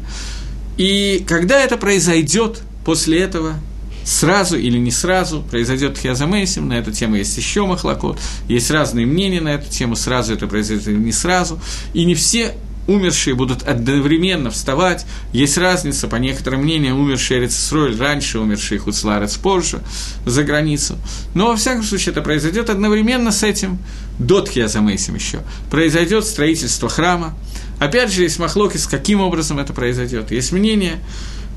И 0.77 1.23
когда 1.27 1.61
это 1.63 1.77
произойдет, 1.77 2.61
после 2.83 3.19
этого 3.19 3.55
сразу 4.03 4.57
или 4.57 4.77
не 4.77 4.91
сразу 4.91 5.41
произойдет 5.41 5.97
Хиазамейсим, 5.97 6.67
на 6.67 6.73
эту 6.73 6.91
тему 6.91 7.15
есть 7.15 7.37
еще 7.37 7.65
махлокот, 7.65 8.19
есть 8.47 8.69
разные 8.69 9.05
мнения 9.05 9.41
на 9.41 9.49
эту 9.49 9.69
тему, 9.69 9.95
сразу 9.95 10.33
это 10.33 10.47
произойдет 10.47 10.87
или 10.87 10.97
не 10.97 11.11
сразу, 11.11 11.59
и 11.93 12.05
не 12.05 12.13
все 12.13 12.55
умершие 12.87 13.35
будут 13.35 13.63
одновременно 13.63 14.51
вставать. 14.51 15.05
Есть 15.31 15.57
разница, 15.57 16.07
по 16.07 16.15
некоторым 16.17 16.61
мнениям, 16.61 16.99
умершие 16.99 17.41
Рецесроль 17.41 17.97
раньше, 17.97 18.39
умершие 18.39 18.79
Хуцларец 18.79 19.35
позже, 19.37 19.81
за 20.25 20.43
границу. 20.43 20.97
Но, 21.33 21.47
во 21.47 21.55
всяком 21.55 21.83
случае, 21.83 22.11
это 22.11 22.21
произойдет 22.21 22.69
одновременно 22.69 23.31
с 23.31 23.43
этим, 23.43 23.79
до 24.19 24.41
Тхиазамейсим 24.41 25.15
еще, 25.15 25.39
произойдет 25.69 26.25
строительство 26.25 26.89
храма. 26.89 27.35
Опять 27.79 28.13
же, 28.13 28.23
есть 28.23 28.39
махлоки, 28.39 28.77
с 28.77 28.87
каким 28.87 29.19
образом 29.19 29.59
это 29.59 29.73
произойдет. 29.73 30.31
Есть 30.31 30.51
мнение, 30.51 30.97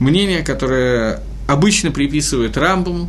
мнение, 0.01 0.43
которое 0.43 1.22
обычно 1.47 1.91
приписывают 1.91 2.57
Рамбаму, 2.57 3.09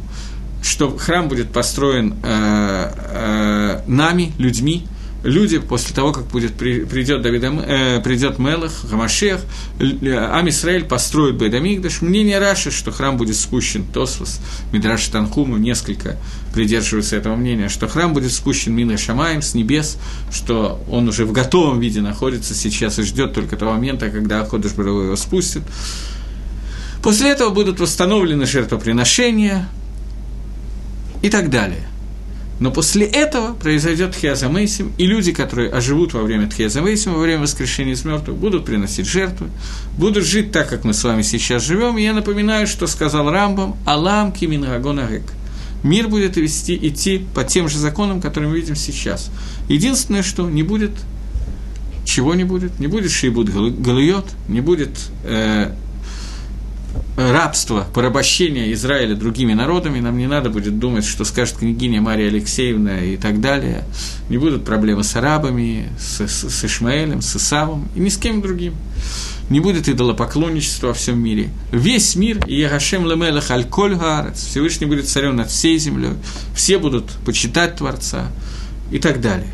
что 0.62 0.96
храм 0.98 1.28
будет 1.28 1.52
построен 1.52 2.16
э, 2.22 2.92
э, 2.96 3.82
нами, 3.88 4.34
людьми, 4.38 4.86
люди 5.24 5.60
после 5.60 5.96
того, 5.96 6.12
как 6.12 6.26
будет, 6.28 6.54
придет, 6.54 7.22
Давид, 7.22 7.44
э, 7.44 8.02
придет 8.02 8.40
Мелах, 8.40 8.86
Гамашех, 8.90 9.42
Ам 9.80 10.50
Исраэль 10.50 10.86
построит 10.86 11.36
Бедамигдаш. 11.36 12.02
Мнение 12.02 12.40
Раши, 12.40 12.72
что 12.72 12.92
храм 12.92 13.18
будет 13.18 13.36
спущен 13.36 13.86
Тосфос, 13.86 14.40
Мидраш 14.72 15.08
Танхуму, 15.08 15.58
несколько 15.58 16.18
придерживаются 16.54 17.16
этого 17.16 17.36
мнения, 17.36 17.70
что 17.70 17.88
храм 17.88 18.14
будет 18.14 18.32
спущен 18.32 18.74
Мина 18.74 18.98
Шамаем 18.98 19.42
с 19.42 19.54
небес, 19.54 19.98
что 20.32 20.84
он 20.90 21.08
уже 21.08 21.26
в 21.26 21.32
готовом 21.32 21.80
виде 21.80 22.02
находится 22.02 22.56
сейчас 22.56 23.00
и 23.00 23.04
ждет 23.04 23.34
только 23.34 23.58
того 23.58 23.74
момента, 23.74 24.10
когда 24.10 24.42
Аходыш 24.42 24.74
его 24.74 25.16
спустит. 25.16 25.64
После 27.04 27.32
этого 27.32 27.50
будут 27.50 27.80
восстановлены 27.80 28.46
жертвоприношения, 28.46 29.70
и 31.22 31.30
так 31.30 31.50
далее. 31.50 31.89
Но 32.60 32.72
после 32.72 33.06
этого 33.06 33.54
произойдет 33.54 34.12
Тхиазамейсим, 34.12 34.92
и 34.98 35.06
люди, 35.08 35.32
которые 35.32 35.72
оживут 35.72 36.14
во 36.14 36.22
время 36.24 36.50
Тхиазамейсима, 36.50 37.16
во 37.16 37.22
время 37.22 37.44
воскрешения 37.44 37.94
из 37.94 38.04
мертвых, 38.04 38.38
будут 38.38 38.66
приносить 38.66 39.08
жертвы, 39.08 39.48
будут 39.98 40.26
жить 40.26 40.52
так, 40.52 40.68
как 40.68 40.84
мы 40.84 40.94
с 40.94 41.04
вами 41.04 41.22
сейчас 41.22 41.64
живем. 41.64 41.98
И 41.98 42.04
я 42.04 42.14
напоминаю, 42.14 42.68
что 42.68 42.86
сказал 42.88 43.32
Рамбам 43.32 43.78
«Алам 43.86 44.34
кимин 44.34 44.66
агонагек». 44.66 45.24
Мир 45.84 46.10
будет 46.10 46.36
вести, 46.36 46.76
идти 46.76 47.26
по 47.34 47.46
тем 47.46 47.70
же 47.70 47.78
законам, 47.78 48.20
которые 48.20 48.50
мы 48.50 48.58
видим 48.58 48.76
сейчас. 48.76 49.32
Единственное, 49.70 50.24
что 50.24 50.50
не 50.50 50.64
будет, 50.64 50.92
чего 52.04 52.36
не 52.36 52.44
будет, 52.44 52.78
не 52.80 52.88
будет 52.88 53.12
шейбут 53.12 53.50
галуйот, 53.50 54.26
не 54.50 54.60
будет 54.60 54.90
э, 55.24 55.72
рабство, 57.18 57.86
порабощение 57.94 58.72
Израиля 58.74 59.16
другими 59.16 59.54
народами, 59.54 60.00
нам 60.00 60.18
не 60.18 60.28
надо 60.28 60.50
будет 60.50 60.80
думать, 60.80 61.06
что 61.06 61.26
скажет 61.26 61.58
княгиня 61.58 62.02
Мария 62.02 62.28
Алексеевна 62.28 63.00
и 63.02 63.18
так 63.18 63.42
далее. 63.42 63.84
Не 64.30 64.38
будут 64.38 64.66
проблемы 64.66 65.04
с 65.04 65.16
арабами, 65.16 65.90
с, 66.00 66.22
с, 66.22 66.50
с 66.50 66.66
Ишмаэлем, 66.66 67.22
с 67.22 67.36
Исавом 67.36 67.90
и 67.96 68.00
ни 68.00 68.10
с 68.10 68.18
кем 68.18 68.42
другим. 68.42 68.76
Не 69.50 69.60
будет 69.60 69.90
идолопоклонничества 69.90 70.88
во 70.88 70.94
всем 70.94 71.22
мире. 71.22 71.50
Весь 71.72 72.16
мир, 72.16 72.46
и 72.46 72.60
Ягашем 72.60 73.06
Лемелах 73.06 73.50
Аль-Коль 73.50 73.98
Всевышний 74.36 74.86
будет 74.86 75.08
царем 75.08 75.36
над 75.36 75.50
всей 75.50 75.78
землей, 75.80 76.14
все 76.56 76.78
будут 76.78 77.06
почитать 77.26 77.78
Творца 77.78 78.28
и 78.92 79.00
так 79.00 79.22
далее. 79.22 79.52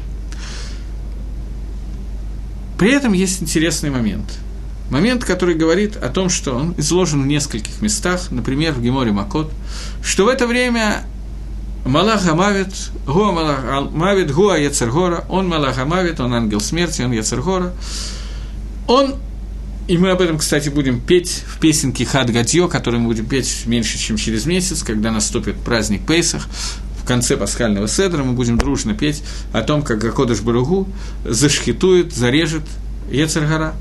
При 2.78 2.92
этом 2.92 3.14
есть 3.14 3.42
интересный 3.42 3.90
момент– 3.90 4.40
Момент, 4.90 5.26
который 5.26 5.56
говорит 5.56 5.98
о 5.98 6.10
том, 6.10 6.30
что 6.30 6.56
он 6.56 6.76
изложен 6.78 7.24
в 7.24 7.28
нескольких 7.28 7.82
местах, 7.82 8.32
например, 8.32 8.74
в 8.74 8.82
Геморе 8.82 9.12
Макот, 9.12 9.52
что 10.04 10.26
в 10.26 10.28
это 10.28 10.46
время 10.46 11.04
Малах 11.86 12.28
Амавит, 12.28 12.74
Гуа 13.06 13.32
Малах 13.32 13.64
Амавит, 13.68 14.32
Гуа 14.32 14.58
Яцергора, 14.58 15.26
он 15.30 15.48
Малах 15.48 15.78
Амавит, 15.80 16.20
он 16.20 16.34
ангел 16.34 16.60
смерти, 16.60 17.02
он 17.02 17.12
Яцергора, 17.12 17.74
он 18.88 19.16
и 19.88 20.00
мы 20.00 20.10
об 20.10 20.22
этом, 20.22 20.40
кстати, 20.40 20.70
будем 20.70 21.00
петь 21.00 21.44
в 21.46 21.60
песенке 21.60 22.06
Хад 22.06 22.32
Гадьё, 22.32 22.68
которую 22.68 23.02
мы 23.02 23.08
будем 23.08 23.28
петь 23.28 23.68
меньше, 23.68 24.00
чем 24.00 24.18
через 24.18 24.48
месяц, 24.48 24.82
когда 24.82 25.12
наступит 25.12 25.58
праздник 25.58 26.08
Пейсах. 26.08 26.48
В 27.04 27.08
конце 27.08 27.38
пасхального 27.38 27.88
седра 27.88 28.24
мы 28.24 28.34
будем 28.34 28.58
дружно 28.58 28.96
петь 28.96 29.22
о 29.54 29.62
том, 29.62 29.84
как 29.84 30.00
Гакодыш 30.00 30.42
Баругу 30.42 30.88
зашхитует, 31.24 32.16
зарежет 32.16 32.64
Ецергора. 33.12 33.76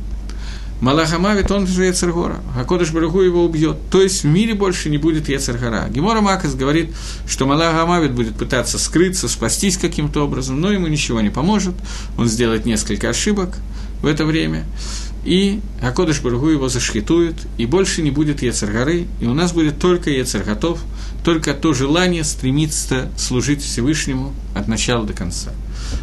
Малахамавит, 0.81 1.51
он 1.51 1.66
же 1.66 1.85
Ецергора, 1.85 2.41
а 2.57 2.64
Кодыш 2.64 2.91
Баруху 2.91 3.20
его 3.20 3.45
убьет. 3.45 3.79
То 3.91 4.03
есть 4.03 4.22
в 4.22 4.27
мире 4.27 4.55
больше 4.55 4.91
не 4.91 4.99
будет 4.99 5.29
Ецергора. 5.29 5.89
Гемора 5.89 6.20
Макас 6.20 6.55
говорит, 6.55 6.95
что 7.27 7.47
Малахамавит 7.47 8.12
будет 8.12 8.35
пытаться 8.35 8.79
скрыться, 8.79 9.29
спастись 9.29 9.79
каким-то 9.79 10.25
образом, 10.25 10.61
но 10.61 10.70
ему 10.70 10.87
ничего 10.87 11.20
не 11.20 11.31
поможет. 11.31 11.75
Он 12.18 12.29
сделает 12.29 12.66
несколько 12.66 13.09
ошибок 13.09 13.57
в 14.03 14.07
это 14.07 14.25
время. 14.25 14.64
И 15.25 15.61
Акодыш 15.81 16.20
Баргу 16.20 16.49
его 16.49 16.68
зашхитует, 16.68 17.37
и 17.57 17.64
больше 17.64 18.03
не 18.03 18.11
будет 18.11 18.43
Ецергоры, 18.43 19.07
и 19.20 19.25
у 19.27 19.33
нас 19.33 19.53
будет 19.53 19.79
только 19.79 20.11
Ецерготов, 20.11 20.81
только 21.25 21.55
то 21.55 21.72
желание 21.72 22.25
стремиться 22.25 23.09
служить 23.16 23.62
Всевышнему 23.62 24.35
от 24.55 24.68
начала 24.68 25.07
до 25.07 25.14
конца. 25.14 25.53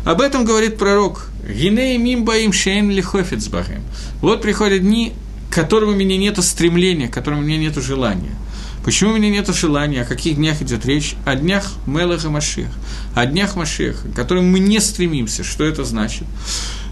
Об 0.05 0.21
этом 0.21 0.43
говорит 0.43 0.77
пророк 0.77 1.27
Гиней 1.47 1.97
мимбаим 1.97 2.53
шейн 2.53 2.91
лихофицбахем. 2.91 3.81
Вот 4.21 4.41
приходят 4.41 4.81
дни, 4.81 5.13
к 5.49 5.53
которым 5.53 5.89
у 5.89 5.95
меня 5.95 6.17
нет 6.17 6.43
стремления, 6.43 7.07
к 7.07 7.13
которым 7.13 7.39
у 7.39 7.41
меня 7.43 7.57
нет 7.57 7.75
желания. 7.75 8.35
Почему 8.83 9.11
у 9.11 9.15
меня 9.15 9.29
нет 9.29 9.47
желания? 9.53 10.01
О 10.01 10.05
каких 10.05 10.37
днях 10.37 10.61
идет 10.61 10.85
речь? 10.85 11.15
О 11.25 11.35
днях 11.35 11.71
Мелаха 11.85 12.29
Машех. 12.29 12.67
О 13.13 13.25
днях 13.25 13.55
Машеха, 13.55 14.07
к 14.07 14.15
которым 14.15 14.51
мы 14.51 14.59
не 14.59 14.79
стремимся. 14.79 15.43
Что 15.43 15.63
это 15.63 15.83
значит? 15.83 16.25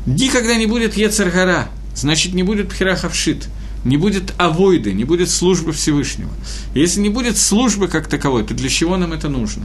Дни, 0.05 0.29
когда 0.29 0.55
не 0.55 0.67
будет 0.67 0.97
Ецаргара, 0.97 1.69
значит, 1.95 2.33
не 2.33 2.43
будет 2.43 2.69
Пхирахавшит, 2.69 3.47
не 3.85 3.97
будет 3.97 4.33
авойды, 4.37 4.93
не 4.93 5.03
будет 5.03 5.29
службы 5.29 5.71
Всевышнего. 5.71 6.31
Если 6.75 6.99
не 6.99 7.09
будет 7.09 7.37
службы 7.37 7.87
как 7.87 8.07
таковой, 8.07 8.43
то 8.43 8.53
для 8.53 8.69
чего 8.69 8.97
нам 8.97 9.13
это 9.13 9.29
нужно? 9.29 9.63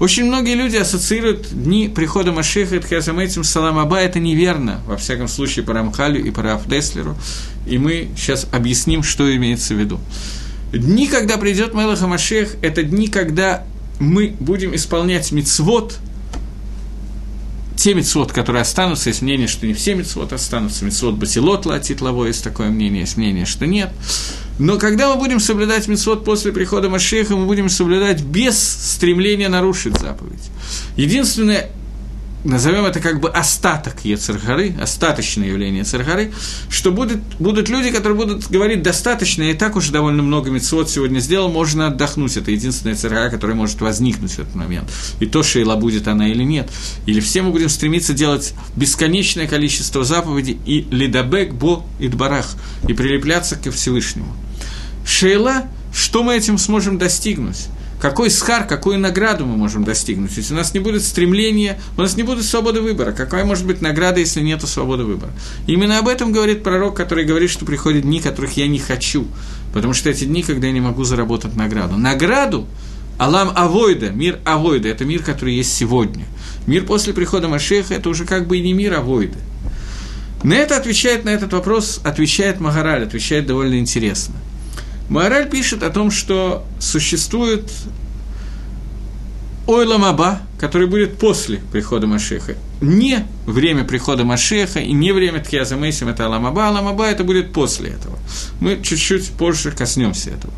Очень 0.00 0.26
многие 0.26 0.54
люди 0.54 0.76
ассоциируют 0.76 1.48
дни 1.50 1.88
прихода 1.88 2.30
Машеха 2.30 2.76
и 2.76 2.78
Тхиазамейцем 2.78 3.42
Салам 3.42 3.78
Аба. 3.78 3.98
Это 3.98 4.20
неверно, 4.20 4.80
во 4.86 4.96
всяком 4.96 5.26
случае, 5.26 5.64
по 5.64 5.72
Рамхалю 5.72 6.24
и 6.24 6.30
по 6.30 6.40
Рафдеслеру. 6.42 7.16
И 7.66 7.78
мы 7.78 8.08
сейчас 8.16 8.46
объясним, 8.52 9.02
что 9.02 9.34
имеется 9.34 9.74
в 9.74 9.78
виду. 9.78 9.98
Дни, 10.72 11.08
когда 11.08 11.36
придет 11.36 11.74
Мелаха 11.74 12.06
Машех, 12.06 12.54
это 12.62 12.84
дни, 12.84 13.08
когда 13.08 13.64
мы 13.98 14.36
будем 14.38 14.72
исполнять 14.72 15.32
мицвод, 15.32 15.98
те 17.78 17.94
мецвод, 17.94 18.32
которые 18.32 18.62
останутся, 18.62 19.08
есть 19.08 19.22
мнение, 19.22 19.46
что 19.46 19.64
не 19.64 19.72
все 19.72 19.94
мецвод 19.94 20.32
останутся, 20.32 20.84
мецвод 20.84 21.14
Батилот 21.14 21.64
Латитлово, 21.64 22.26
есть 22.26 22.42
такое 22.42 22.70
мнение, 22.70 23.02
есть 23.02 23.16
мнение, 23.16 23.46
что 23.46 23.66
нет. 23.66 23.90
Но 24.58 24.78
когда 24.78 25.14
мы 25.14 25.16
будем 25.20 25.38
соблюдать 25.38 25.86
мецвод 25.86 26.24
после 26.24 26.50
прихода 26.50 26.88
Машеха, 26.88 27.36
мы 27.36 27.46
будем 27.46 27.68
соблюдать 27.68 28.20
без 28.20 28.58
стремления 28.58 29.48
нарушить 29.48 29.96
заповедь. 29.96 30.42
Единственное, 30.96 31.70
назовем 32.44 32.84
это 32.84 33.00
как 33.00 33.20
бы 33.20 33.28
остаток 33.30 34.04
Ецаргары, 34.04 34.74
остаточное 34.80 35.48
явление 35.48 35.80
Ецаргары, 35.80 36.32
что 36.68 36.92
будет, 36.92 37.18
будут 37.38 37.68
люди, 37.68 37.90
которые 37.90 38.16
будут 38.16 38.48
говорить 38.48 38.82
достаточно, 38.82 39.42
и 39.42 39.54
так 39.54 39.76
уже 39.76 39.92
довольно 39.92 40.22
много 40.22 40.50
мецвод 40.50 40.88
сегодня 40.90 41.20
сделал, 41.20 41.50
можно 41.50 41.88
отдохнуть. 41.88 42.36
Это 42.36 42.50
единственная 42.50 42.94
Ецаргара, 42.94 43.30
которая 43.30 43.56
может 43.56 43.80
возникнуть 43.80 44.32
в 44.32 44.38
этот 44.38 44.54
момент. 44.54 44.90
И 45.20 45.26
то, 45.26 45.42
шейла 45.42 45.76
будет 45.76 46.08
она 46.08 46.28
или 46.28 46.42
нет. 46.42 46.70
Или 47.06 47.20
все 47.20 47.42
мы 47.42 47.50
будем 47.50 47.68
стремиться 47.68 48.12
делать 48.12 48.54
бесконечное 48.76 49.46
количество 49.46 50.04
заповедей 50.04 50.58
и 50.64 50.86
лидабек, 50.90 51.54
бо 51.54 51.84
и 51.98 52.08
дбарах, 52.08 52.54
и 52.86 52.92
прилепляться 52.92 53.56
к 53.56 53.70
Всевышнему. 53.70 54.34
Шейла, 55.04 55.64
что 55.92 56.22
мы 56.22 56.36
этим 56.36 56.58
сможем 56.58 56.98
достигнуть? 56.98 57.68
Какой 58.00 58.30
схар, 58.30 58.66
какую 58.66 58.98
награду 58.98 59.44
мы 59.44 59.56
можем 59.56 59.84
достигнуть. 59.84 60.36
Если 60.36 60.54
у 60.54 60.56
нас 60.56 60.72
не 60.72 60.80
будет 60.80 61.02
стремления, 61.02 61.80
у 61.96 62.00
нас 62.00 62.16
не 62.16 62.22
будет 62.22 62.44
свободы 62.44 62.80
выбора. 62.80 63.12
Какая 63.12 63.44
может 63.44 63.66
быть 63.66 63.80
награда, 63.80 64.20
если 64.20 64.40
нет 64.40 64.62
свободы 64.62 65.04
выбора? 65.04 65.32
именно 65.66 65.98
об 65.98 66.08
этом 66.08 66.32
говорит 66.32 66.62
пророк, 66.62 66.96
который 66.96 67.24
говорит, 67.24 67.50
что 67.50 67.64
приходят 67.64 68.02
дни, 68.02 68.20
которых 68.20 68.56
я 68.56 68.68
не 68.68 68.78
хочу. 68.78 69.26
Потому 69.72 69.94
что 69.94 70.10
эти 70.10 70.24
дни, 70.24 70.42
когда 70.42 70.68
я 70.68 70.72
не 70.72 70.80
могу 70.80 71.04
заработать 71.04 71.56
награду. 71.56 71.96
Награду 71.96 72.66
Алам 73.18 73.50
Авойда, 73.54 74.10
мир 74.10 74.38
Авойда, 74.44 74.88
это 74.88 75.04
мир, 75.04 75.22
который 75.22 75.54
есть 75.54 75.74
сегодня. 75.74 76.24
Мир 76.66 76.84
после 76.84 77.12
прихода 77.12 77.48
Машеха– 77.48 77.94
это 77.94 78.08
уже 78.08 78.24
как 78.24 78.46
бы 78.46 78.58
и 78.58 78.62
не 78.62 78.72
мир 78.72 78.94
Авойда. 78.94 79.38
На 80.44 80.54
это 80.54 80.76
отвечает, 80.76 81.24
на 81.24 81.30
этот 81.30 81.52
вопрос 81.52 82.00
отвечает 82.04 82.60
Магараль, 82.60 83.02
отвечает 83.02 83.46
довольно 83.46 83.78
интересно– 83.78 84.36
Маораль 85.08 85.48
пишет 85.48 85.82
о 85.82 85.90
том, 85.90 86.10
что 86.10 86.66
существует 86.80 87.70
Ойламаба, 89.66 90.40
который 90.58 90.86
будет 90.86 91.18
после 91.18 91.58
прихода 91.72 92.06
Машеха. 92.06 92.56
Не 92.80 93.26
время 93.46 93.84
прихода 93.84 94.24
Машеха 94.24 94.80
и 94.80 94.92
не 94.92 95.12
время 95.12 95.40
Тхиаза 95.40 95.76
Мейсим, 95.76 96.08
это 96.08 96.26
Аламаба. 96.26 96.68
Аламаба 96.68 97.06
это 97.06 97.24
будет 97.24 97.52
после 97.52 97.90
этого. 97.90 98.18
Мы 98.60 98.80
чуть-чуть 98.82 99.30
позже 99.32 99.70
коснемся 99.70 100.30
этого. 100.30 100.52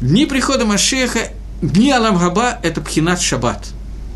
Дни 0.00 0.26
прихода 0.26 0.64
Машеха, 0.64 1.20
дни 1.60 1.90
Аламгаба– 1.90 2.58
это 2.62 2.80
Пхинат 2.80 3.20
Шаббат. 3.20 3.68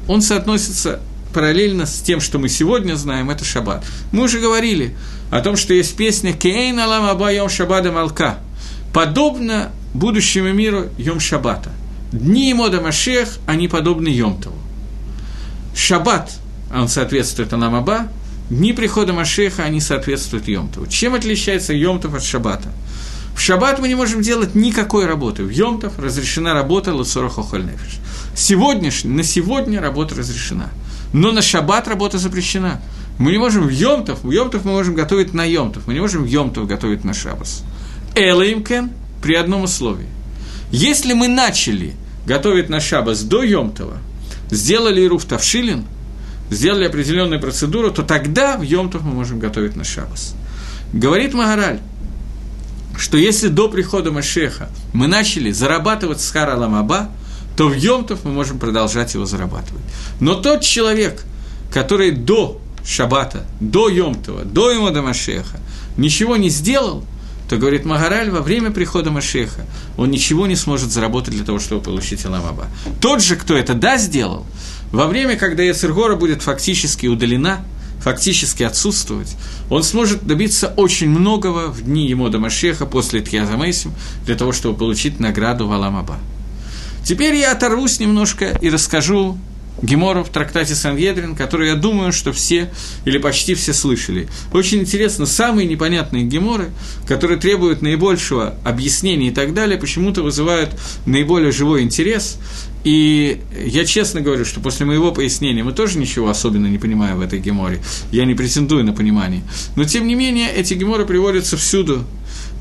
Он 0.09 0.23
соотносится 0.23 1.01
параллельно 1.35 1.85
с 1.85 2.01
тем, 2.01 2.21
что 2.21 2.39
мы 2.39 2.49
сегодня 2.49 2.95
знаем, 2.95 3.31
это 3.31 3.45
Шаббат. 3.45 3.85
Мы 4.13 4.25
уже 4.25 4.41
говорили 4.41 4.97
о 5.31 5.41
том, 5.41 5.57
что 5.57 5.75
есть 5.75 5.97
песня 5.97 6.33
«Кейн 6.33 6.79
Аламаба 6.79 7.33
Йом 7.33 7.49
Шаббада 7.51 7.93
Малка», 7.93 8.39
подобно 8.95 9.73
будущему 9.93 10.53
миру 10.53 10.89
Йом 10.97 11.21
Шаббата. 11.21 11.71
Дни 12.13 12.55
Мода 12.55 12.81
Машех, 12.81 13.29
они 13.45 13.67
подобны 13.67 14.07
Йомтову. 14.09 14.57
Шаббат, 15.77 16.31
он 16.73 16.87
соответствует 16.87 17.53
Аламаба, 17.53 18.07
дни 18.49 18.73
прихода 18.73 19.13
Машеха, 19.13 19.65
они 19.65 19.81
соответствуют 19.81 20.47
Йомтову. 20.47 20.87
Чем 20.87 21.15
отличается 21.15 21.75
Йомтов 21.75 22.15
от 22.15 22.23
Шаббата? 22.23 22.69
В 23.35 23.41
Шаббат 23.41 23.81
мы 23.81 23.89
не 23.89 23.97
можем 23.97 24.23
делать 24.23 24.55
никакой 24.55 25.07
работы. 25.07 25.43
В 25.43 25.51
Йомтов 25.51 25.99
разрешена 25.99 26.55
работа 26.55 26.95
Луцора 26.95 27.29
Хохольнефиш. 27.29 27.99
Сегодняшний, 28.37 29.11
на 29.11 29.25
сегодня 29.25 29.81
работа 29.81 30.15
разрешена. 30.15 30.71
Но 31.13 31.33
на 31.33 31.43
Шаббат 31.43 31.89
работа 31.89 32.19
запрещена. 32.19 32.81
Мы 33.19 33.33
не 33.33 33.39
можем 33.39 33.67
в 33.67 33.71
Йомтов, 33.71 34.23
в 34.23 34.31
Йомтов 34.31 34.65
мы 34.65 34.71
можем 34.71 34.95
готовить 34.95 35.35
на 35.35 35.45
Йомтов, 35.45 35.89
мы 35.89 35.95
не 35.95 36.01
можем 36.01 36.23
в 36.23 36.27
Йомтов 36.27 36.69
готовить 36.69 37.03
на 37.03 37.13
Шаббас. 37.13 37.65
Элаимкен 38.15 38.91
при 39.23 39.35
одном 39.35 39.63
условии. 39.65 40.07
Если 40.71 41.13
мы 41.13 41.29
начали 41.29 41.95
готовить 42.27 42.69
на 42.69 42.81
шабас 42.81 43.23
до 43.23 43.43
Йомтова, 43.43 43.99
сделали 44.51 45.05
Ируф 45.05 45.25
Тавшилин, 45.25 45.85
сделали 46.51 46.85
определенную 46.85 47.41
процедуру, 47.41 47.91
то 47.91 48.03
тогда 48.03 48.57
в 48.57 48.63
Йомтов 48.63 49.03
мы 49.03 49.13
можем 49.13 49.39
готовить 49.39 49.77
на 49.77 49.85
шабас. 49.85 50.35
Говорит 50.93 51.35
Магараль, 51.35 51.81
что 52.97 53.17
если 53.17 53.49
до 53.49 53.69
прихода 53.69 54.13
Машеха 54.13 54.69
мы 54.93 55.07
начали 55.07 55.51
зарабатывать 55.51 56.21
с 56.21 56.31
Хараламаба, 56.31 57.11
то 57.57 57.69
в 57.69 57.75
Йомтов 57.75 58.25
мы 58.25 58.33
можем 58.33 58.59
продолжать 58.59 59.15
его 59.15 59.27
зарабатывать. 59.27 59.83
Но 60.21 60.35
тот 60.35 60.63
человек, 60.63 61.25
который 61.73 62.13
до 62.13 62.61
Шабата, 62.85 63.47
до 63.61 63.89
Йомтова, 63.89 64.45
до 64.45 64.77
Имода 64.77 65.03
Машеха 65.03 65.59
ничего 65.97 66.37
не 66.37 66.51
сделал, 66.51 67.05
то, 67.55 67.61
говорит 67.61 67.85
Магараль, 67.85 68.31
во 68.31 68.41
время 68.41 68.73
прихода 68.73 69.13
Машеха 69.13 69.65
он 69.97 70.11
ничего 70.11 70.49
не 70.49 70.57
сможет 70.57 70.91
заработать 70.91 71.35
для 71.35 71.45
того, 71.45 71.61
чтобы 71.61 71.83
получить 71.83 72.27
Иламаба. 72.27 72.67
Тот 73.01 73.23
же, 73.23 73.37
кто 73.37 73.57
это 73.57 73.75
да 73.75 73.97
сделал, 73.97 74.45
во 74.91 75.07
время, 75.07 75.37
когда 75.37 75.63
Яцергора 75.63 76.17
будет 76.17 76.43
фактически 76.43 77.07
удалена, 77.07 77.65
фактически 78.01 78.65
отсутствовать, 78.65 79.37
он 79.71 79.85
сможет 79.85 80.27
добиться 80.27 80.75
очень 80.77 81.09
многого 81.09 81.69
в 81.69 81.83
дни 81.83 82.09
ему 82.09 82.29
до 82.29 82.41
Машеха 82.41 82.87
после 82.87 83.21
Тхиаза 83.21 83.57
для 84.27 84.35
того, 84.35 84.51
чтобы 84.51 84.77
получить 84.77 85.21
награду 85.21 85.69
Валамаба. 85.69 86.19
Теперь 87.05 87.37
я 87.37 87.53
оторвусь 87.53 88.01
немножко 88.01 88.47
и 88.47 88.69
расскажу 88.69 89.39
Гемора 89.83 90.23
в 90.23 90.29
трактате 90.29 90.75
Сангедрин, 90.75 91.35
который, 91.35 91.69
я 91.69 91.75
думаю, 91.75 92.13
что 92.13 92.33
все 92.33 92.71
или 93.05 93.19
почти 93.19 93.55
все 93.55 93.73
слышали. 93.75 94.29
Очень 94.53 94.81
интересно, 94.81 95.27
самые 95.27 95.67
непонятные 95.67 96.25
геморы, 96.25 96.71
которые 97.09 97.41
требуют 97.41 97.83
наибольшего 97.83 98.55
объяснения 98.65 99.29
и 99.29 99.33
так 99.33 99.53
далее, 99.53 99.79
почему-то 99.79 100.23
вызывают 100.23 100.71
наиболее 101.07 101.51
живой 101.51 101.83
интерес. 101.83 102.39
И 102.85 103.41
я 103.65 103.85
честно 103.85 104.21
говорю, 104.21 104.45
что 104.45 104.61
после 104.61 104.87
моего 104.87 105.11
пояснения 105.11 105.65
мы 105.65 105.73
тоже 105.73 105.99
ничего 105.99 106.29
особенно 106.29 106.67
не 106.67 106.79
понимаем 106.79 107.19
в 107.19 107.23
этой 107.23 107.41
геморе. 107.41 107.83
Я 108.13 108.27
не 108.27 108.35
претендую 108.35 108.85
на 108.85 108.93
понимание. 108.93 109.43
Но, 109.75 109.85
тем 109.85 110.07
не 110.07 110.15
менее, 110.15 110.53
эти 110.53 110.75
геморы 110.75 111.07
приводятся 111.07 111.57
всюду, 111.57 112.05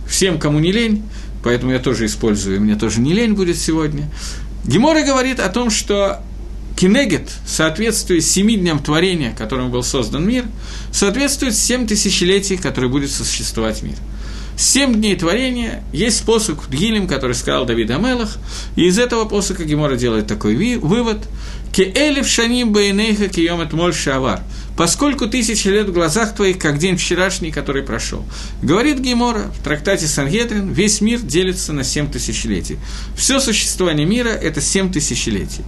всем, 0.07 0.39
кому 0.39 0.59
не 0.59 0.71
лень, 0.71 1.03
поэтому 1.43 1.73
я 1.73 1.79
тоже 1.79 2.05
использую, 2.05 2.55
и 2.55 2.59
мне 2.59 2.75
тоже 2.75 3.01
не 3.01 3.13
лень 3.13 3.33
будет 3.33 3.57
сегодня. 3.57 4.09
Гемора 4.65 5.03
говорит 5.03 5.39
о 5.41 5.49
том, 5.49 5.69
что 5.69 6.23
Кинегет, 6.75 7.29
соответствует 7.45 8.25
семи 8.25 8.57
дням 8.57 8.79
творения, 8.79 9.33
которым 9.35 9.71
был 9.71 9.83
создан 9.83 10.27
мир, 10.27 10.45
соответствует 10.91 11.55
семь 11.55 11.87
тысячелетий, 11.87 12.57
которые 12.57 12.89
будет 12.89 13.11
существовать 13.11 13.83
мир. 13.83 13.95
Семь 14.55 14.93
дней 14.93 15.15
творения 15.15 15.83
есть 15.91 16.17
способ 16.17 16.59
Гилем, 16.69 17.07
который 17.07 17.33
сказал 17.33 17.65
Давид 17.65 17.89
Амелах, 17.89 18.37
и 18.75 18.85
из 18.85 18.99
этого 18.99 19.25
посока 19.25 19.63
Гемора 19.63 19.95
делает 19.95 20.27
такой 20.27 20.77
вывод– 20.77 21.17
Кеэлев 21.73 22.27
шаним 22.27 22.71
бейнейха 22.71 23.27
киемет 23.29 23.73
моль 23.73 23.95
шавар, 23.95 24.41
поскольку 24.77 25.27
тысячи 25.27 25.67
лет 25.69 25.89
в 25.89 25.91
глазах 25.91 26.35
твоих, 26.35 26.59
как 26.59 26.77
день 26.77 26.97
вчерашний, 26.97 27.51
который 27.51 27.81
прошел. 27.81 28.23
Говорит 28.61 28.99
Гемора 28.99 29.51
в 29.59 29.63
трактате 29.63 30.05
Сангедрин, 30.05 30.71
весь 30.71 31.01
мир 31.01 31.19
делится 31.19 31.73
на 31.73 31.83
семь 31.83 32.11
тысячелетий. 32.11 32.77
Все 33.17 33.39
существование 33.39 34.05
мира– 34.05 34.29
это 34.29 34.61
семь 34.61 34.91
тысячелетий. 34.91 35.63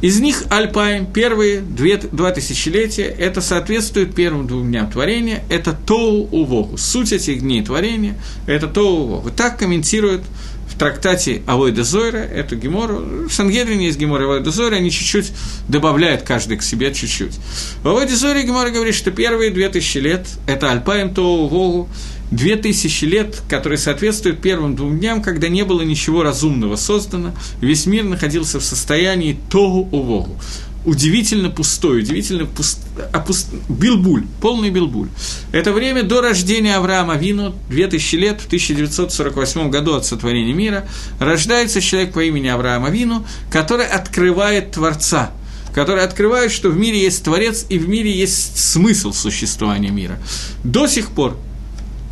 Из 0.00 0.20
них 0.20 0.44
Альпаем, 0.48 1.06
первые 1.06 1.60
две, 1.60 1.96
два 1.96 2.30
тысячелетия, 2.30 3.02
это 3.04 3.40
соответствует 3.40 4.14
первым 4.14 4.46
двум 4.46 4.68
дням 4.68 4.88
творения, 4.88 5.42
это 5.48 5.72
Тоу 5.72 6.28
Увогу. 6.30 6.78
Суть 6.78 7.12
этих 7.12 7.40
дней 7.40 7.64
творения– 7.64 8.16
это 8.46 8.68
Тоу 8.68 9.04
Увогу. 9.04 9.30
Так 9.30 9.58
комментирует 9.58 10.22
в 10.68 10.78
трактате 10.78 11.42
Авойда 11.46 11.82
Зойра 11.82 12.18
эту 12.18 12.54
гемору. 12.54 13.26
В 13.28 13.32
Сангедрине 13.32 13.86
есть 13.86 13.98
гемора 13.98 14.24
Авойда 14.24 14.52
Зойра, 14.52 14.76
они 14.76 14.92
чуть-чуть 14.92 15.32
добавляют 15.66 16.22
каждый 16.22 16.58
к 16.58 16.62
себе 16.62 16.94
чуть-чуть. 16.94 17.34
В 17.82 17.88
Авойда 17.88 18.14
Зойре 18.14 18.44
гемора 18.44 18.70
говорит, 18.70 18.94
что 18.94 19.10
первые 19.10 19.50
две 19.50 19.68
тысячи 19.68 19.98
лет– 19.98 20.28
это 20.46 20.70
Альпаем 20.70 21.12
Тоу 21.12 21.46
Увогу, 21.46 21.88
две 22.30 22.56
тысячи 22.56 23.04
лет, 23.04 23.42
которые 23.48 23.78
соответствуют 23.78 24.40
первым 24.40 24.76
двум 24.76 24.98
дням, 24.98 25.22
когда 25.22 25.48
не 25.48 25.64
было 25.64 25.82
ничего 25.82 26.22
разумного 26.22 26.76
создано, 26.76 27.34
весь 27.60 27.86
мир 27.86 28.04
находился 28.04 28.60
в 28.60 28.64
состоянии 28.64 29.38
тогу-увогу. 29.50 30.38
Удивительно 30.84 31.50
пустой, 31.50 32.00
удивительно 32.00 32.46
пуст... 32.46 32.78
опуст... 33.12 33.48
билбуль, 33.68 34.24
полный 34.40 34.70
билбуль. 34.70 35.08
Это 35.52 35.72
время 35.72 36.02
до 36.02 36.20
рождения 36.22 36.76
Авраама 36.76 37.16
Вину, 37.16 37.54
2000 37.68 38.16
лет, 38.16 38.40
в 38.40 38.46
1948 38.46 39.70
году 39.70 39.94
от 39.96 40.06
сотворения 40.06 40.54
мира, 40.54 40.88
рождается 41.18 41.80
человек 41.80 42.12
по 42.12 42.20
имени 42.20 42.46
Авраама 42.46 42.90
Вину, 42.90 43.26
который 43.50 43.86
открывает 43.86 44.72
Творца– 44.72 45.32
который 45.74 46.02
открывает, 46.02 46.50
что 46.50 46.70
в 46.70 46.76
мире 46.76 47.00
есть 47.02 47.22
Творец 47.22 47.64
и 47.68 47.78
в 47.78 47.88
мире 47.88 48.10
есть 48.10 48.58
смысл 48.58 49.12
существования 49.12 49.90
мира. 49.90 50.18
До 50.64 50.88
сих 50.88 51.10
пор 51.10 51.36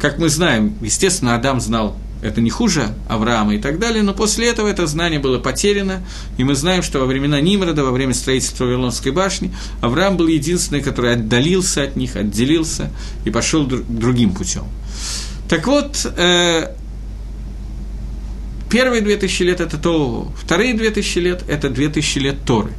как 0.06 0.18
мы 0.18 0.28
знаем, 0.28 0.76
естественно, 0.82 1.34
Адам 1.34 1.60
знал 1.60 1.96
это 2.22 2.40
не 2.40 2.48
хуже 2.48 2.94
Авраама 3.08 3.56
и 3.56 3.58
так 3.58 3.80
далее, 3.80 4.04
но 4.04 4.14
после 4.14 4.48
этого 4.48 4.68
это 4.68 4.86
знание 4.86 5.18
было 5.18 5.40
потеряно, 5.40 6.00
и 6.38 6.44
мы 6.44 6.54
знаем, 6.54 6.84
что 6.84 7.00
во 7.00 7.06
времена 7.06 7.40
Нимрода, 7.40 7.82
во 7.82 7.90
время 7.90 8.14
строительства 8.14 8.66
Вавилонской 8.66 9.10
башни, 9.10 9.52
Авраам 9.80 10.16
был 10.16 10.28
единственный, 10.28 10.80
который 10.80 11.14
отдалился 11.14 11.82
от 11.82 11.96
них, 11.96 12.14
отделился 12.14 12.92
и 13.24 13.30
пошел 13.30 13.66
другим 13.66 14.32
путем. 14.32 14.62
Так 15.48 15.66
вот, 15.66 16.06
э, 16.16 16.72
первые 18.70 19.02
две 19.02 19.16
тысячи 19.16 19.42
лет– 19.42 19.60
это 19.60 19.76
то, 19.76 20.30
вторые 20.40 20.74
две 20.74 20.90
тысячи 20.90 21.18
лет– 21.18 21.42
это 21.48 21.68
две 21.68 21.88
тысячи 21.88 22.18
лет 22.18 22.36
Торы. 22.46 22.70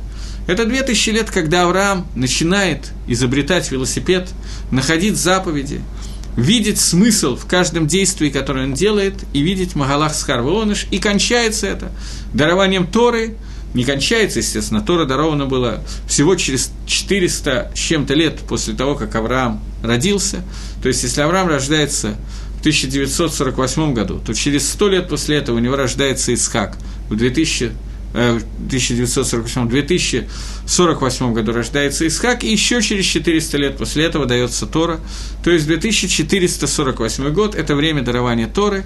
Это 0.47 0.65
две 0.65 0.81
тысячи 0.81 1.09
лет, 1.09 1.29
когда 1.29 1.63
Авраам 1.63 2.07
начинает 2.15 2.93
изобретать 3.05 3.69
велосипед, 3.69 4.29
находить 4.71 5.17
заповеди– 5.17 5.81
видеть 6.37 6.79
смысл 6.79 7.35
в 7.35 7.45
каждом 7.45 7.87
действии, 7.87 8.29
которое 8.29 8.65
он 8.65 8.73
делает, 8.73 9.15
и 9.33 9.41
видеть 9.41 9.75
Магалах 9.75 10.13
Схарвооныш, 10.13 10.87
и 10.91 10.99
кончается 10.99 11.67
это 11.67 11.91
дарованием 12.33 12.87
Торы, 12.87 13.35
не 13.73 13.83
кончается, 13.83 14.39
естественно, 14.39 14.81
Тора 14.81 15.05
дарована 15.05 15.45
была 15.45 15.81
всего 16.07 16.35
через 16.35 16.71
400 16.85 17.71
с 17.75 17.77
чем-то 17.77 18.13
лет 18.13 18.39
после 18.47 18.73
того, 18.73 18.95
как 18.95 19.13
Авраам 19.15 19.61
родился. 19.83 20.41
То 20.81 20.87
есть, 20.87 21.03
если 21.03 21.21
Авраам 21.21 21.47
рождается 21.47 22.15
в 22.57 22.59
1948 22.61 23.93
году, 23.93 24.21
то 24.25 24.33
через 24.33 24.69
100 24.69 24.89
лет 24.89 25.09
после 25.09 25.37
этого 25.37 25.57
у 25.57 25.59
него 25.59 25.75
рождается 25.75 26.33
Исхак 26.33 26.77
в 27.09 27.15
2000 27.15 27.71
в 28.13 28.41
1948, 28.67 29.69
2048 29.69 31.33
году 31.33 31.53
рождается 31.53 32.07
Исхак, 32.07 32.43
и 32.43 32.51
еще 32.51 32.81
через 32.81 33.05
400 33.05 33.57
лет 33.57 33.77
после 33.77 34.05
этого 34.05 34.25
дается 34.25 34.65
Тора. 34.65 34.99
То 35.43 35.51
есть 35.51 35.67
2448 35.67 37.29
год– 37.31 37.55
это 37.55 37.75
время 37.75 38.01
дарования 38.01 38.47
Торы, 38.47 38.85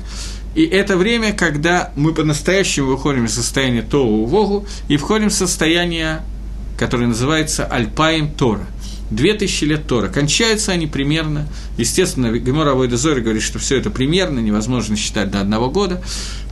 и 0.55 0.63
это 0.63 0.97
время, 0.97 1.33
когда 1.33 1.91
мы 1.95 2.13
по-настоящему 2.13 2.87
выходим 2.87 3.25
из 3.25 3.33
состояния 3.33 3.83
Тоу 3.83 4.25
Вогу 4.25 4.65
и 4.89 4.97
входим 4.97 5.29
в 5.29 5.33
состояние, 5.33 6.21
которое 6.77 7.07
называется 7.07 7.65
Альпаем 7.65 8.31
Тора– 8.31 8.65
Две 9.11 9.33
тысячи 9.33 9.65
лет 9.65 9.87
Тора. 9.87 10.07
Кончаются 10.07 10.71
они 10.71 10.87
примерно, 10.87 11.47
естественно, 11.77 12.31
Гемора 12.31 12.73
Войдезори 12.73 13.19
говорит, 13.19 13.43
что 13.43 13.59
все 13.59 13.77
это 13.77 13.89
примерно, 13.89 14.39
невозможно 14.39 14.95
считать 14.95 15.29
до 15.29 15.41
одного 15.41 15.69
года, 15.69 16.01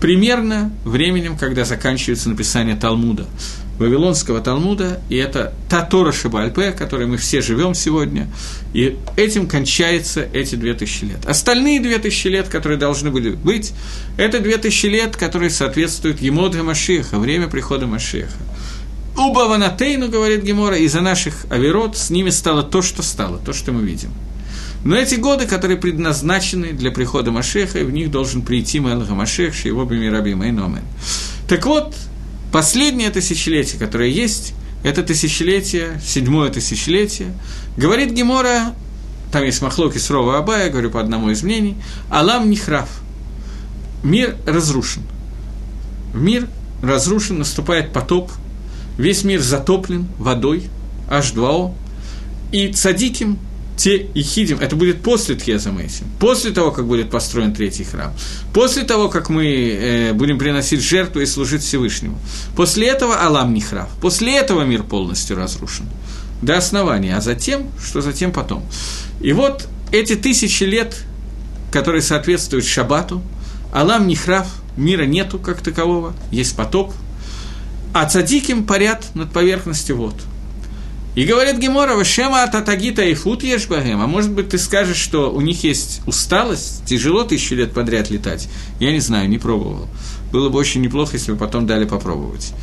примерно 0.02 0.72
временем, 0.84 1.38
когда 1.38 1.64
заканчивается 1.64 2.30
написание 2.30 2.76
Талмуда, 2.76 3.26
Вавилонского 3.78 4.42
Талмуда, 4.42 5.00
и 5.08 5.16
это 5.16 5.54
та 5.70 5.84
Тора 5.84 6.12
Шабальпе, 6.12 6.74
которой 6.74 7.08
мы 7.08 7.16
все 7.16 7.42
живем 7.42 7.74
сегодня, 7.74 8.28
и 8.74 8.98
этим 9.16 9.48
кончаются 9.48 10.28
эти 10.34 10.56
две 10.56 10.74
тысячи 10.74 11.06
лет. 11.06 11.26
Остальные 11.26 11.80
две 11.80 11.98
тысячи 11.98 12.28
лет, 12.28 12.50
которые 12.50 12.78
должны 12.78 13.10
были 13.10 13.30
быть, 13.30 13.72
это 14.18 14.42
две 14.42 14.58
тысячи 14.58 14.88
лет, 14.88 15.16
которые 15.16 15.50
соответствуют 15.50 16.22
Емоде 16.22 16.62
Машеха, 16.62 17.20
время 17.20 17.48
прихода 17.48 17.88
Машеха. 17.88 18.38
Уба 19.20 19.50
ванатейну, 19.50 20.08
говорит 20.08 20.44
Гемора, 20.44 20.78
из-за 20.78 21.02
наших 21.02 21.46
авирот 21.50 21.98
с 21.98 22.10
ними 22.10 22.30
стало 22.30 22.64
то, 22.64 22.82
что 22.82 23.04
стало, 23.04 23.38
то, 23.38 23.52
что 23.52 23.74
мы 23.74 23.84
видим. 23.84 24.12
Но 24.86 24.96
эти 24.96 25.16
годы, 25.16 25.46
которые 25.46 25.76
предназначены 25.76 26.72
для 26.72 26.90
прихода 26.90 27.30
Машеха, 27.30 27.80
и 27.80 27.84
в 27.84 27.92
них 27.92 28.12
должен 28.12 28.44
прийти 28.44 28.80
Мелаха 28.80 29.16
Машех, 29.16 29.66
его 29.66 29.84
Бимираби 29.84 30.36
Мейномен. 30.36 30.84
Так 31.50 31.66
вот, 31.66 31.98
последнее 32.54 33.10
тысячелетие, 33.10 33.78
которое 33.78 34.10
есть, 34.10 34.54
это 34.86 35.04
тысячелетие, 35.04 36.00
седьмое 36.02 36.50
тысячелетие, 36.50 37.34
говорит 37.76 38.14
Гемора, 38.14 38.74
там 39.34 39.44
есть 39.44 39.62
Махлоки 39.62 39.98
Срова 39.98 40.38
Абая, 40.38 40.70
говорю 40.70 40.92
по 40.92 41.02
одному 41.02 41.30
из 41.30 41.44
мнений, 41.44 41.76
Алам 42.10 42.50
Нихрав. 42.50 42.88
Мир 44.02 44.38
разрушен. 44.48 45.04
Мир 46.14 46.48
разрушен, 46.82 47.40
наступает 47.40 47.92
потоп– 47.92 48.32
весь 49.00 49.24
мир 49.24 49.42
затоплен 49.42 50.08
водой, 50.20 50.66
H2O, 51.10 51.74
и 52.52 52.72
цадиким, 52.74 53.40
те 53.78 53.96
и 53.96 54.22
хидим, 54.22 54.60
это 54.60 54.76
будет 54.76 55.02
после 55.02 55.36
Тхеза 55.36 55.74
после 56.20 56.52
того, 56.52 56.72
как 56.72 56.86
будет 56.86 57.10
построен 57.10 57.54
третий 57.54 57.86
храм, 57.86 58.14
после 58.54 58.84
того, 58.84 59.08
как 59.08 59.30
мы 59.30 59.46
э, 59.46 60.14
будем 60.14 60.38
приносить 60.38 60.82
жертву 60.82 61.22
и 61.22 61.26
служить 61.26 61.64
Всевышнему. 61.64 62.20
После 62.58 62.88
этого 62.88 63.24
Алам 63.24 63.54
не 63.54 63.62
храм, 63.62 63.88
после 64.02 64.38
этого 64.38 64.64
мир 64.64 64.84
полностью 64.84 65.38
разрушен 65.38 65.86
до 66.42 66.58
основания, 66.58 67.16
а 67.16 67.22
затем, 67.22 67.70
что 67.82 68.02
затем 68.02 68.34
потом. 68.34 68.66
И 69.22 69.32
вот 69.32 69.70
эти 69.94 70.16
тысячи 70.16 70.66
лет, 70.66 70.98
которые 71.72 72.02
соответствуют 72.02 72.66
Шабату, 72.66 73.22
Алам 73.74 74.08
не 74.08 74.16
храв, 74.16 74.48
мира 74.76 75.04
нету 75.04 75.40
как 75.40 75.62
такового, 75.62 76.14
есть 76.32 76.56
потоп, 76.58 76.92
а 77.94 78.06
цадиким 78.06 78.66
парят 78.66 79.16
над 79.16 79.32
поверхностью 79.32 79.98
вод. 79.98 80.16
И 81.16 81.26
говорит 81.26 81.58
Гемора, 81.58 81.96
Вашема 81.96 82.48
Татагита 82.48 83.02
и 83.02 83.14
Фут 83.14 83.44
Ешбагем, 83.44 84.00
а 84.00 84.08
может 84.08 84.32
быть 84.32 84.50
ты 84.50 84.58
скажешь, 84.58 84.98
что 84.98 85.32
у 85.32 85.42
них 85.42 85.64
есть 85.64 86.02
усталость, 86.06 86.86
тяжело 86.86 87.24
тысячу 87.24 87.56
лет 87.56 87.74
подряд 87.74 88.10
летать? 88.10 88.48
Я 88.80 88.92
не 88.92 89.00
знаю, 89.00 89.28
не 89.28 89.38
пробовал. 89.38 89.88
Было 90.32 90.50
бы 90.50 90.60
очень 90.60 90.82
неплохо, 90.82 91.14
если 91.14 91.32
бы 91.32 91.38
потом 91.38 91.66
дали 91.66 91.86
попробовать. 91.86 92.54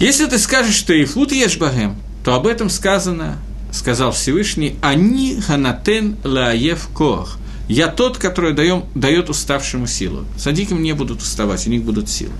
Если 0.00 0.26
ты 0.26 0.38
скажешь, 0.38 0.74
что 0.74 0.92
и 0.92 1.04
Фут 1.04 1.30
Ешбагем, 1.30 1.96
то 2.24 2.34
об 2.34 2.46
этом 2.46 2.68
сказано, 2.68 3.38
сказал 3.72 4.12
Всевышний, 4.12 4.76
«Они 4.82 5.40
ханатен 5.40 6.16
лаев 6.24 6.88
коах». 6.88 7.38
Я 7.68 7.88
тот, 7.88 8.18
который 8.18 8.52
даем, 8.52 8.84
дает 8.94 9.30
уставшему 9.30 9.86
силу. 9.86 10.24
Садикам 10.36 10.82
не 10.82 10.92
будут 10.92 11.22
уставать, 11.22 11.66
у 11.66 11.70
них 11.70 11.82
будут 11.84 12.10
силы. 12.10 12.32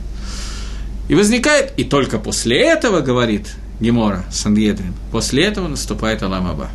И 1.08 1.14
возникает, 1.14 1.72
и 1.76 1.84
только 1.84 2.18
после 2.18 2.60
этого, 2.60 3.00
говорит 3.00 3.54
Гемора 3.80 4.24
Сандедрин, 4.30 4.94
после 5.12 5.44
этого 5.44 5.68
наступает 5.68 6.22
Аламаба. 6.22 6.70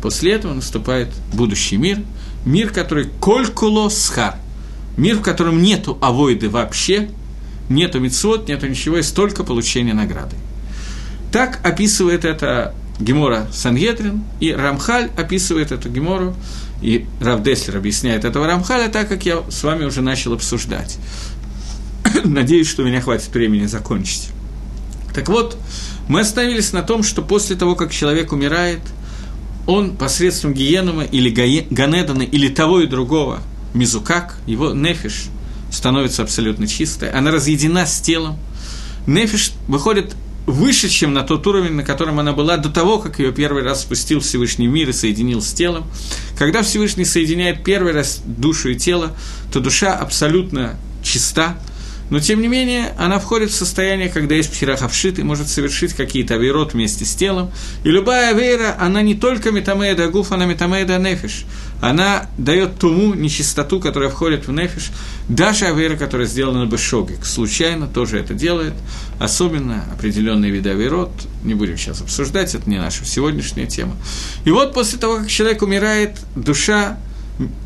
После 0.00 0.32
этого 0.32 0.54
наступает 0.54 1.08
будущий 1.32 1.76
мир, 1.76 1.98
мир, 2.44 2.70
который 2.70 3.08
колькуло 3.20 3.88
схар, 3.88 4.36
мир, 4.96 5.16
в 5.16 5.22
котором 5.22 5.62
нету 5.62 5.98
авоиды 6.00 6.48
вообще, 6.48 7.10
нету 7.68 8.00
мицвод, 8.00 8.48
нету 8.48 8.66
ничего, 8.66 8.96
есть 8.96 9.14
только 9.14 9.44
получение 9.44 9.94
награды. 9.94 10.36
Так 11.30 11.60
описывает 11.64 12.24
это 12.24 12.74
Гемора 12.98 13.46
Сангедрин, 13.52 14.24
и 14.40 14.52
Рамхаль 14.52 15.10
описывает 15.16 15.72
эту 15.72 15.88
Гемору, 15.88 16.34
и 16.82 17.06
Равдеслер 17.20 17.76
объясняет 17.76 18.24
этого 18.24 18.46
Рамхаля 18.46 18.88
так, 18.88 19.08
как 19.08 19.24
я 19.24 19.42
с 19.48 19.62
вами 19.62 19.84
уже 19.84 20.02
начал 20.02 20.32
обсуждать. 20.32 20.98
Надеюсь, 22.24 22.68
что 22.68 22.82
у 22.82 22.86
меня 22.86 23.00
хватит 23.00 23.32
времени 23.32 23.66
закончить. 23.66 24.28
Так 25.14 25.28
вот, 25.28 25.56
мы 26.08 26.20
остановились 26.20 26.72
на 26.72 26.82
том, 26.82 27.02
что 27.02 27.22
после 27.22 27.56
того, 27.56 27.74
как 27.74 27.92
человек 27.92 28.32
умирает, 28.32 28.80
он 29.66 29.96
посредством 29.96 30.54
гиенума 30.54 31.04
или 31.04 31.30
ганедана, 31.70 32.22
или 32.22 32.48
того 32.48 32.80
и 32.80 32.86
другого, 32.86 33.40
мизукак, 33.74 34.38
его 34.46 34.72
нефиш 34.72 35.26
становится 35.70 36.22
абсолютно 36.22 36.66
чистой, 36.66 37.10
она 37.10 37.30
разъедена 37.30 37.86
с 37.86 38.00
телом. 38.00 38.36
Нефиш 39.06 39.52
выходит 39.68 40.14
выше, 40.46 40.88
чем 40.88 41.12
на 41.12 41.22
тот 41.22 41.46
уровень, 41.46 41.74
на 41.74 41.84
котором 41.84 42.18
она 42.18 42.32
была 42.32 42.56
до 42.56 42.68
того, 42.68 42.98
как 42.98 43.18
ее 43.18 43.32
первый 43.32 43.62
раз 43.62 43.82
спустил 43.82 44.20
Всевышний 44.20 44.66
мир 44.66 44.88
и 44.88 44.92
соединил 44.92 45.40
с 45.40 45.52
телом. 45.52 45.84
Когда 46.36 46.62
Всевышний 46.62 47.04
соединяет 47.04 47.62
первый 47.64 47.92
раз 47.92 48.20
душу 48.24 48.70
и 48.70 48.74
тело, 48.74 49.16
то 49.52 49.60
душа 49.60 49.94
абсолютно 49.94 50.76
чиста, 51.02 51.58
но, 52.12 52.20
тем 52.20 52.42
не 52.42 52.48
менее, 52.48 52.92
она 52.98 53.18
входит 53.18 53.52
в 53.52 53.54
состояние, 53.54 54.10
когда 54.10 54.34
есть 54.34 54.52
псирахавшит 54.52 55.18
и 55.18 55.22
может 55.22 55.48
совершить 55.48 55.94
какие-то 55.94 56.34
авейрот 56.34 56.74
вместе 56.74 57.06
с 57.06 57.14
телом. 57.14 57.50
И 57.84 57.88
любая 57.88 58.32
авейра, 58.34 58.76
она 58.78 59.00
не 59.00 59.14
только 59.14 59.50
метамеда 59.50 60.08
гуф, 60.08 60.30
она 60.30 60.44
метамеда 60.44 60.98
нефиш. 60.98 61.46
Она 61.80 62.28
дает 62.36 62.78
туму, 62.78 63.14
нечистоту, 63.14 63.80
которая 63.80 64.10
входит 64.10 64.46
в 64.46 64.52
нефиш. 64.52 64.90
Даже 65.30 65.64
авейра, 65.64 65.96
которая 65.96 66.26
сделана 66.26 66.66
бы 66.66 66.76
шогик, 66.76 67.24
случайно 67.24 67.86
тоже 67.86 68.18
это 68.18 68.34
делает. 68.34 68.74
Особенно 69.18 69.82
определенные 69.94 70.50
виды 70.50 70.68
авейрот. 70.68 71.12
Не 71.44 71.54
будем 71.54 71.78
сейчас 71.78 72.02
обсуждать, 72.02 72.54
это 72.54 72.68
не 72.68 72.76
наша 72.76 73.06
сегодняшняя 73.06 73.64
тема. 73.64 73.96
И 74.44 74.50
вот 74.50 74.74
после 74.74 74.98
того, 74.98 75.16
как 75.16 75.28
человек 75.28 75.62
умирает, 75.62 76.18
душа 76.36 76.98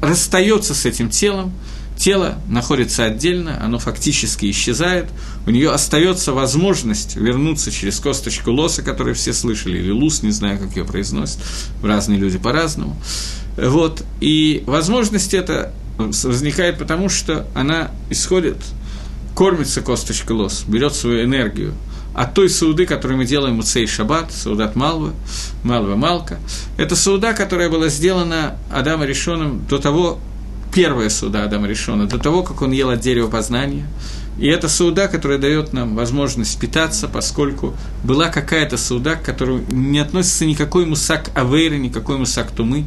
расстается 0.01 0.73
с 0.73 0.87
этим 0.87 1.11
телом, 1.11 1.53
тело 1.97 2.37
находится 2.49 3.05
отдельно, 3.05 3.63
оно 3.63 3.79
фактически 3.79 4.51
исчезает, 4.51 5.07
у 5.47 5.51
нее 5.51 5.71
остается 5.71 6.33
возможность 6.33 7.17
вернуться 7.17 7.71
через 7.71 7.99
косточку 7.99 8.53
лоса, 8.53 8.83
которую 8.83 9.15
все 9.15 9.33
слышали, 9.33 9.79
или 9.79 9.91
лус, 9.91 10.23
не 10.23 10.31
знаю, 10.31 10.59
как 10.59 10.77
ее 10.77 10.85
произносят, 10.85 11.39
разные 11.83 12.19
люди 12.19 12.39
по-разному. 12.39 12.97
Вот, 13.57 14.05
и 14.21 14.63
возможность 14.67 15.35
эта 15.35 15.73
возникает 15.99 16.79
потому, 16.79 17.09
что 17.09 17.47
она 17.55 17.91
исходит, 18.11 18.59
кормится 19.35 19.81
косточка 19.81 20.33
лос, 20.33 20.65
берет 20.67 20.95
свою 20.95 21.25
энергию 21.25 21.75
от 22.15 22.33
той 22.33 22.49
сауды, 22.49 22.87
которую 22.87 23.19
мы 23.19 23.27
делаем 23.27 23.59
у 23.59 23.63
Цей 23.63 23.87
Шаббат, 23.87 24.33
саудат 24.33 24.75
Малва, 24.75 25.13
Малва 25.63 25.97
Малка. 25.97 26.39
Это 26.79 26.97
сауда, 26.97 27.35
которая 27.35 27.69
была 27.69 27.89
сделана 27.89 28.57
Адамом 28.73 29.07
Решоном 29.07 29.67
до 29.69 29.79
того, 29.79 30.19
первая 30.77 31.09
суда 31.09 31.45
Адама 31.45 31.67
Решона, 31.67 32.07
до 32.07 32.19
того, 32.19 32.43
как 32.43 32.61
он 32.61 32.71
ел 32.71 32.91
от 32.91 33.01
дерева 33.01 33.29
познания. 33.29 33.87
И 34.39 34.47
это 34.47 34.69
суда, 34.69 35.09
которая 35.09 35.39
дает 35.39 35.73
нам 35.73 35.97
возможность 35.97 36.61
питаться, 36.61 37.09
поскольку 37.09 37.75
была 38.05 38.29
какая-то 38.29 38.77
суда, 38.77 39.15
к 39.15 39.23
которой 39.23 39.63
не 39.71 39.99
относится 39.99 40.45
никакой 40.45 40.85
мусак 40.85 41.31
авейры, 41.35 41.79
никакой 41.79 42.19
мусак 42.19 42.51
тумы. 42.51 42.85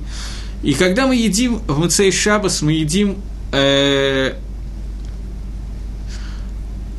И 0.61 0.75
когда 0.75 1.07
мы 1.07 1.15
едим 1.15 1.55
в 1.55 1.79
Муцей 1.79 2.11
Шабас, 2.11 2.61
мы 2.61 2.73
едим 2.73 3.17
э, 3.53 4.35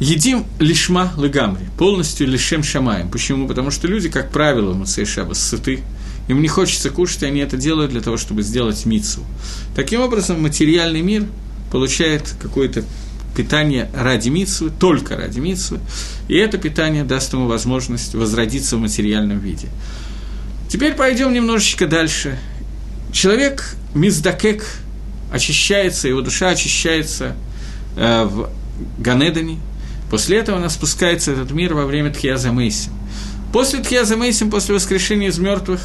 едим 0.00 0.44
лишма 0.58 1.12
лыгамри, 1.16 1.66
полностью 1.78 2.26
лишем 2.26 2.64
шамаем. 2.64 3.10
Почему? 3.10 3.46
Потому 3.46 3.70
что 3.70 3.86
люди, 3.86 4.08
как 4.08 4.32
правило, 4.32 4.72
в 4.72 4.76
Муцей 4.76 5.04
Шабас 5.04 5.38
сыты, 5.38 5.84
им 6.30 6.42
не 6.42 6.48
хочется 6.48 6.90
кушать, 6.90 7.24
и 7.24 7.26
они 7.26 7.40
это 7.40 7.56
делают 7.56 7.90
для 7.90 8.00
того, 8.00 8.16
чтобы 8.16 8.42
сделать 8.42 8.86
мицу. 8.86 9.24
Таким 9.74 10.00
образом, 10.00 10.40
материальный 10.40 11.02
мир 11.02 11.26
получает 11.72 12.34
какое-то 12.40 12.84
питание 13.36 13.90
ради 13.94 14.28
митсвы, 14.28 14.70
только 14.70 15.16
ради 15.16 15.40
митсвы, 15.40 15.80
и 16.28 16.36
это 16.36 16.58
питание 16.58 17.04
даст 17.04 17.32
ему 17.32 17.46
возможность 17.46 18.14
возродиться 18.14 18.76
в 18.76 18.80
материальном 18.80 19.40
виде. 19.40 19.68
Теперь 20.68 20.94
пойдем 20.94 21.32
немножечко 21.32 21.86
дальше. 21.86 22.38
Человек, 23.12 23.74
миздакек, 23.94 24.64
очищается, 25.32 26.06
его 26.06 26.20
душа 26.20 26.50
очищается 26.50 27.34
э, 27.96 28.24
в 28.24 28.50
Ганедане. 28.98 29.58
После 30.10 30.38
этого 30.38 30.58
она 30.58 30.68
спускается 30.68 31.32
в 31.32 31.40
этот 31.40 31.50
мир 31.50 31.74
во 31.74 31.86
время 31.86 32.12
Тхиаза 32.12 32.52
Мейсим. 32.52 32.92
После 33.52 33.80
Тхиаза 33.80 34.16
Мейсим, 34.16 34.50
после 34.50 34.74
воскрешения 34.74 35.28
из 35.28 35.38
мертвых, 35.38 35.80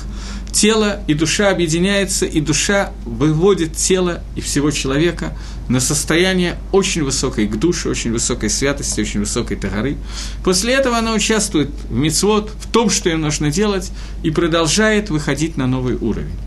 тело 0.56 1.02
и 1.06 1.14
душа 1.14 1.50
объединяются, 1.50 2.26
и 2.26 2.40
душа 2.40 2.94
выводит 3.04 3.76
тело 3.76 4.24
и 4.38 4.42
всего 4.42 4.72
человека 4.72 5.38
на 5.68 5.82
состояние 5.82 6.58
очень 6.72 7.04
высокой 7.04 7.46
к 7.48 7.58
душе, 7.58 7.90
очень 7.90 8.14
высокой 8.14 8.50
святости, 8.50 9.02
очень 9.02 9.20
высокой 9.20 9.58
тагары. 9.58 9.98
После 10.46 10.74
этого 10.74 10.98
она 10.98 11.14
участвует 11.14 11.70
в 11.90 11.94
мицвод, 11.94 12.52
в 12.58 12.72
том, 12.72 12.90
что 12.90 13.10
им 13.10 13.22
нужно 13.22 13.52
делать, 13.52 13.92
и 14.24 14.32
продолжает 14.32 15.10
выходить 15.10 15.58
на 15.58 15.68
новый 15.68 15.96
уровень. 15.96 16.38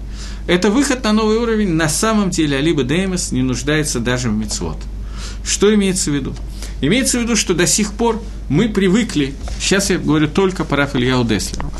Это 0.47 0.71
выход 0.71 1.05
на 1.05 1.13
новый 1.13 1.37
уровень 1.37 1.75
на 1.75 1.91
самом 1.91 2.31
деле 2.31 2.57
Алиба 2.57 2.85
Деймос 2.85 3.33
не 3.33 3.43
нуждается 3.43 4.01
даже 4.01 4.31
в 4.31 4.33
мицвод. 4.33 4.79
Что 5.45 5.75
имеется 5.75 6.11
в 6.11 6.15
виду? 6.15 6.35
Имеется 6.81 7.19
в 7.19 7.23
виду, 7.23 7.37
что 7.37 7.53
до 7.53 7.67
сих 7.67 7.93
пор 7.93 8.23
мы 8.49 8.71
привыкли, 8.71 9.35
сейчас 9.61 9.91
я 9.91 9.99
говорю 9.99 10.29
только 10.29 10.65
по 10.65 10.77
Рафаэльяу 10.77 11.25
Деслеру, 11.25 11.71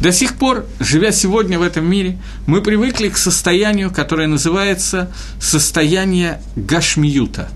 до 0.00 0.12
сих 0.12 0.36
пор, 0.36 0.66
живя 0.78 1.12
сегодня 1.12 1.58
в 1.58 1.62
этом 1.62 1.88
мире, 1.88 2.18
мы 2.46 2.62
привыкли 2.62 3.08
к 3.10 3.18
состоянию, 3.18 3.90
которое 3.90 4.28
называется 4.28 5.12
состояние 5.38 6.40
гашмиюта. 6.56 7.50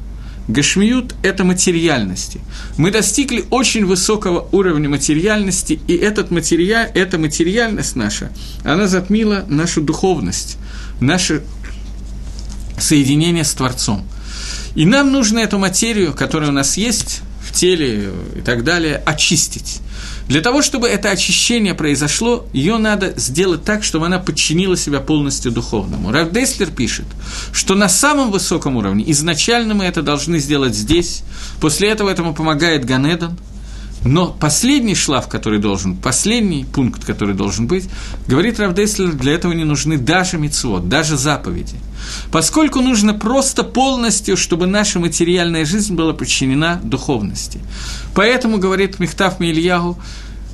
Гашмиют– 0.47 1.15
это 1.23 1.43
материальности. 1.43 2.41
Мы 2.77 2.91
достигли 2.91 3.47
очень 3.49 3.87
высокого 3.87 4.47
уровня 4.53 4.91
материальности, 4.91 5.81
и 5.89 5.95
этот 5.95 6.31
материаль, 6.31 6.91
эта 6.95 7.19
материальность 7.19 7.97
наша, 7.97 8.31
она 8.63 8.89
затмила 8.89 9.47
нашу 9.49 9.81
духовность, 9.81 10.59
наше 11.01 11.43
соединение 12.79 13.45
с 13.45 13.55
Творцом. 13.55 14.07
И 14.75 14.85
нам 14.85 15.13
нужно 15.13 15.39
эту 15.39 15.59
материю, 15.59 16.13
которая 16.13 16.51
у 16.51 16.53
нас 16.53 16.77
есть 16.77 17.23
в 17.43 17.53
теле 17.53 18.11
и 18.37 18.41
так 18.43 18.65
далее, 18.65 18.97
очистить. 19.07 19.81
Для 20.29 20.41
того, 20.41 20.63
чтобы 20.63 20.89
это 20.89 21.11
очищение 21.11 21.75
произошло, 21.75 22.47
ее 22.53 22.79
надо 22.79 23.13
сделать 23.17 23.65
так, 23.65 23.85
чтобы 23.85 24.07
она 24.07 24.19
подчинила 24.19 24.77
себя 24.77 25.01
полностью 25.01 25.53
духовному. 25.53 26.11
Раф 26.11 26.33
Деслер 26.33 26.71
пишет, 26.71 27.05
что 27.53 27.75
на 27.75 27.89
самом 27.89 28.31
высоком 28.31 28.77
уровне 28.77 29.05
изначально 29.11 29.75
мы 29.75 29.85
это 29.85 30.03
должны 30.03 30.39
сделать 30.39 30.75
здесь, 30.75 31.23
после 31.61 31.91
этого 31.91 32.09
этому 32.09 32.35
помогает 32.35 32.87
Ганедан, 32.87 33.37
но 34.05 34.37
последний 34.39 34.95
шлаф, 34.95 35.29
который 35.29 35.59
должен, 35.59 35.97
последний 35.97 36.65
пункт, 36.65 37.05
который 37.05 37.35
должен 37.35 37.67
быть, 37.67 37.89
говорит 38.29 38.61
Равдеслер, 38.61 39.13
для 39.13 39.33
этого 39.33 39.53
не 39.53 39.65
нужны 39.65 39.97
даже 39.97 40.37
мицвод, 40.39 40.89
даже 40.89 41.17
заповеди. 41.17 41.77
Поскольку 42.31 42.81
нужно 42.81 43.15
просто 43.15 43.65
полностью, 43.65 44.37
чтобы 44.37 44.67
наша 44.67 44.99
материальная 44.99 45.65
жизнь 45.65 45.95
была 45.95 46.13
подчинена 46.13 46.81
духовности. 46.83 47.61
Поэтому, 48.15 48.59
говорит 48.59 48.99
Мехтав 48.99 49.41
Мильягу, 49.41 49.99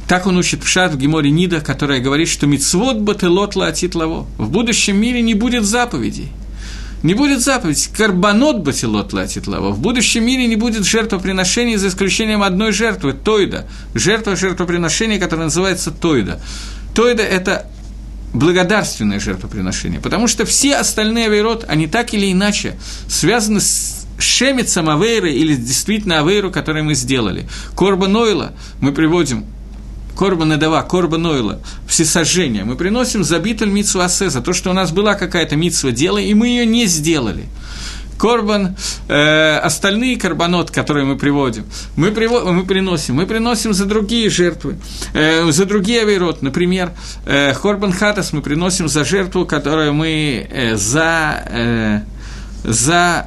так 0.06 0.26
он 0.26 0.36
учит 0.36 0.62
Пшат 0.62 0.92
в 0.92 0.98
Геморе 0.98 1.30
Нида, 1.30 1.60
которая 1.60 2.00
говорит, 2.00 2.28
что 2.28 2.46
мицвод 2.46 2.98
бателот 2.98 3.54
лаатит 3.56 3.94
лаво. 3.94 4.26
В 4.38 4.50
будущем 4.50 4.96
мире 4.96 5.22
не 5.22 5.34
будет 5.34 5.64
заповедей. 5.64 6.30
Не 7.02 7.14
будет 7.14 7.40
заповедь 7.40 7.88
«карбонот 7.96 8.58
батилот 8.58 9.12
латит 9.12 9.46
лава». 9.46 9.70
В 9.70 9.80
будущем 9.80 10.24
мире 10.24 10.46
не 10.46 10.56
будет 10.56 10.84
жертвоприношений 10.84 11.76
за 11.76 11.88
исключением 11.88 12.42
одной 12.42 12.72
жертвы– 12.72 13.12
Тойда. 13.24 13.66
Жертва 13.94 14.36
жертвоприношения, 14.36 15.18
которая 15.18 15.46
называется 15.46 15.90
Тойда. 15.90 16.40
Тойда– 16.94 17.22
это 17.24 17.66
благодарственное 18.32 19.18
жертвоприношение, 19.18 20.00
потому 20.00 20.28
что 20.28 20.44
все 20.44 20.76
остальные 20.76 21.26
авейрот, 21.26 21.64
они 21.68 21.86
так 21.86 22.14
или 22.14 22.30
иначе 22.30 22.78
связаны 23.08 23.60
с 23.60 24.06
шемицем 24.18 24.88
авейры 24.88 25.32
или 25.32 25.56
действительно 25.56 26.20
авейру, 26.20 26.50
который 26.50 26.82
мы 26.82 26.94
сделали. 26.94 27.48
Корба 27.74 28.06
Нойла 28.06 28.52
мы 28.80 28.92
приводим 28.92 29.46
Корба 30.14 30.44
Недава, 30.44 30.82
Корба 30.82 31.18
Нойла, 31.18 31.60
всесожжение. 31.86 32.64
Мы 32.64 32.76
приносим 32.76 33.24
за 33.24 33.38
битуль 33.38 33.70
митсу 33.70 34.00
за 34.06 34.40
то, 34.40 34.52
что 34.52 34.70
у 34.70 34.72
нас 34.72 34.92
была 34.92 35.14
какая-то 35.14 35.56
митсва 35.56 35.90
дела, 35.90 36.18
и 36.18 36.34
мы 36.34 36.48
ее 36.48 36.66
не 36.66 36.86
сделали. 36.86 37.46
Корбан, 38.20 38.76
э, 39.08 39.56
остальные 39.56 40.18
карбонот, 40.18 40.70
которые 40.70 41.06
мы 41.06 41.16
приводим, 41.16 41.64
мы, 41.96 42.10
приво, 42.10 42.52
мы 42.52 42.64
приносим, 42.64 43.14
мы 43.14 43.26
приносим 43.26 43.72
за 43.72 43.86
другие 43.86 44.28
жертвы, 44.28 44.76
э, 45.14 45.50
за 45.50 45.64
другие 45.64 46.02
авейрот, 46.02 46.42
например, 46.42 46.92
э, 47.24 47.54
Корбан 47.54 47.92
Хатас 47.92 48.34
мы 48.34 48.42
приносим 48.42 48.88
за 48.88 49.04
жертву, 49.04 49.46
которую 49.46 49.94
мы 49.94 50.46
э, 50.50 50.76
за, 50.76 51.44
э, 51.46 52.00
за 52.62 53.26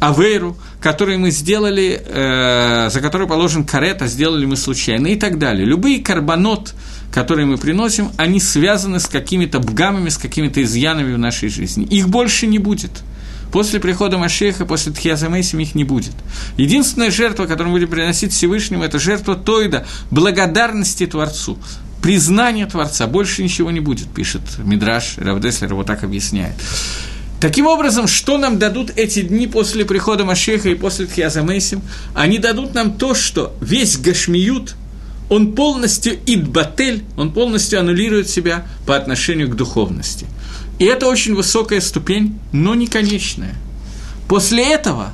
авейру, 0.00 0.56
который 0.82 1.16
мы 1.16 1.30
сделали, 1.30 2.02
э, 2.04 2.90
за 2.90 3.00
который 3.00 3.26
положен 3.26 3.64
карета, 3.64 4.06
сделали 4.06 4.44
мы 4.44 4.56
случайно 4.56 5.06
и 5.06 5.16
так 5.16 5.38
далее. 5.38 5.64
Любые 5.64 6.00
карбонот, 6.00 6.74
которые 7.12 7.46
мы 7.46 7.56
приносим, 7.56 8.10
они 8.16 8.40
связаны 8.40 9.00
с 9.00 9.06
какими-то 9.06 9.60
бгамами, 9.60 10.08
с 10.08 10.18
какими-то 10.18 10.62
изъянами 10.62 11.14
в 11.14 11.18
нашей 11.18 11.48
жизни. 11.48 11.84
Их 11.84 12.08
больше 12.08 12.46
не 12.46 12.58
будет– 12.58 12.90
После 13.52 13.80
прихода 13.80 14.16
Машеха, 14.16 14.64
после 14.64 14.92
Тхиаза 14.92 15.28
Мейсим 15.28 15.60
их 15.60 15.74
не 15.74 15.84
будет. 15.84 16.14
Единственная 16.56 17.10
жертва, 17.10 17.44
которую 17.44 17.68
мы 17.68 17.78
будем 17.78 17.90
приносить 17.90 18.32
Всевышнему, 18.32 18.82
это 18.82 18.98
жертва 18.98 19.36
Тойда, 19.36 19.86
благодарности 20.10 21.06
Творцу, 21.06 21.58
признание 22.00 22.64
Творца. 22.64 23.06
Больше 23.06 23.42
ничего 23.42 23.70
не 23.70 23.80
будет, 23.80 24.08
пишет 24.08 24.40
Мидраш, 24.58 25.18
Равдеслер 25.18 25.74
вот 25.74 25.86
так 25.86 26.02
объясняет. 26.02 26.54
Таким 27.42 27.66
образом, 27.66 28.06
что 28.06 28.38
нам 28.38 28.58
дадут 28.58 28.92
эти 28.96 29.20
дни 29.20 29.46
после 29.46 29.84
прихода 29.84 30.24
Машеха 30.24 30.70
и 30.70 30.74
после 30.74 31.04
Тхиаза 31.04 31.42
Мейсим? 31.42 31.82
Они 32.14 32.38
дадут 32.38 32.72
нам 32.72 32.92
то, 32.96 33.14
что 33.14 33.54
весь 33.60 33.98
Гашмиют, 33.98 34.76
он 35.28 35.54
полностью 35.54 36.14
идбатель, 36.24 37.04
он 37.18 37.32
полностью 37.32 37.80
аннулирует 37.80 38.30
себя 38.30 38.66
по 38.86 38.96
отношению 38.96 39.50
к 39.50 39.56
духовности– 39.56 40.26
и 40.82 40.84
это 40.84 41.06
очень 41.06 41.36
высокая 41.36 41.80
ступень, 41.80 42.40
но 42.50 42.74
не 42.74 42.88
конечная. 42.88 43.54
После 44.26 44.64
этого 44.64 45.12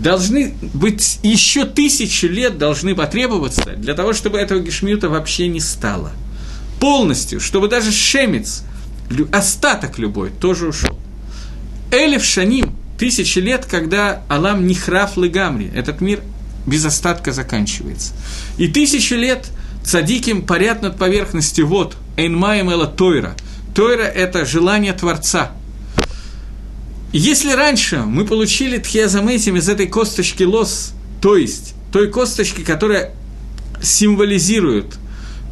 должны 0.00 0.52
быть 0.74 1.20
еще 1.22 1.64
тысячи 1.64 2.26
лет 2.26 2.58
должны 2.58 2.96
потребоваться 2.96 3.74
для 3.76 3.94
того, 3.94 4.14
чтобы 4.14 4.38
этого 4.38 4.58
гешмиюта 4.58 5.08
вообще 5.08 5.46
не 5.46 5.60
стало. 5.60 6.10
Полностью, 6.80 7.38
чтобы 7.38 7.68
даже 7.68 7.92
шемец, 7.92 8.64
остаток 9.30 10.00
любой, 10.00 10.30
тоже 10.30 10.66
ушел. 10.66 10.98
Элиф 11.90 12.24
Шаним, 12.24 12.72
тысячи 12.98 13.38
лет, 13.38 13.66
когда 13.66 14.22
Алам 14.28 14.66
Нихраф 14.66 15.16
Лыгамри, 15.16 15.70
этот 15.74 16.00
мир 16.00 16.20
без 16.66 16.84
остатка 16.84 17.32
заканчивается. 17.32 18.12
И 18.58 18.68
тысячи 18.68 19.14
лет 19.14 19.46
цадиким 19.84 20.42
парят 20.42 20.82
над 20.82 20.98
поверхностью 20.98 21.66
вот, 21.66 21.96
Эйнмаем 22.16 22.70
Эла 22.70 22.86
Тойра– 22.86 23.34
Тойра– 23.74 24.02
это 24.04 24.44
желание 24.44 24.92
Творца. 24.92 25.52
если 27.12 27.52
раньше 27.52 27.98
мы 27.98 28.24
получили 28.24 28.78
тхиазамэтим 28.78 29.56
из 29.56 29.68
этой 29.68 29.86
косточки 29.86 30.42
лос, 30.42 30.92
то 31.20 31.36
есть 31.36 31.74
той 31.92 32.08
косточки, 32.08 32.62
которая 32.62 33.12
символизирует 33.82 34.96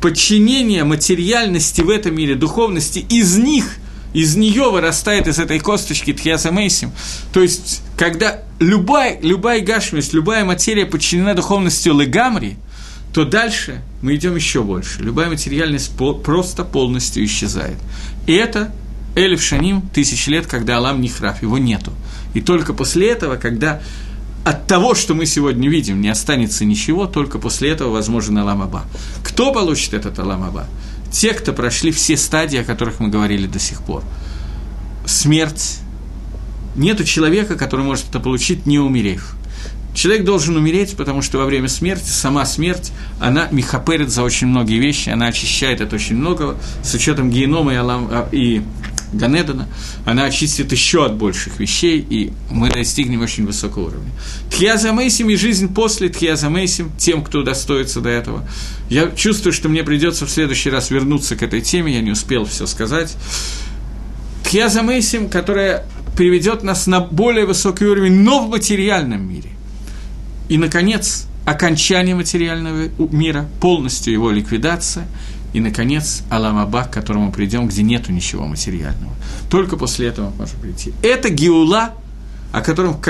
подчинение 0.01 0.85
материальности 0.85 1.81
в 1.81 1.91
этом 1.91 2.15
мире, 2.15 2.35
духовности, 2.35 3.01
из 3.09 3.37
них, 3.37 3.77
из 4.15 4.37
нее 4.37 4.71
вырастает 4.71 5.27
из 5.29 5.39
этой 5.39 5.61
косточки 5.61 6.13
тхиазамейсим. 6.13 6.93
То 7.33 7.43
есть, 7.43 7.83
когда 7.97 8.41
любая, 8.59 9.21
любая 9.21 9.61
гашмисть, 9.61 10.13
любая 10.13 10.45
материя 10.45 10.87
подчинена 10.87 11.35
духовностью 11.35 11.95
легамри– 11.99 12.57
то 13.13 13.25
дальше 13.25 13.83
мы 14.03 14.15
идем 14.15 14.37
еще 14.37 14.63
больше. 14.63 15.03
Любая 15.03 15.29
материальность 15.29 15.93
просто 15.97 16.65
полностью 16.65 17.25
исчезает. 17.25 17.79
И 18.27 18.33
это 18.33 18.73
Элиф 19.17 19.43
Шаним, 19.43 19.83
тысячи 19.93 20.31
лет, 20.31 20.47
когда 20.47 20.77
Алам 20.77 21.01
не 21.01 21.09
храф, 21.09 21.43
его 21.43 21.59
нету. 21.59 21.93
И 22.35 22.41
только 22.41 22.75
после 22.75 23.11
этого, 23.11 23.37
когда 23.37 23.81
от 24.45 24.67
того, 24.67 24.95
что 24.95 25.15
мы 25.15 25.27
сегодня 25.27 25.69
видим, 25.69 26.01
не 26.01 26.09
останется 26.09 26.65
ничего, 26.65 27.07
только 27.07 27.39
после 27.39 27.71
этого 27.71 27.91
возможен 27.91 28.39
Алам 28.39 28.63
Аба. 28.63 28.85
Кто 29.25 29.53
получит 29.53 29.95
этот 29.95 30.19
Алам 30.19 30.45
Аба? 30.45 30.67
Те, 31.11 31.33
кто 31.33 31.53
прошли 31.53 31.91
все 31.91 32.17
стадии, 32.17 32.59
о 32.59 32.65
которых 32.65 33.01
мы 33.01 33.09
говорили 33.09 33.47
до 33.47 33.59
сих 33.59 33.83
пор. 33.83 34.03
Смерть. 35.07 35.79
Нету 36.77 37.05
человека, 37.05 37.57
который 37.57 37.85
может 37.85 38.09
это 38.11 38.21
получить, 38.21 38.67
не 38.67 38.79
умерев. 38.79 39.35
Человек 39.95 40.25
должен 40.25 40.57
умереть, 40.57 40.97
потому 40.97 41.23
что 41.23 41.39
во 41.39 41.45
время 41.45 41.69
смерти, 41.69 42.09
сама 42.09 42.45
смерть, 42.45 42.93
она 43.19 43.49
мехаперит 43.51 44.11
за 44.11 44.23
очень 44.23 44.47
многие 44.47 44.79
вещи, 44.79 45.09
она 45.09 45.27
очищает 45.27 45.81
от 45.81 45.93
очень 45.93 46.15
многого, 46.15 46.57
с 46.85 46.95
учетом 46.95 47.31
генома 47.31 47.73
и, 47.73 47.77
Алам, 47.77 48.09
а, 48.11 48.29
и 48.31 48.63
Ганедана, 49.13 49.69
она 50.05 50.25
очистит 50.25 50.73
еще 50.73 51.05
от 51.07 51.17
больших 51.17 51.59
вещей, 51.59 52.05
и 52.09 52.33
мы 52.51 52.71
достигнем 52.71 53.23
очень 53.23 53.47
высокого 53.47 53.89
уровня. 53.89 54.11
Тхиаза 54.51 54.93
Мейсим 54.93 55.31
и 55.31 55.37
жизнь 55.37 55.73
после 55.73 56.09
Тхиаза 56.09 56.51
Мейсим, 56.51 56.93
тем, 56.99 57.25
кто 57.25 57.43
достоится 57.43 58.01
до 58.01 58.09
этого. 58.09 58.49
Я 58.91 59.11
чувствую, 59.11 59.53
что 59.53 59.69
мне 59.69 59.83
придется 59.85 60.27
в 60.27 60.31
следующий 60.31 60.71
раз 60.71 60.91
вернуться 60.91 61.37
к 61.37 61.43
этой 61.43 61.61
теме, 61.61 61.95
я 61.95 62.01
не 62.01 62.11
успел 62.11 62.45
все 62.45 62.67
сказать. 62.67 63.17
Тхиаза 64.45 64.83
Мейсим, 64.83 65.29
которая 65.29 65.85
приведет 66.17 66.63
нас 66.63 66.87
на 66.87 67.01
более 67.01 67.47
высокий 67.47 67.85
уровень, 67.85 68.23
но 68.23 68.45
в 68.45 68.51
материальном 68.51 69.29
мире. 69.29 69.51
И, 70.49 70.59
наконец, 70.59 71.27
окончание 71.45 72.15
материального 72.15 72.89
мира, 73.11 73.49
полностью 73.61 74.13
его 74.13 74.31
ликвидация, 74.31 75.07
и, 75.53 75.61
наконец, 75.61 76.23
Аламаба, 76.31 76.85
к 76.85 76.91
которому 76.93 77.33
придем, 77.33 77.69
где 77.69 77.83
нету 77.83 78.13
ничего 78.13 78.47
материального. 78.47 79.13
Только 79.51 79.77
после 79.77 80.09
этого 80.09 80.31
можно 80.37 80.59
прийти. 80.61 80.93
Это 81.03 81.31
геула, 81.31 81.95
о 82.53 82.61
котором 82.61 83.01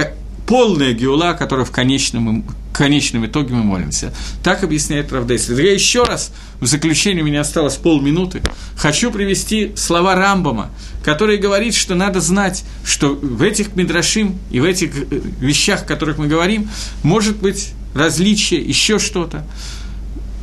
полная 0.47 0.95
геула, 0.95 1.31
о 1.31 1.35
которой 1.35 1.67
в 1.67 1.71
конечном, 1.71 2.43
в 2.43 2.77
конечном 2.77 3.27
итоге 3.27 3.55
мы 3.55 3.63
молимся. 3.63 4.15
Так 4.43 4.65
объясняет 4.65 5.13
Равдейслер. 5.13 5.61
Я 5.61 5.75
еще 5.75 6.05
раз, 6.05 6.33
в 6.61 6.67
заключение 6.67 7.23
у 7.23 7.27
меня 7.27 7.43
осталось 7.43 7.77
полминуты, 7.77 8.41
хочу 8.75 9.11
привести 9.11 9.73
слова 9.77 10.15
Рамбама, 10.15 10.71
который 11.05 11.37
говорит, 11.37 11.75
что 11.75 11.95
надо 11.95 12.21
знать, 12.21 12.65
что 12.85 13.15
в 13.15 13.43
этих 13.43 13.77
Мидрашим 13.77 14.39
и 14.51 14.61
в 14.61 14.65
этих 14.65 14.97
э, 14.97 15.21
вещах, 15.41 15.83
о 15.83 15.85
которых 15.85 16.17
мы 16.17 16.29
говорим, 16.29 16.71
может 17.03 17.37
быть 17.37 17.73
различие, 17.95 18.63
еще 18.63 18.99
что-то. 18.99 19.45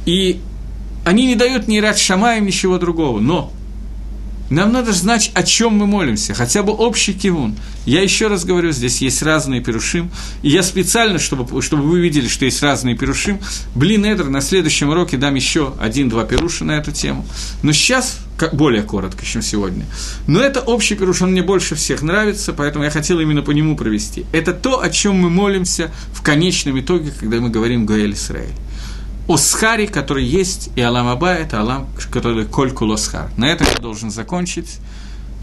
И 0.05 0.39
они 1.05 1.27
не 1.27 1.35
дают 1.35 1.67
ни 1.67 1.77
рад 1.79 1.97
шамаем, 1.97 2.45
ничего 2.45 2.77
другого. 2.77 3.19
Но 3.19 3.53
нам 4.49 4.71
надо 4.71 4.91
знать, 4.93 5.31
о 5.33 5.43
чем 5.43 5.73
мы 5.73 5.87
молимся, 5.87 6.33
хотя 6.33 6.61
бы 6.61 6.71
общий 6.71 7.13
кивун. 7.13 7.55
Я 7.85 8.01
еще 8.01 8.27
раз 8.27 8.45
говорю, 8.45 8.71
здесь 8.71 9.01
есть 9.01 9.23
разные 9.23 9.61
перушим, 9.61 10.11
и 10.43 10.49
я 10.49 10.61
специально, 10.61 11.17
чтобы, 11.17 11.61
чтобы 11.61 11.83
вы 11.83 11.99
видели, 11.99 12.27
что 12.27 12.45
есть 12.45 12.61
разные 12.61 12.95
перушим, 12.95 13.39
блин, 13.73 14.05
Эдр, 14.05 14.25
на 14.25 14.41
следующем 14.41 14.89
уроке 14.89 15.17
дам 15.17 15.33
еще 15.35 15.73
один-два 15.79 16.25
перуша 16.25 16.63
на 16.63 16.73
эту 16.73 16.91
тему. 16.91 17.25
Но 17.63 17.71
сейчас 17.71 18.19
как, 18.37 18.55
более 18.55 18.83
коротко, 18.83 19.25
чем 19.25 19.41
сегодня. 19.41 19.85
Но 20.27 20.41
это 20.41 20.59
общий 20.59 20.95
перуш, 20.95 21.21
он 21.21 21.31
мне 21.31 21.41
больше 21.41 21.75
всех 21.75 22.01
нравится, 22.01 22.53
поэтому 22.53 22.85
я 22.85 22.91
хотел 22.91 23.19
именно 23.19 23.41
по 23.41 23.51
нему 23.51 23.75
провести. 23.75 24.25
Это 24.31 24.53
то, 24.53 24.81
о 24.81 24.89
чем 24.89 25.15
мы 25.15 25.29
молимся 25.29 25.91
в 26.13 26.21
конечном 26.21 26.79
итоге, 26.79 27.11
когда 27.19 27.39
мы 27.39 27.49
говорим 27.49 27.85
Гаэль 27.85 28.13
Исраэль. 28.13 28.53
Осхари, 29.27 29.87
который 29.87 30.23
есть, 30.23 30.69
и 30.75 30.81
Алам 30.81 31.07
Аба– 31.07 31.29
это 31.33 31.59
Алам, 31.59 31.87
который 32.11 32.45
Коль 32.45 32.71
Кулосхар. 32.71 33.31
На 33.37 33.45
этом 33.45 33.67
я 33.73 33.79
должен 33.79 34.11
закончить. 34.11 34.79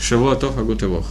Шавуатов 0.01 0.57
Агутывох. 0.57 1.07